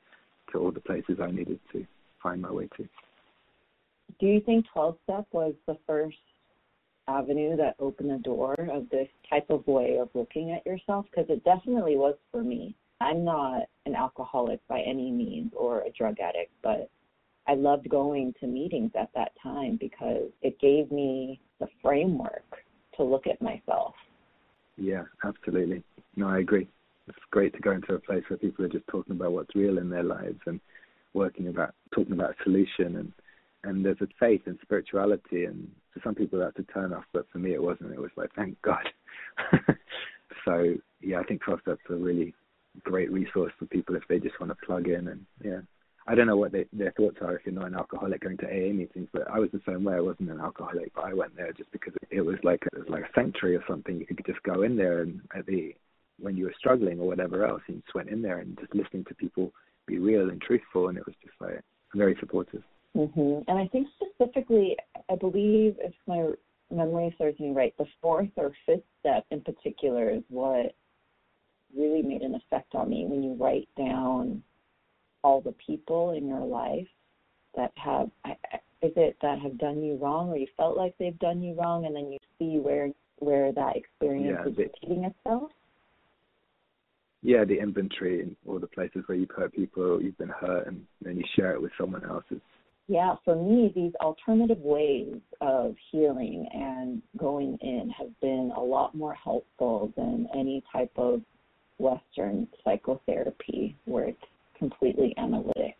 to 0.53 0.59
all 0.59 0.71
the 0.71 0.81
places 0.81 1.19
I 1.21 1.31
needed 1.31 1.59
to 1.73 1.85
find 2.23 2.40
my 2.40 2.53
way 2.53 2.69
to. 2.77 2.88
Do 4.21 4.27
you 4.27 4.40
think 4.40 4.67
12 4.73 4.97
step 5.03 5.27
was 5.33 5.55
the 5.67 5.77
first 5.87 6.17
avenue 7.09 7.57
that 7.57 7.77
opened 7.79 8.11
the 8.11 8.19
door 8.19 8.55
of 8.73 8.88
this 8.90 9.09
type 9.29 9.51
of 9.51 9.67
way 9.67 9.99
of 10.01 10.09
looking 10.14 10.53
at 10.53 10.64
yourself 10.67 11.07
because 11.11 11.29
it 11.29 11.45
definitely 11.45 11.97
was 11.97 12.14
for 12.31 12.43
me. 12.43 12.75
I'm 13.01 13.25
not 13.25 13.62
an 13.87 13.95
alcoholic 13.95 14.67
by 14.69 14.81
any 14.81 15.11
means 15.11 15.53
or 15.57 15.83
a 15.83 15.90
drug 15.90 16.17
addict, 16.21 16.53
but 16.62 16.88
I 17.47 17.55
loved 17.55 17.88
going 17.88 18.35
to 18.40 18.47
meetings 18.47 18.93
at 18.99 19.11
that 19.14 19.33
time 19.43 19.77
because 19.79 20.31
it 20.40 20.59
gave 20.61 20.90
me 20.90 21.40
the 21.61 21.67
framework 21.83 22.45
to 22.97 23.03
look 23.03 23.27
at 23.27 23.43
myself. 23.43 23.95
Yeah, 24.77 25.05
absolutely. 25.25 25.83
No, 26.17 26.29
I 26.29 26.38
agree. 26.38 26.69
It's 27.07 27.19
great 27.31 27.53
to 27.55 27.61
go 27.61 27.73
into 27.73 27.95
a 27.95 27.99
place 27.99 28.23
where 28.29 28.38
people 28.38 28.64
are 28.64 28.71
just 28.71 28.87
talking 28.88 29.14
about 29.14 29.33
what's 29.33 29.55
real 29.55 29.79
in 29.79 29.90
their 29.90 30.03
lives 30.03 30.40
and 30.47 30.59
working 31.12 31.49
about 31.49 31.75
talking 31.95 32.12
about 32.12 32.31
a 32.31 32.43
solution 32.43 32.97
and 32.97 33.12
and 33.64 33.85
there's 33.85 34.00
a 34.00 34.07
faith 34.20 34.42
and 34.46 34.59
spirituality 34.62 35.44
and 35.44 35.68
for 35.92 36.00
some 36.05 36.14
people 36.14 36.38
that's 36.38 36.59
a 36.59 36.72
turn 36.72 36.92
off 36.92 37.05
but 37.12 37.27
for 37.33 37.38
me 37.38 37.55
it 37.55 37.62
wasn't. 37.62 37.92
It 37.92 38.00
was 38.00 38.11
like 38.16 38.31
thank 38.35 38.61
god. 38.62 38.88
So 40.44 40.74
yeah 41.00 41.20
i 41.20 41.24
think 41.24 41.42
that's 41.66 41.81
a 41.90 41.94
really 41.94 42.35
great 42.83 43.11
resource 43.12 43.53
for 43.59 43.66
people 43.66 43.94
if 43.94 44.03
they 44.09 44.18
just 44.18 44.38
want 44.40 44.50
to 44.50 44.66
plug 44.66 44.88
in 44.88 45.09
and 45.09 45.24
yeah. 45.44 45.61
I 46.07 46.14
don't 46.14 46.27
know 46.27 46.37
what 46.37 46.53
they, 46.53 46.66
their 46.70 46.92
thoughts 46.92 47.16
are 47.22 47.37
if 47.37 47.46
you're 47.46 47.55
not 47.55 47.68
an 47.68 47.77
alcoholic 47.77 48.20
going 48.20 48.37
to 48.38 48.46
aa 48.46 48.72
meetings 48.72 49.09
but 49.12 49.31
i 49.31 49.38
was 49.38 49.50
the 49.53 49.61
same 49.66 49.85
way. 49.85 49.94
I 49.94 50.00
wasn't 50.00 50.31
an 50.31 50.40
alcoholic 50.40 50.92
but 50.94 51.05
i 51.05 51.14
went 51.14 51.37
there 51.37 51.53
just 51.53 51.70
because 51.72 51.94
it 52.11 52.20
was 52.20 52.37
like 52.42 52.62
it 52.72 52.79
was 52.79 52.88
like 52.88 53.05
a 53.05 53.12
sanctuary 53.14 53.57
or 53.57 53.64
something. 53.68 53.98
You 53.98 54.07
could 54.07 54.24
just 54.27 54.42
go 54.42 54.62
in 54.62 54.77
there 54.77 55.03
and 55.03 55.20
at 55.37 55.46
the 55.46 55.74
when 56.20 56.37
you 56.37 56.44
were 56.44 56.55
struggling 56.59 57.00
or 57.00 57.07
whatever 57.07 57.46
else 57.46 57.62
you 57.68 57.77
just 57.77 57.94
went 57.94 58.09
in 58.09 58.22
there 58.22 58.38
and 58.38 58.59
just 58.59 58.74
listening 58.74 59.05
to 59.05 59.14
people 59.14 59.53
be 59.87 59.98
real 59.98 60.31
and 60.31 60.40
truthful 60.40 60.88
and 60.88 60.98
it 60.98 61.07
was 61.07 61.14
just 61.22 61.35
like 61.40 61.61
very 61.94 62.16
supportive 62.20 62.62
Mm-hmm. 62.96 63.50
And 63.50 63.59
I 63.59 63.66
think 63.68 63.88
specifically, 63.96 64.76
I 65.11 65.16
believe, 65.16 65.76
if 65.80 65.92
my 66.07 66.30
memory 66.70 67.14
serves 67.18 67.38
me 67.40 67.52
right, 67.52 67.74
the 67.78 67.87
fourth 68.00 68.28
or 68.37 68.52
fifth 68.66 68.85
step 69.00 69.24
in 69.30 69.40
particular 69.40 70.11
is 70.11 70.22
what 70.28 70.74
really 71.76 72.02
made 72.02 72.22
an 72.22 72.35
effect 72.35 72.74
on 72.74 72.88
me 72.88 73.04
when 73.07 73.22
you 73.22 73.35
write 73.35 73.68
down 73.76 74.42
all 75.22 75.40
the 75.40 75.54
people 75.66 76.12
in 76.12 76.28
your 76.28 76.44
life 76.44 76.87
that 77.57 77.72
have 77.76 78.11
is 78.83 78.92
it 78.96 79.16
that 79.22 79.38
have 79.40 79.59
done 79.59 79.83
you 79.83 79.96
wrong 79.96 80.28
or 80.28 80.37
you 80.37 80.46
felt 80.57 80.76
like 80.76 80.94
they've 80.98 81.18
done 81.18 81.42
you 81.42 81.54
wrong 81.54 81.87
and 81.87 81.96
then 81.96 82.12
you 82.12 82.18
see 82.38 82.59
where 82.59 82.90
where 83.18 83.52
that 83.52 83.76
experience 83.76 84.38
yeah, 84.44 84.50
is 84.50 84.57
the, 84.57 84.62
repeating 84.64 85.04
itself 85.04 85.50
yeah 87.22 87.44
the 87.44 87.59
inventory 87.59 88.20
and 88.20 88.37
all 88.46 88.59
the 88.59 88.66
places 88.66 89.02
where 89.07 89.16
you've 89.16 89.30
hurt 89.30 89.52
people 89.54 90.00
you've 90.02 90.18
been 90.18 90.28
hurt 90.28 90.66
and 90.66 90.85
then 91.00 91.16
you 91.16 91.24
share 91.35 91.52
it 91.52 91.62
with 91.62 91.72
someone 91.78 92.04
else 92.04 92.24
it's 92.30 92.40
yeah, 92.87 93.14
for 93.25 93.35
me, 93.35 93.73
these 93.75 93.94
alternative 94.01 94.61
ways 94.61 95.16
of 95.41 95.74
healing 95.91 96.47
and 96.53 97.01
going 97.16 97.57
in 97.62 97.91
have 97.97 98.11
been 98.20 98.53
a 98.57 98.61
lot 98.61 98.95
more 98.95 99.14
helpful 99.14 99.93
than 99.97 100.28
any 100.35 100.62
type 100.70 100.93
of 100.97 101.22
Western 101.78 102.47
psychotherapy 102.62 103.74
where 103.87 104.05
it's 104.05 104.22
completely 104.59 105.14
analytic. 105.16 105.76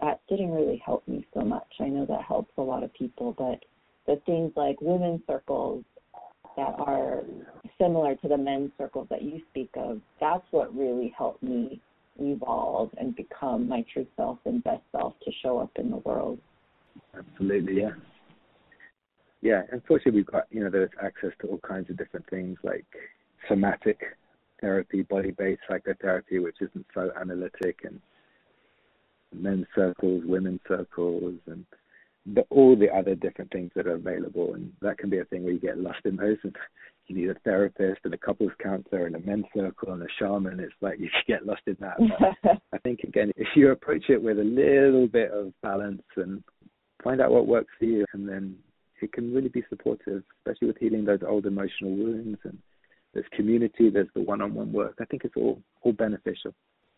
That 0.00 0.20
didn't 0.28 0.50
really 0.50 0.82
help 0.84 1.06
me 1.08 1.26
so 1.32 1.40
much. 1.40 1.66
I 1.80 1.88
know 1.88 2.04
that 2.06 2.22
helps 2.22 2.52
a 2.58 2.62
lot 2.62 2.82
of 2.82 2.92
people, 2.92 3.34
but 3.38 3.64
the 4.06 4.20
things 4.26 4.52
like 4.54 4.80
women's 4.80 5.20
circles 5.26 5.84
that 6.56 6.74
are 6.78 7.22
similar 7.80 8.14
to 8.16 8.28
the 8.28 8.36
men's 8.36 8.72
circles 8.76 9.06
that 9.08 9.22
you 9.22 9.40
speak 9.50 9.70
of, 9.74 10.00
that's 10.20 10.44
what 10.50 10.76
really 10.76 11.14
helped 11.16 11.42
me 11.42 11.80
evolve 12.22 12.90
and 12.98 13.14
become 13.16 13.68
my 13.68 13.84
true 13.92 14.06
self 14.16 14.38
and 14.44 14.62
best 14.64 14.82
self 14.92 15.14
to 15.24 15.30
show 15.42 15.58
up 15.58 15.70
in 15.76 15.90
the 15.90 15.98
world. 15.98 16.38
Absolutely, 17.16 17.80
yeah. 17.80 17.90
Yeah, 19.40 19.62
unfortunately 19.72 20.20
we've 20.20 20.26
got, 20.26 20.46
you 20.50 20.62
know, 20.62 20.70
there's 20.70 20.90
access 21.02 21.30
to 21.40 21.48
all 21.48 21.58
kinds 21.58 21.90
of 21.90 21.96
different 21.96 22.28
things 22.30 22.58
like 22.62 22.86
somatic 23.48 24.00
therapy, 24.60 25.02
body-based 25.02 25.62
psychotherapy, 25.68 26.38
which 26.38 26.56
isn't 26.60 26.86
so 26.94 27.10
analytic, 27.20 27.80
and 27.84 28.00
men's 29.34 29.66
circles, 29.74 30.22
women's 30.24 30.60
circles, 30.68 31.34
and 31.46 31.66
the, 32.34 32.42
all 32.50 32.76
the 32.76 32.88
other 32.90 33.16
different 33.16 33.50
things 33.50 33.72
that 33.74 33.88
are 33.88 33.96
available. 33.96 34.54
And 34.54 34.72
that 34.80 34.98
can 34.98 35.10
be 35.10 35.18
a 35.18 35.24
thing 35.24 35.42
where 35.42 35.52
you 35.52 35.58
get 35.58 35.78
lost 35.78 36.00
in 36.04 36.14
those. 36.14 36.38
And 36.44 36.54
you 37.06 37.16
need 37.16 37.30
a 37.30 37.38
therapist 37.40 38.00
and 38.04 38.14
a 38.14 38.18
couples 38.18 38.52
counselor 38.62 39.06
and 39.06 39.16
a 39.16 39.20
men's 39.20 39.44
circle 39.54 39.92
and 39.92 40.02
a 40.02 40.06
shaman. 40.18 40.60
It's 40.60 40.72
like 40.80 40.98
you 40.98 41.08
can 41.26 41.36
get 41.36 41.46
lost 41.46 41.62
in 41.66 41.76
that. 41.80 41.96
But 42.42 42.62
I 42.72 42.78
think 42.78 43.00
again, 43.00 43.32
if 43.36 43.48
you 43.56 43.70
approach 43.70 44.04
it 44.08 44.22
with 44.22 44.38
a 44.38 44.44
little 44.44 45.08
bit 45.08 45.30
of 45.30 45.52
balance 45.62 46.02
and 46.16 46.42
find 47.02 47.20
out 47.20 47.32
what 47.32 47.46
works 47.46 47.72
for 47.78 47.84
you, 47.84 48.04
and 48.12 48.28
then 48.28 48.56
it 49.00 49.12
can 49.12 49.34
really 49.34 49.48
be 49.48 49.64
supportive, 49.68 50.22
especially 50.38 50.68
with 50.68 50.78
healing 50.78 51.04
those 51.04 51.20
old 51.26 51.46
emotional 51.46 51.90
wounds. 51.96 52.38
And 52.44 52.58
there's 53.12 53.26
community, 53.34 53.90
there's 53.90 54.08
the 54.14 54.22
one-on-one 54.22 54.72
work. 54.72 54.96
I 55.00 55.04
think 55.06 55.24
it's 55.24 55.36
all 55.36 55.60
all 55.82 55.92
beneficial. 55.92 56.54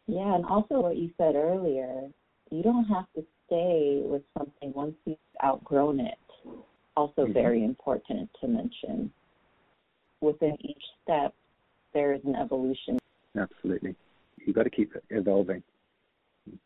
Yeah, 0.06 0.34
and 0.34 0.44
also 0.44 0.80
what 0.80 0.98
you 0.98 1.10
said 1.16 1.34
earlier, 1.34 2.08
you 2.50 2.62
don't 2.62 2.84
have 2.84 3.06
to 3.16 3.24
stay 3.46 4.02
with 4.04 4.22
something 4.36 4.72
once 4.74 4.94
you've 5.06 5.16
outgrown 5.42 6.00
it. 6.00 6.18
Also, 6.96 7.22
mm-hmm. 7.22 7.32
very 7.32 7.64
important 7.64 8.28
to 8.40 8.46
mention 8.46 9.10
within 10.24 10.56
each 10.60 10.82
step, 11.02 11.34
there 11.92 12.12
is 12.12 12.20
an 12.24 12.34
evolution. 12.36 12.98
Absolutely. 13.38 13.94
You've 14.44 14.56
got 14.56 14.64
to 14.64 14.70
keep 14.70 14.92
evolving, 15.10 15.62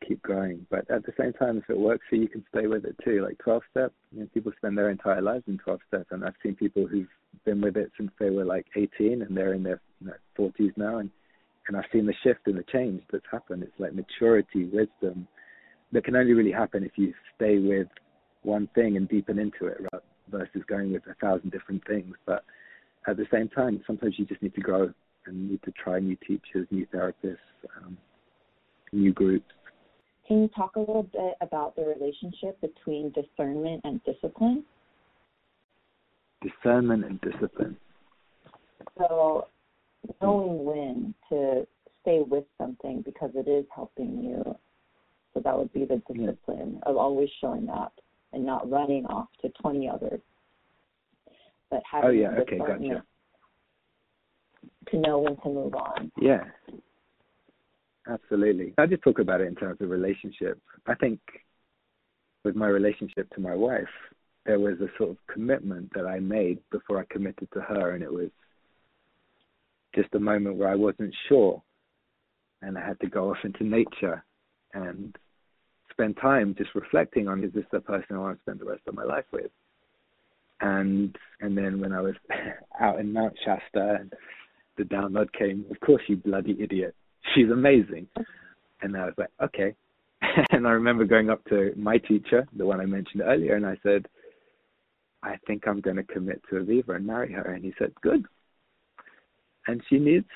keep 0.07 0.23
growing. 0.23 0.67
But 0.71 0.91
at 0.91 1.05
the 1.05 1.13
same 1.19 1.33
time, 1.35 1.59
if 1.59 1.69
it 1.69 1.79
works 1.79 2.05
for 2.09 2.17
you, 2.17 2.23
you 2.23 2.29
can 2.29 2.45
stay 2.51 2.67
with 2.67 2.85
it 2.85 2.97
too. 3.05 3.23
Like 3.23 3.39
12 3.39 3.63
step, 3.71 3.93
you 4.13 4.21
know, 4.21 4.29
people 4.33 4.53
spend 4.57 4.77
their 4.77 4.91
entire 4.91 5.23
lives 5.23 5.45
in 5.47 5.59
12 5.59 5.81
step. 5.89 6.07
And 6.11 6.25
I've 6.25 6.35
seen 6.43 6.55
people 6.55 6.87
who've 6.87 7.09
been 7.45 7.61
with 7.61 7.77
it 7.77 7.93
since 7.97 8.11
they 8.19 8.31
were 8.31 8.45
like 8.45 8.67
18 8.75 9.23
and 9.23 9.37
they're 9.37 9.55
in 9.55 9.63
their 9.63 9.81
you 10.01 10.09
know, 10.09 10.15
40s 10.39 10.77
now 10.77 10.99
and 10.99 11.11
and 11.69 11.77
I've 11.77 11.85
seen 11.93 12.07
the 12.07 12.15
shift 12.25 12.47
and 12.47 12.57
the 12.57 12.65
change 12.73 13.03
that's 13.13 13.27
happened. 13.31 13.63
It's 13.63 13.79
like 13.79 13.93
maturity, 13.95 14.65
wisdom 14.65 15.29
that 15.93 16.05
can 16.05 16.17
only 16.17 16.33
really 16.33 16.51
happen 16.51 16.83
if 16.83 16.93
you 16.97 17.13
stay 17.37 17.59
with 17.59 17.89
one 18.43 18.69
thing 18.75 18.97
and 18.97 19.09
deepen 19.09 19.39
into 19.39 19.67
it 19.67 19.79
right, 19.93 20.03
versus 20.31 20.63
going 20.67 20.93
with 20.93 21.03
a 21.07 21.15
thousand 21.15 21.53
different 21.53 21.87
things. 21.87 22.15
But 22.27 22.45
at 23.09 23.17
the 23.17 23.27
same 23.33 23.49
time, 23.49 23.83
sometimes 23.87 24.15
you 24.19 24.27
just 24.27 24.43
need 24.43 24.55
to 24.55 24.61
grow 24.61 24.93
and 25.27 25.51
need 25.51 25.63
to 25.63 25.73
try 25.73 25.99
new 25.99 26.17
teachers, 26.27 26.67
new 26.71 26.87
therapists, 26.95 27.37
um, 27.77 27.97
new 28.93 29.13
groups. 29.13 29.47
Can 30.27 30.43
you 30.43 30.49
talk 30.49 30.77
a 30.77 30.81
little 30.81 31.05
bit 31.05 31.35
about 31.41 31.75
the 31.75 31.83
relationship 31.83 32.61
between 32.61 33.13
discernment 33.13 33.81
and 33.85 34.01
discipline? 34.05 34.63
Discernment 36.43 37.05
and 37.07 37.21
discipline. 37.23 37.77
So, 38.99 39.49
knowing 40.21 40.65
when 40.65 41.15
to 41.31 41.67
stay 42.03 42.21
with 42.21 42.45
something 42.59 43.03
because 43.03 43.31
it 43.35 43.49
is 43.49 43.65
helping 43.75 44.23
you. 44.23 44.45
So, 45.33 45.41
that 45.41 45.57
would 45.57 45.73
be 45.73 45.87
the 45.87 46.03
discipline 46.13 46.81
of 46.85 46.97
always 46.97 47.31
showing 47.41 47.71
up 47.71 47.95
and 48.35 48.45
not 48.45 48.71
running 48.71 49.07
off 49.07 49.29
to 49.41 49.49
20 49.63 49.89
others. 49.89 50.21
But 51.71 51.81
oh, 51.81 51.83
having 51.91 52.09
oh, 52.09 52.13
yeah, 52.13 52.31
okay, 52.41 52.59
gotcha. 52.59 53.03
to 54.91 54.97
know 54.97 55.19
when 55.19 55.37
to 55.37 55.49
move 55.49 55.75
on. 55.75 56.11
Yeah, 56.21 56.45
Absolutely. 58.09 58.73
I 58.79 58.87
just 58.87 59.03
talk 59.03 59.19
about 59.19 59.41
it 59.41 59.49
in 59.49 59.55
terms 59.55 59.81
of 59.81 59.91
relationship. 59.91 60.59
I 60.87 60.95
think 60.95 61.21
with 62.45 62.57
my 62.57 62.69
relationship 62.69 63.33
to 63.35 63.41
my 63.41 63.55
wife, 63.55 63.85
there 64.47 64.59
was 64.59 64.81
a 64.81 64.89
sort 64.97 65.11
of 65.11 65.17
commitment 65.31 65.93
that 65.95 66.07
I 66.07 66.19
made 66.19 66.59
before 66.71 66.99
I 66.99 67.05
committed 67.13 67.49
to 67.53 67.61
her, 67.61 67.93
and 67.93 68.03
it 68.03 68.13
was 68.13 68.31
just 69.95 70.15
a 70.15 70.19
moment 70.19 70.57
where 70.57 70.71
I 70.71 70.75
wasn't 70.75 71.15
sure, 71.29 71.63
and 72.63 72.79
I 72.79 72.87
had 72.87 72.99
to 73.01 73.09
go 73.09 73.31
off 73.31 73.39
into 73.45 73.65
nature 73.65 74.25
and 74.73 75.17
spend 75.91 76.17
time 76.21 76.55
just 76.57 76.75
reflecting 76.75 77.29
on 77.29 77.45
is 77.45 77.53
this 77.53 77.65
the 77.73 77.81
person 77.81 78.17
I 78.17 78.21
want 78.21 78.39
to 78.39 78.43
spend 78.43 78.61
the 78.61 78.65
rest 78.65 78.83
of 78.87 78.95
my 78.95 79.05
life 79.05 79.27
with? 79.33 79.51
And 80.61 81.17
and 81.41 81.57
then 81.57 81.81
when 81.81 81.93
I 81.93 82.01
was 82.01 82.15
out 82.81 83.01
in 83.01 83.13
Mount 83.13 83.35
Shasta 83.45 83.99
and 84.01 84.13
the 84.77 84.85
download 84.85 85.33
came, 85.33 85.65
of 85.71 85.79
course 85.81 86.03
you 86.09 86.17
bloody 86.17 86.57
idiot 86.61 86.95
she's 87.35 87.51
amazing. 87.51 88.07
And 88.83 88.97
I 88.97 89.07
was 89.07 89.15
like, 89.17 89.31
okay. 89.43 89.75
and 90.51 90.67
I 90.67 90.71
remember 90.71 91.05
going 91.05 91.31
up 91.31 91.45
to 91.47 91.73
my 91.77 91.99
teacher, 91.99 92.47
the 92.57 92.67
one 92.67 92.81
I 92.81 92.87
mentioned 92.87 93.23
earlier, 93.23 93.55
and 93.55 93.67
I 93.67 93.77
said, 93.83 94.07
I 95.23 95.37
think 95.47 95.67
I'm 95.67 95.81
going 95.81 95.97
to 95.97 96.05
commit 96.05 96.43
to 96.49 96.57
Aviva 96.57 96.97
and 96.97 97.07
marry 97.07 97.33
her. 97.33 97.53
And 97.53 97.65
he 97.65 97.73
said, 97.79 97.93
good. 98.03 98.25
And 99.67 99.83
she 99.89 99.99
needs 99.99 100.29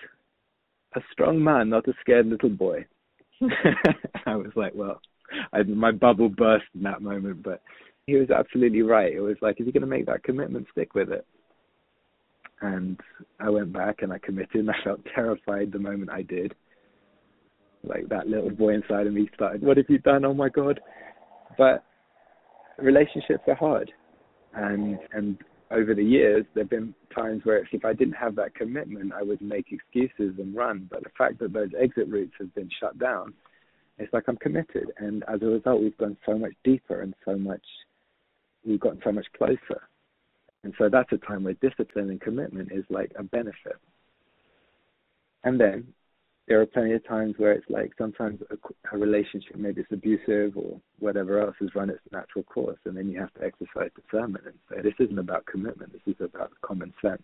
a 0.95 1.01
strong 1.13 1.43
man, 1.43 1.71
not 1.71 1.89
a 1.89 1.95
scared 2.01 2.27
little 2.27 2.51
boy. 2.51 2.85
I 4.27 4.37
was 4.37 4.51
like, 4.57 4.73
well, 4.75 5.01
I, 5.53 5.63
my 5.63 5.93
bubble 5.93 6.29
burst 6.29 6.67
in 6.75 6.83
that 6.83 7.01
moment, 7.01 7.43
but 7.43 7.63
he 8.07 8.17
was 8.17 8.31
absolutely 8.31 8.83
right. 8.83 9.13
It 9.13 9.21
was 9.21 9.37
like, 9.41 9.61
if 9.61 9.67
you're 9.67 9.73
going 9.73 9.83
to 9.83 9.87
make 9.87 10.07
that 10.07 10.25
commitment, 10.25 10.67
stick 10.73 10.95
with 10.95 11.11
it. 11.11 11.27
And 12.61 13.01
I 13.41 13.51
went 13.51 13.73
back 13.73 14.03
and 14.03 14.13
I 14.13 14.19
committed, 14.19 14.55
and 14.55 14.71
I 14.71 14.75
felt 14.85 15.01
terrified 15.15 15.73
the 15.73 15.79
moment 15.79 16.11
I 16.11 16.23
did 16.23 16.55
like 17.85 18.09
that 18.09 18.29
little 18.29 18.51
boy 18.51 18.75
inside 18.75 19.07
of 19.07 19.13
me 19.13 19.29
started, 19.35 19.63
what 19.63 19.77
have 19.77 19.87
you 19.89 19.99
done? 19.99 20.25
Oh 20.25 20.35
my 20.35 20.49
God. 20.49 20.81
But 21.59 21.85
relationships 22.79 23.43
are 23.49 23.55
hard. 23.55 23.91
And, 24.55 24.99
and 25.13 25.39
over 25.71 25.95
the 25.95 26.05
years, 26.05 26.45
there 26.55 26.65
have 26.65 26.71
been 26.71 26.95
times 27.15 27.43
where 27.45 27.67
if 27.73 27.85
I 27.85 27.93
didn't 27.93 28.15
have 28.15 28.37
that 28.37 28.55
commitment, 28.55 29.13
I 29.13 29.23
would 29.23 29.41
make 29.41 29.67
excuses 29.73 30.39
and 30.39 30.55
run. 30.55 30.89
But 30.91 31.03
the 31.03 31.11
fact 31.17 31.39
that 31.41 31.53
those 31.53 31.71
exit 31.81 32.09
routes 32.09 32.33
have 32.39 32.55
been 32.55 32.71
shut 32.79 32.99
down, 32.99 33.35
it's 33.99 34.13
like 34.13 34.25
I'm 34.29 34.37
committed. 34.37 34.93
And 34.99 35.25
as 35.29 35.43
a 35.43 35.47
result, 35.47 35.81
we've 35.81 35.97
gone 35.99 36.17
so 36.27 36.39
much 36.39 36.53
deeper 36.65 37.03
and 37.03 37.15
so 37.25 37.37
much, 37.37 37.65
we've 38.65 38.81
gotten 38.81 39.01
so 39.05 39.13
much 39.13 39.27
closer. 39.37 39.89
And 40.65 40.73
so 40.79 40.89
that's 40.89 41.13
a 41.13 41.19
time 41.19 41.45
where 41.45 41.55
discipline 41.55 42.11
and 42.11 42.21
commitment 42.21 42.71
is 42.73 42.85
like 42.89 43.13
a 43.17 43.23
benefit. 43.23 43.77
And 45.45 45.61
then 45.61 45.89
there 46.47 46.61
are 46.61 46.67
plenty 46.67 46.93
of 46.93 47.07
times 47.07 47.35
where 47.37 47.53
it's 47.53 47.69
like 47.69 47.93
sometimes 47.99 48.41
a, 48.51 48.57
a 48.95 48.99
relationship 48.99 49.57
maybe 49.57 49.81
it's 49.81 49.93
abusive 49.93 50.57
or 50.57 50.81
whatever 50.99 51.41
else 51.41 51.57
has 51.61 51.75
run 51.75 51.91
its 51.91 52.01
natural 52.13 52.45
course, 52.45 52.79
and 52.85 52.97
then 52.97 53.09
you 53.09 53.19
have 53.19 53.33
to 53.35 53.45
exercise 53.45 53.91
discernment 53.95 54.45
and 54.47 54.55
say 54.71 54.83
this 54.83 54.95
isn't 54.99 55.19
about 55.19 55.47
commitment. 55.47 55.93
This 55.93 56.15
is 56.15 56.21
about 56.21 56.53
common 56.63 56.93
sense. 57.01 57.23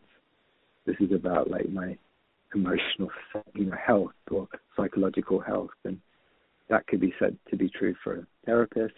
This 0.86 0.96
is 1.00 1.12
about 1.12 1.50
like 1.50 1.68
my 1.68 1.96
emotional 2.54 3.10
you 3.54 3.66
know, 3.66 3.76
health 3.84 4.12
or 4.30 4.48
psychological 4.76 5.40
health, 5.40 5.70
and 5.84 6.00
that 6.68 6.86
could 6.86 7.00
be 7.00 7.12
said 7.18 7.36
to 7.50 7.56
be 7.56 7.68
true 7.68 7.94
for 8.02 8.20
a 8.20 8.26
therapist, 8.46 8.94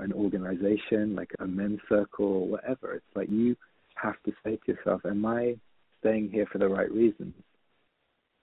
an 0.00 0.12
organization 0.12 1.14
like 1.14 1.30
a 1.40 1.46
men's 1.46 1.80
circle 1.88 2.26
or 2.26 2.48
whatever. 2.48 2.94
It's 2.94 3.16
like 3.16 3.30
you 3.30 3.56
have 3.96 4.16
to 4.24 4.32
say 4.44 4.56
to 4.56 4.72
yourself, 4.72 5.02
"Am 5.04 5.24
I 5.26 5.56
staying 6.00 6.30
here 6.30 6.46
for 6.46 6.58
the 6.58 6.68
right 6.68 6.90
reasons?" 6.90 7.34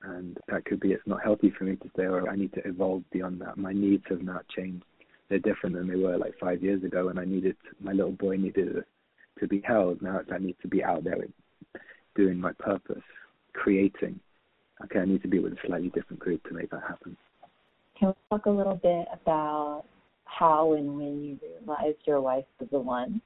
and 0.07 0.37
that 0.47 0.65
could 0.65 0.79
be 0.79 0.91
it's 0.91 1.07
not 1.07 1.23
healthy 1.23 1.51
for 1.57 1.63
me 1.63 1.75
to 1.77 1.89
stay 1.93 2.03
or 2.03 2.27
oh, 2.27 2.31
I 2.31 2.35
need 2.35 2.53
to 2.53 2.67
evolve 2.67 3.03
beyond 3.11 3.41
that. 3.41 3.57
My 3.57 3.73
needs 3.73 4.03
have 4.09 4.21
now 4.21 4.41
changed. 4.55 4.85
They're 5.29 5.39
different 5.39 5.75
than 5.75 5.87
they 5.87 5.95
were 5.95 6.17
like 6.17 6.33
five 6.39 6.61
years 6.61 6.83
ago 6.83 7.09
and 7.09 7.19
I 7.19 7.25
needed 7.25 7.55
my 7.79 7.91
little 7.91 8.11
boy 8.11 8.37
needed 8.37 8.83
to 9.39 9.47
be 9.47 9.61
held. 9.61 10.01
Now 10.01 10.21
I 10.31 10.37
need 10.37 10.57
to 10.61 10.67
be 10.67 10.83
out 10.83 11.03
there 11.03 11.17
doing 12.15 12.39
my 12.39 12.53
purpose, 12.53 13.03
creating. 13.53 14.19
Okay, 14.83 14.99
I 14.99 15.05
need 15.05 15.21
to 15.21 15.27
be 15.27 15.39
with 15.39 15.53
a 15.53 15.57
slightly 15.65 15.89
different 15.89 16.19
group 16.19 16.43
to 16.47 16.53
make 16.53 16.69
that 16.71 16.81
happen. 16.81 17.17
Can 17.97 18.09
we 18.09 18.13
talk 18.29 18.45
a 18.45 18.49
little 18.49 18.75
bit 18.75 19.07
about 19.11 19.85
how 20.25 20.73
and 20.73 20.97
when 20.97 21.23
you 21.23 21.39
realized 21.41 21.99
your 22.05 22.21
wife 22.21 22.45
was 22.59 22.69
the 22.71 22.79
one 22.79 23.21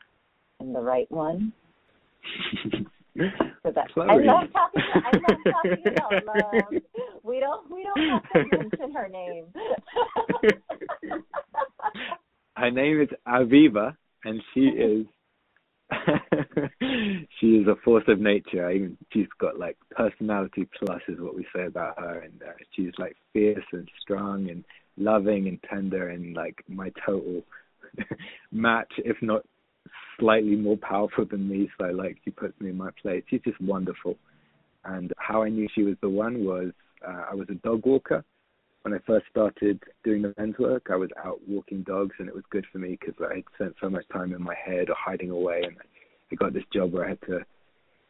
and 0.59 0.75
the 0.75 0.81
right 0.81 1.09
one? 1.11 1.53
for 3.61 3.71
that. 3.71 3.87
I 3.97 4.15
love 4.17 4.51
talking. 4.53 4.83
I 4.93 5.11
love 5.17 5.37
talking 5.53 5.87
about 5.87 6.25
love. 6.25 6.81
We 7.23 7.39
don't. 7.39 7.71
We 7.71 7.83
don't 7.83 8.23
have 8.33 8.49
to 8.49 8.57
mention 8.57 8.93
her 8.93 9.07
name. 9.07 9.45
her 12.55 12.71
name 12.71 13.01
is 13.01 13.09
Aviva, 13.27 13.95
and 14.23 14.41
she 14.53 14.61
is. 14.61 15.05
she 17.39 17.47
is 17.47 17.67
a 17.67 17.75
force 17.83 18.03
of 18.07 18.19
nature. 18.19 18.67
I 18.67 18.73
mean, 18.73 18.97
she's 19.11 19.27
got 19.39 19.57
like 19.57 19.77
personality 19.91 20.67
plus, 20.77 21.01
is 21.07 21.19
what 21.19 21.35
we 21.35 21.45
say 21.55 21.65
about 21.65 21.99
her, 21.99 22.19
and 22.19 22.41
uh, 22.43 22.51
she's 22.75 22.91
like 22.99 23.15
fierce 23.33 23.65
and 23.71 23.89
strong 23.99 24.49
and 24.49 24.63
loving 24.99 25.47
and 25.47 25.59
tender, 25.69 26.09
and 26.09 26.35
like 26.35 26.63
my 26.67 26.91
total 27.05 27.41
match, 28.51 28.91
if 28.97 29.17
not 29.21 29.43
slightly 30.19 30.55
more 30.55 30.77
powerful 30.77 31.25
than 31.25 31.47
me, 31.47 31.69
so 31.77 31.85
like 31.85 32.17
she 32.23 32.31
puts 32.31 32.59
me 32.59 32.69
in 32.69 32.77
my 32.77 32.89
place. 33.01 33.23
She's 33.29 33.41
just 33.41 33.59
wonderful. 33.61 34.15
And 34.85 35.13
how 35.17 35.43
I 35.43 35.49
knew 35.49 35.67
she 35.73 35.83
was 35.83 35.95
the 36.01 36.09
one 36.09 36.45
was 36.45 36.71
uh, 37.05 37.25
I 37.31 37.35
was 37.35 37.47
a 37.49 37.55
dog 37.55 37.85
walker. 37.85 38.23
When 38.83 38.93
I 38.93 38.97
first 39.05 39.25
started 39.29 39.81
doing 40.05 40.21
the 40.21 40.33
men's 40.37 40.57
work, 40.57 40.87
I 40.89 40.95
was 40.95 41.09
out 41.23 41.39
walking 41.47 41.83
dogs, 41.83 42.15
and 42.19 42.27
it 42.29 42.35
was 42.35 42.45
good 42.49 42.65
for 42.71 42.77
me 42.79 42.97
because 42.99 43.15
I 43.19 43.35
had 43.35 43.43
spent 43.55 43.75
so 43.81 43.89
much 43.89 44.05
time 44.11 44.33
in 44.33 44.41
my 44.41 44.55
head 44.55 44.89
or 44.89 44.95
hiding 44.97 45.31
away, 45.31 45.63
and 45.65 45.75
I 46.31 46.35
got 46.35 46.53
this 46.53 46.63
job 46.73 46.93
where 46.93 47.05
I 47.05 47.09
had 47.09 47.21
to, 47.23 47.39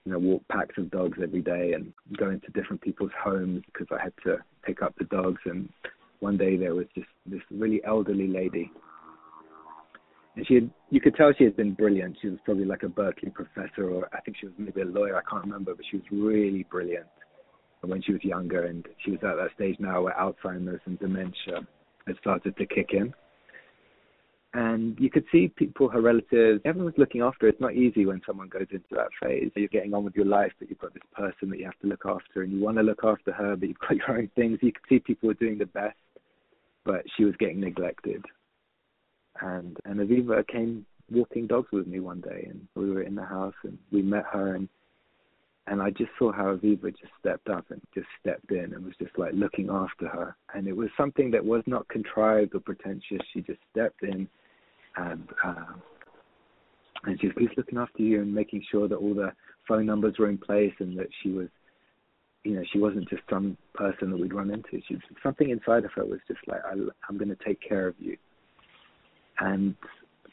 you 0.06 0.12
know, 0.12 0.20
walk 0.20 0.44
packs 0.52 0.78
of 0.78 0.92
dogs 0.92 1.18
every 1.22 1.42
day 1.42 1.74
and 1.74 1.92
go 2.18 2.30
into 2.30 2.52
different 2.52 2.82
people's 2.82 3.12
homes 3.20 3.64
because 3.66 3.88
I 3.92 4.04
had 4.04 4.14
to 4.26 4.38
pick 4.64 4.84
up 4.84 4.94
the 4.98 5.06
dogs. 5.06 5.42
And 5.46 5.70
one 6.20 6.38
day 6.38 6.58
there 6.58 6.76
was 6.76 6.86
just 6.96 7.08
this 7.26 7.42
really 7.52 7.82
elderly 7.86 8.28
lady 8.28 8.72
and 10.40 10.48
she 10.48 10.56
had, 10.56 10.70
you 10.90 11.02
could 11.02 11.16
tell 11.16 11.34
she 11.38 11.44
had 11.44 11.58
been 11.58 11.74
brilliant. 11.74 12.18
She 12.22 12.30
was 12.30 12.40
probably 12.46 12.64
like 12.64 12.84
a 12.84 12.88
Berkeley 12.88 13.30
professor, 13.30 13.90
or 13.90 14.08
I 14.14 14.22
think 14.22 14.38
she 14.40 14.46
was 14.46 14.56
maybe 14.58 14.82
a 14.82 14.86
lawyer. 14.86 15.18
I 15.18 15.30
can't 15.30 15.44
remember, 15.44 15.76
but 15.76 15.86
she 15.92 15.98
was 15.98 16.06
really 16.12 16.66
brilliant 16.72 17.08
when 17.82 18.02
she 18.02 18.14
was 18.14 18.24
younger, 18.24 18.66
and 18.66 18.88
she 19.04 19.12
was 19.12 19.20
at 19.22 19.36
that 19.36 19.50
stage 19.56 19.76
now 19.80 20.04
where 20.04 20.14
Alzheimer's 20.14 20.82
and 20.86 20.98
dementia 21.00 21.68
had 22.08 22.16
started 22.22 22.56
to 22.56 22.66
kick 22.66 22.92
in. 22.94 23.14
And 24.54 24.98
you 24.98 25.10
could 25.10 25.26
see 25.30 25.50
people, 25.50 25.90
her 25.90 26.02
relatives, 26.02 26.62
everyone's 26.64 26.98
looking 26.98 27.22
after 27.22 27.46
her. 27.46 27.50
It's 27.50 27.62
not 27.62 27.76
easy 27.76 28.06
when 28.06 28.22
someone 28.26 28.48
goes 28.48 28.68
into 28.72 28.88
that 28.92 29.10
phase. 29.22 29.52
You're 29.58 29.68
getting 29.68 29.94
on 29.94 30.06
with 30.06 30.16
your 30.16 30.26
life, 30.26 30.54
but 30.58 30.70
you've 30.70 30.80
got 30.80 30.94
this 30.94 31.04
person 31.14 31.50
that 31.50 31.60
you 31.60 31.66
have 31.66 31.80
to 31.82 31.88
look 31.88 32.06
after, 32.06 32.44
and 32.44 32.54
you 32.54 32.62
want 32.62 32.78
to 32.78 32.84
look 32.84 33.04
after 33.04 33.34
her, 33.34 33.58
but 33.58 33.68
you've 33.68 33.80
got 33.80 33.96
your 34.08 34.18
own 34.18 34.30
things. 34.36 34.60
You 34.62 34.72
could 34.72 34.84
see 34.88 35.00
people 35.00 35.28
were 35.28 35.34
doing 35.34 35.58
the 35.58 35.66
best, 35.66 35.98
but 36.90 37.04
she 37.16 37.24
was 37.24 37.36
getting 37.40 37.60
neglected 37.60 38.24
and 39.42 39.78
and 39.86 40.00
Aviva 40.00 40.48
came 40.48 40.86
walking 41.12 41.48
dogs 41.48 41.70
with 41.72 41.88
me 41.88 42.00
one 42.00 42.22
day, 42.22 42.48
and 42.50 42.68
we 42.76 42.92
were 42.92 43.02
in 43.02 43.16
the 43.16 43.26
house, 43.26 43.56
and 43.64 43.78
we 43.92 44.02
met 44.02 44.26
her, 44.32 44.56
and 44.56 44.68
and 45.68 45.82
I 45.82 45.92
just 45.92 46.10
saw 46.18 46.32
how 46.32 46.56
Aviva 46.56 46.92
just 46.92 47.12
stepped 47.20 47.48
up 47.50 47.66
and 47.70 47.82
just 47.94 48.08
stepped 48.20 48.52
in 48.52 48.74
and 48.74 48.84
was 48.84 48.96
just 49.00 49.18
like 49.18 49.34
looking 49.34 49.70
after 49.70 50.08
her, 50.08 50.36
and 50.54 50.68
it 50.68 50.76
was 50.76 50.90
something 50.98 51.32
that 51.32 51.46
was 51.46 51.64
not 51.68 51.88
contrived 51.90 52.56
or 52.56 52.60
pretentious. 52.60 53.22
She 53.34 53.42
just 53.42 53.60
stepped 53.72 54.04
in, 54.04 54.28
and 54.98 55.28
uh, 55.44 55.74
and 57.06 57.20
she 57.20 57.28
was 57.28 57.50
looking 57.56 57.78
after 57.78 58.02
you 58.02 58.22
and 58.22 58.34
making 58.34 58.64
sure 58.72 58.88
that 58.88 58.96
all 58.96 59.14
the 59.14 59.32
phone 59.68 59.86
numbers 59.86 60.16
were 60.18 60.30
in 60.30 60.38
place 60.38 60.74
and 60.80 60.98
that 60.98 61.10
she 61.22 61.30
was 61.30 61.48
you 62.44 62.54
know 62.54 62.64
she 62.72 62.80
wasn't 62.80 63.10
just 63.10 63.24
some 63.30 63.58
person 63.74 64.12
that 64.12 64.20
we'd 64.20 64.34
run 64.34 64.52
into. 64.52 64.82
She 64.88 64.98
something 65.24 65.50
inside 65.50 65.86
of 65.86 65.92
her 65.94 66.06
was 66.06 66.20
just 66.28 66.40
like 66.48 66.62
I, 66.66 66.74
i'm 67.08 67.18
going 67.18 67.30
to 67.30 67.44
take 67.44 67.60
care 67.62 67.88
of 67.88 67.96
you. 68.00 68.18
And 69.40 69.76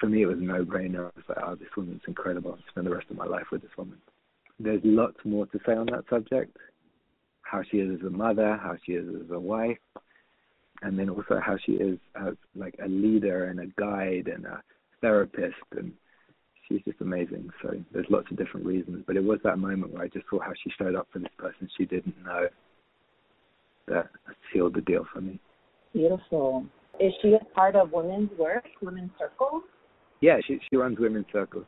for 0.00 0.08
me 0.08 0.22
it 0.22 0.26
was 0.26 0.38
a 0.38 0.42
no 0.42 0.64
brainer 0.64 1.00
i 1.00 1.12
was 1.16 1.24
like 1.28 1.38
oh 1.42 1.54
this 1.54 1.68
woman's 1.76 2.02
incredible. 2.06 2.52
I'll 2.52 2.70
spend 2.70 2.86
the 2.86 2.94
rest 2.94 3.10
of 3.10 3.16
my 3.16 3.26
life 3.26 3.46
with 3.50 3.62
this 3.62 3.76
woman. 3.76 3.98
There's 4.58 4.80
lots 4.84 5.18
more 5.24 5.46
to 5.46 5.60
say 5.66 5.72
on 5.72 5.86
that 5.86 6.04
subject. 6.08 6.56
How 7.42 7.62
she 7.70 7.78
is 7.78 8.00
as 8.00 8.06
a 8.06 8.10
mother 8.10 8.58
how 8.62 8.76
she 8.84 8.92
is 8.92 9.06
as 9.24 9.30
a 9.30 9.38
wife 9.38 9.78
and 10.82 10.98
then 10.98 11.08
also 11.08 11.40
how 11.40 11.56
she 11.64 11.72
is 11.72 11.98
as 12.14 12.34
like 12.54 12.76
a 12.84 12.88
leader 12.88 13.46
and 13.46 13.60
a 13.60 13.66
guide 13.80 14.28
and 14.32 14.44
a 14.44 14.62
therapist 15.00 15.54
and 15.76 15.92
she's 16.68 16.82
just 16.84 17.00
amazing. 17.00 17.50
So 17.62 17.74
there's 17.92 18.06
lots 18.10 18.30
of 18.30 18.36
different 18.36 18.66
reasons, 18.66 19.04
but 19.06 19.16
it 19.16 19.24
was 19.24 19.38
that 19.44 19.58
moment 19.58 19.92
where 19.92 20.02
I 20.02 20.08
just 20.08 20.26
saw 20.28 20.40
how 20.40 20.52
she 20.62 20.70
showed 20.78 20.94
up 20.94 21.08
for 21.12 21.18
this 21.18 21.32
person 21.38 21.68
she 21.76 21.84
didn't 21.84 22.16
know 22.24 22.48
that 23.88 24.08
sealed 24.52 24.74
the 24.74 24.80
deal 24.80 25.06
for 25.12 25.20
me. 25.20 25.38
Beautiful. 25.92 26.66
Is 26.98 27.12
she 27.22 27.34
a 27.34 27.44
part 27.54 27.76
of 27.76 27.92
Women's 27.92 28.30
Work, 28.38 28.64
Women's 28.82 29.10
Circle? 29.18 29.62
Yeah, 30.20 30.38
she 30.46 30.58
she 30.68 30.76
runs 30.76 30.98
Women's 30.98 31.26
Circle. 31.32 31.64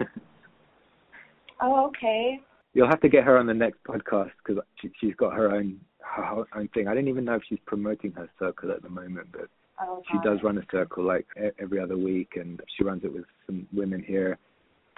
oh, 1.60 1.86
okay. 1.86 2.40
You'll 2.74 2.88
have 2.88 3.00
to 3.00 3.08
get 3.08 3.24
her 3.24 3.38
on 3.38 3.46
the 3.46 3.54
next 3.54 3.82
podcast 3.84 4.30
because 4.44 4.62
she, 4.80 4.90
she's 5.00 5.14
got 5.14 5.34
her 5.34 5.54
own 5.54 5.80
her 6.00 6.44
own 6.54 6.68
thing. 6.74 6.88
I 6.88 6.94
don't 6.94 7.08
even 7.08 7.24
know 7.24 7.34
if 7.34 7.42
she's 7.48 7.58
promoting 7.66 8.12
her 8.12 8.28
circle 8.38 8.70
at 8.70 8.82
the 8.82 8.88
moment, 8.88 9.28
but 9.32 9.48
Oh, 9.80 10.02
she 10.10 10.18
does 10.24 10.38
run 10.42 10.58
a 10.58 10.62
circle 10.70 11.04
like 11.04 11.26
every 11.58 11.80
other 11.80 11.98
week, 11.98 12.32
and 12.36 12.60
she 12.76 12.84
runs 12.84 13.04
it 13.04 13.12
with 13.12 13.24
some 13.46 13.66
women 13.72 14.02
here. 14.02 14.38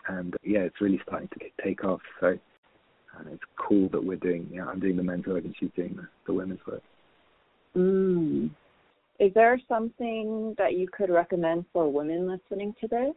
And 0.06 0.36
yeah, 0.42 0.60
it's 0.60 0.80
really 0.80 1.00
starting 1.06 1.28
to 1.28 1.64
take 1.64 1.84
off. 1.84 2.00
So 2.20 2.38
and 3.18 3.28
it's 3.32 3.42
cool 3.56 3.88
that 3.90 4.02
we're 4.02 4.16
doing. 4.16 4.48
You 4.50 4.58
know, 4.58 4.68
I'm 4.68 4.80
doing 4.80 4.96
the 4.96 5.02
men's 5.02 5.26
work 5.26 5.44
and 5.44 5.54
she's 5.58 5.70
doing 5.76 5.96
the, 5.96 6.08
the 6.26 6.32
women's 6.32 6.60
work. 6.66 6.82
Mm. 7.76 8.50
Is 9.18 9.32
there 9.34 9.60
something 9.68 10.54
that 10.58 10.74
you 10.74 10.88
could 10.92 11.10
recommend 11.10 11.64
for 11.72 11.90
women 11.90 12.28
listening 12.28 12.74
to 12.80 12.88
this? 12.88 13.14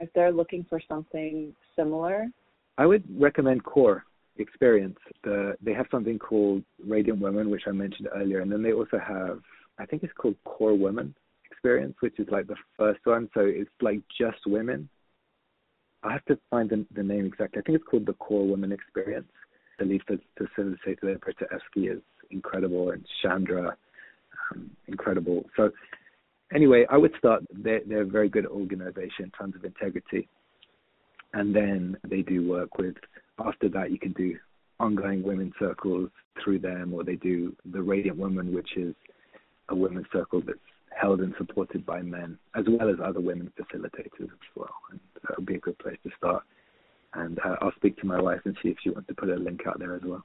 If 0.00 0.12
they're 0.14 0.32
looking 0.32 0.64
for 0.68 0.80
something 0.88 1.54
similar, 1.76 2.26
I 2.78 2.86
would 2.86 3.04
recommend 3.20 3.64
COR 3.64 4.04
Experience. 4.38 4.98
The, 5.22 5.56
they 5.62 5.72
have 5.72 5.86
something 5.90 6.18
called 6.18 6.62
Radiant 6.84 7.20
Women, 7.20 7.50
which 7.50 7.62
I 7.66 7.70
mentioned 7.70 8.08
earlier, 8.14 8.40
and 8.40 8.50
then 8.50 8.62
they 8.62 8.72
also 8.72 8.98
have 8.98 9.40
I 9.78 9.86
think 9.86 10.02
it's 10.02 10.12
called 10.12 10.36
COR 10.44 10.74
Women 10.74 11.14
Experience, 11.50 11.94
which 12.00 12.18
is 12.18 12.28
like 12.30 12.46
the 12.46 12.56
first 12.76 13.00
one. 13.04 13.28
So 13.34 13.40
it's 13.40 13.70
like 13.80 14.00
just 14.18 14.38
women. 14.46 14.88
I 16.02 16.12
have 16.12 16.24
to 16.26 16.38
find 16.50 16.68
the, 16.68 16.84
the 16.94 17.02
name 17.02 17.24
exactly. 17.26 17.60
I 17.60 17.62
think 17.62 17.76
it's 17.76 17.88
called 17.88 18.06
the 18.06 18.12
COR 18.14 18.46
Women 18.46 18.72
Experience. 18.72 19.26
The 19.78 19.86
lead 19.86 20.02
facilitator 20.06 21.00
there, 21.02 21.18
Britta 21.18 21.46
Eski, 21.52 21.88
is 21.88 22.00
incredible, 22.30 22.90
and 22.90 23.04
Chandra, 23.22 23.76
um, 24.52 24.70
incredible. 24.86 25.44
So 25.56 25.70
anyway, 26.54 26.86
I 26.90 26.96
would 26.96 27.12
start. 27.18 27.42
They're, 27.52 27.80
they're 27.86 28.02
a 28.02 28.06
very 28.06 28.28
good 28.28 28.46
organization, 28.46 29.32
tons 29.36 29.56
of 29.56 29.64
integrity, 29.64 30.28
and 31.32 31.54
then 31.54 31.96
they 32.08 32.22
do 32.22 32.48
work 32.48 32.78
with. 32.78 32.94
After 33.44 33.68
that, 33.70 33.90
you 33.90 33.98
can 33.98 34.12
do 34.12 34.36
ongoing 34.78 35.22
women's 35.22 35.54
circles 35.58 36.10
through 36.42 36.60
them, 36.60 36.94
or 36.94 37.02
they 37.02 37.16
do 37.16 37.56
the 37.72 37.82
Radiant 37.82 38.18
Woman, 38.18 38.54
which 38.54 38.76
is 38.76 38.94
a 39.68 39.74
women's 39.74 40.06
circle 40.12 40.42
that's 40.46 40.58
held 40.90 41.20
and 41.20 41.34
supported 41.38 41.84
by 41.84 42.02
men, 42.02 42.38
as 42.54 42.64
well 42.68 42.88
as 42.88 42.96
other 43.02 43.20
women 43.20 43.52
facilitators 43.58 44.22
as 44.22 44.48
well. 44.54 44.74
And 44.90 45.00
that 45.22 45.36
would 45.36 45.46
be 45.46 45.56
a 45.56 45.60
good 45.60 45.78
place 45.78 45.98
to 46.04 46.10
start. 46.16 46.42
And 47.14 47.38
uh, 47.44 47.56
I'll 47.60 47.74
speak 47.76 47.96
to 47.98 48.06
my 48.06 48.20
wife 48.20 48.40
and 48.44 48.56
see 48.62 48.70
if 48.70 48.76
she 48.82 48.90
wants 48.90 49.08
to 49.08 49.14
put 49.14 49.28
a 49.28 49.36
link 49.36 49.60
out 49.66 49.78
there 49.78 49.94
as 49.94 50.02
well. 50.04 50.24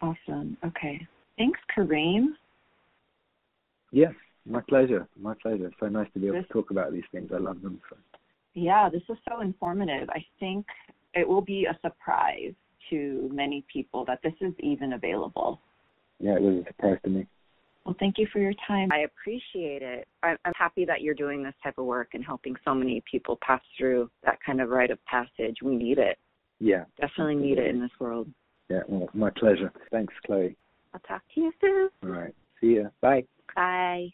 Awesome. 0.00 0.56
Okay. 0.64 1.06
Thanks, 1.38 1.58
Karim. 1.74 2.36
Yes, 3.92 4.12
my 4.44 4.60
pleasure. 4.68 5.06
My 5.20 5.34
pleasure. 5.40 5.70
So 5.80 5.86
nice 5.88 6.08
to 6.14 6.20
be 6.20 6.28
able 6.28 6.38
this, 6.38 6.46
to 6.48 6.52
talk 6.52 6.70
about 6.70 6.92
these 6.92 7.04
things. 7.12 7.30
I 7.34 7.38
love 7.38 7.62
them. 7.62 7.80
So. 7.90 7.96
Yeah, 8.54 8.88
this 8.88 9.02
is 9.08 9.16
so 9.28 9.40
informative. 9.40 10.08
I 10.10 10.24
think 10.40 10.66
it 11.14 11.26
will 11.26 11.42
be 11.42 11.66
a 11.66 11.78
surprise 11.82 12.54
to 12.90 13.30
many 13.32 13.64
people 13.72 14.04
that 14.06 14.20
this 14.22 14.34
is 14.40 14.52
even 14.60 14.92
available. 14.92 15.60
Yeah, 16.20 16.36
it 16.36 16.42
was 16.42 16.64
a 16.64 16.66
surprise 16.68 16.98
to 17.04 17.10
me. 17.10 17.26
Well, 17.86 17.94
thank 18.00 18.18
you 18.18 18.26
for 18.32 18.40
your 18.40 18.52
time. 18.66 18.90
I 18.90 19.00
appreciate 19.00 19.80
it. 19.80 20.08
I'm 20.24 20.36
happy 20.56 20.84
that 20.86 21.02
you're 21.02 21.14
doing 21.14 21.44
this 21.44 21.54
type 21.62 21.78
of 21.78 21.84
work 21.84 22.08
and 22.14 22.24
helping 22.24 22.56
so 22.64 22.74
many 22.74 23.00
people 23.08 23.38
pass 23.46 23.62
through 23.78 24.10
that 24.24 24.38
kind 24.44 24.60
of 24.60 24.70
rite 24.70 24.90
of 24.90 24.98
passage. 25.04 25.58
We 25.62 25.76
need 25.76 25.98
it. 25.98 26.18
Yeah. 26.58 26.84
Definitely 27.00 27.36
need 27.36 27.58
it 27.58 27.68
in 27.68 27.80
this 27.80 27.92
world. 28.00 28.28
Yeah, 28.68 28.80
well, 28.88 29.08
my 29.14 29.30
pleasure. 29.30 29.72
Thanks, 29.92 30.12
Chloe. 30.26 30.56
I'll 30.94 31.00
talk 31.06 31.22
to 31.36 31.40
you 31.40 31.52
soon. 31.60 31.88
All 32.02 32.08
right. 32.08 32.34
See 32.60 32.76
ya. 32.76 32.88
Bye. 33.00 33.24
Bye. 33.54 34.08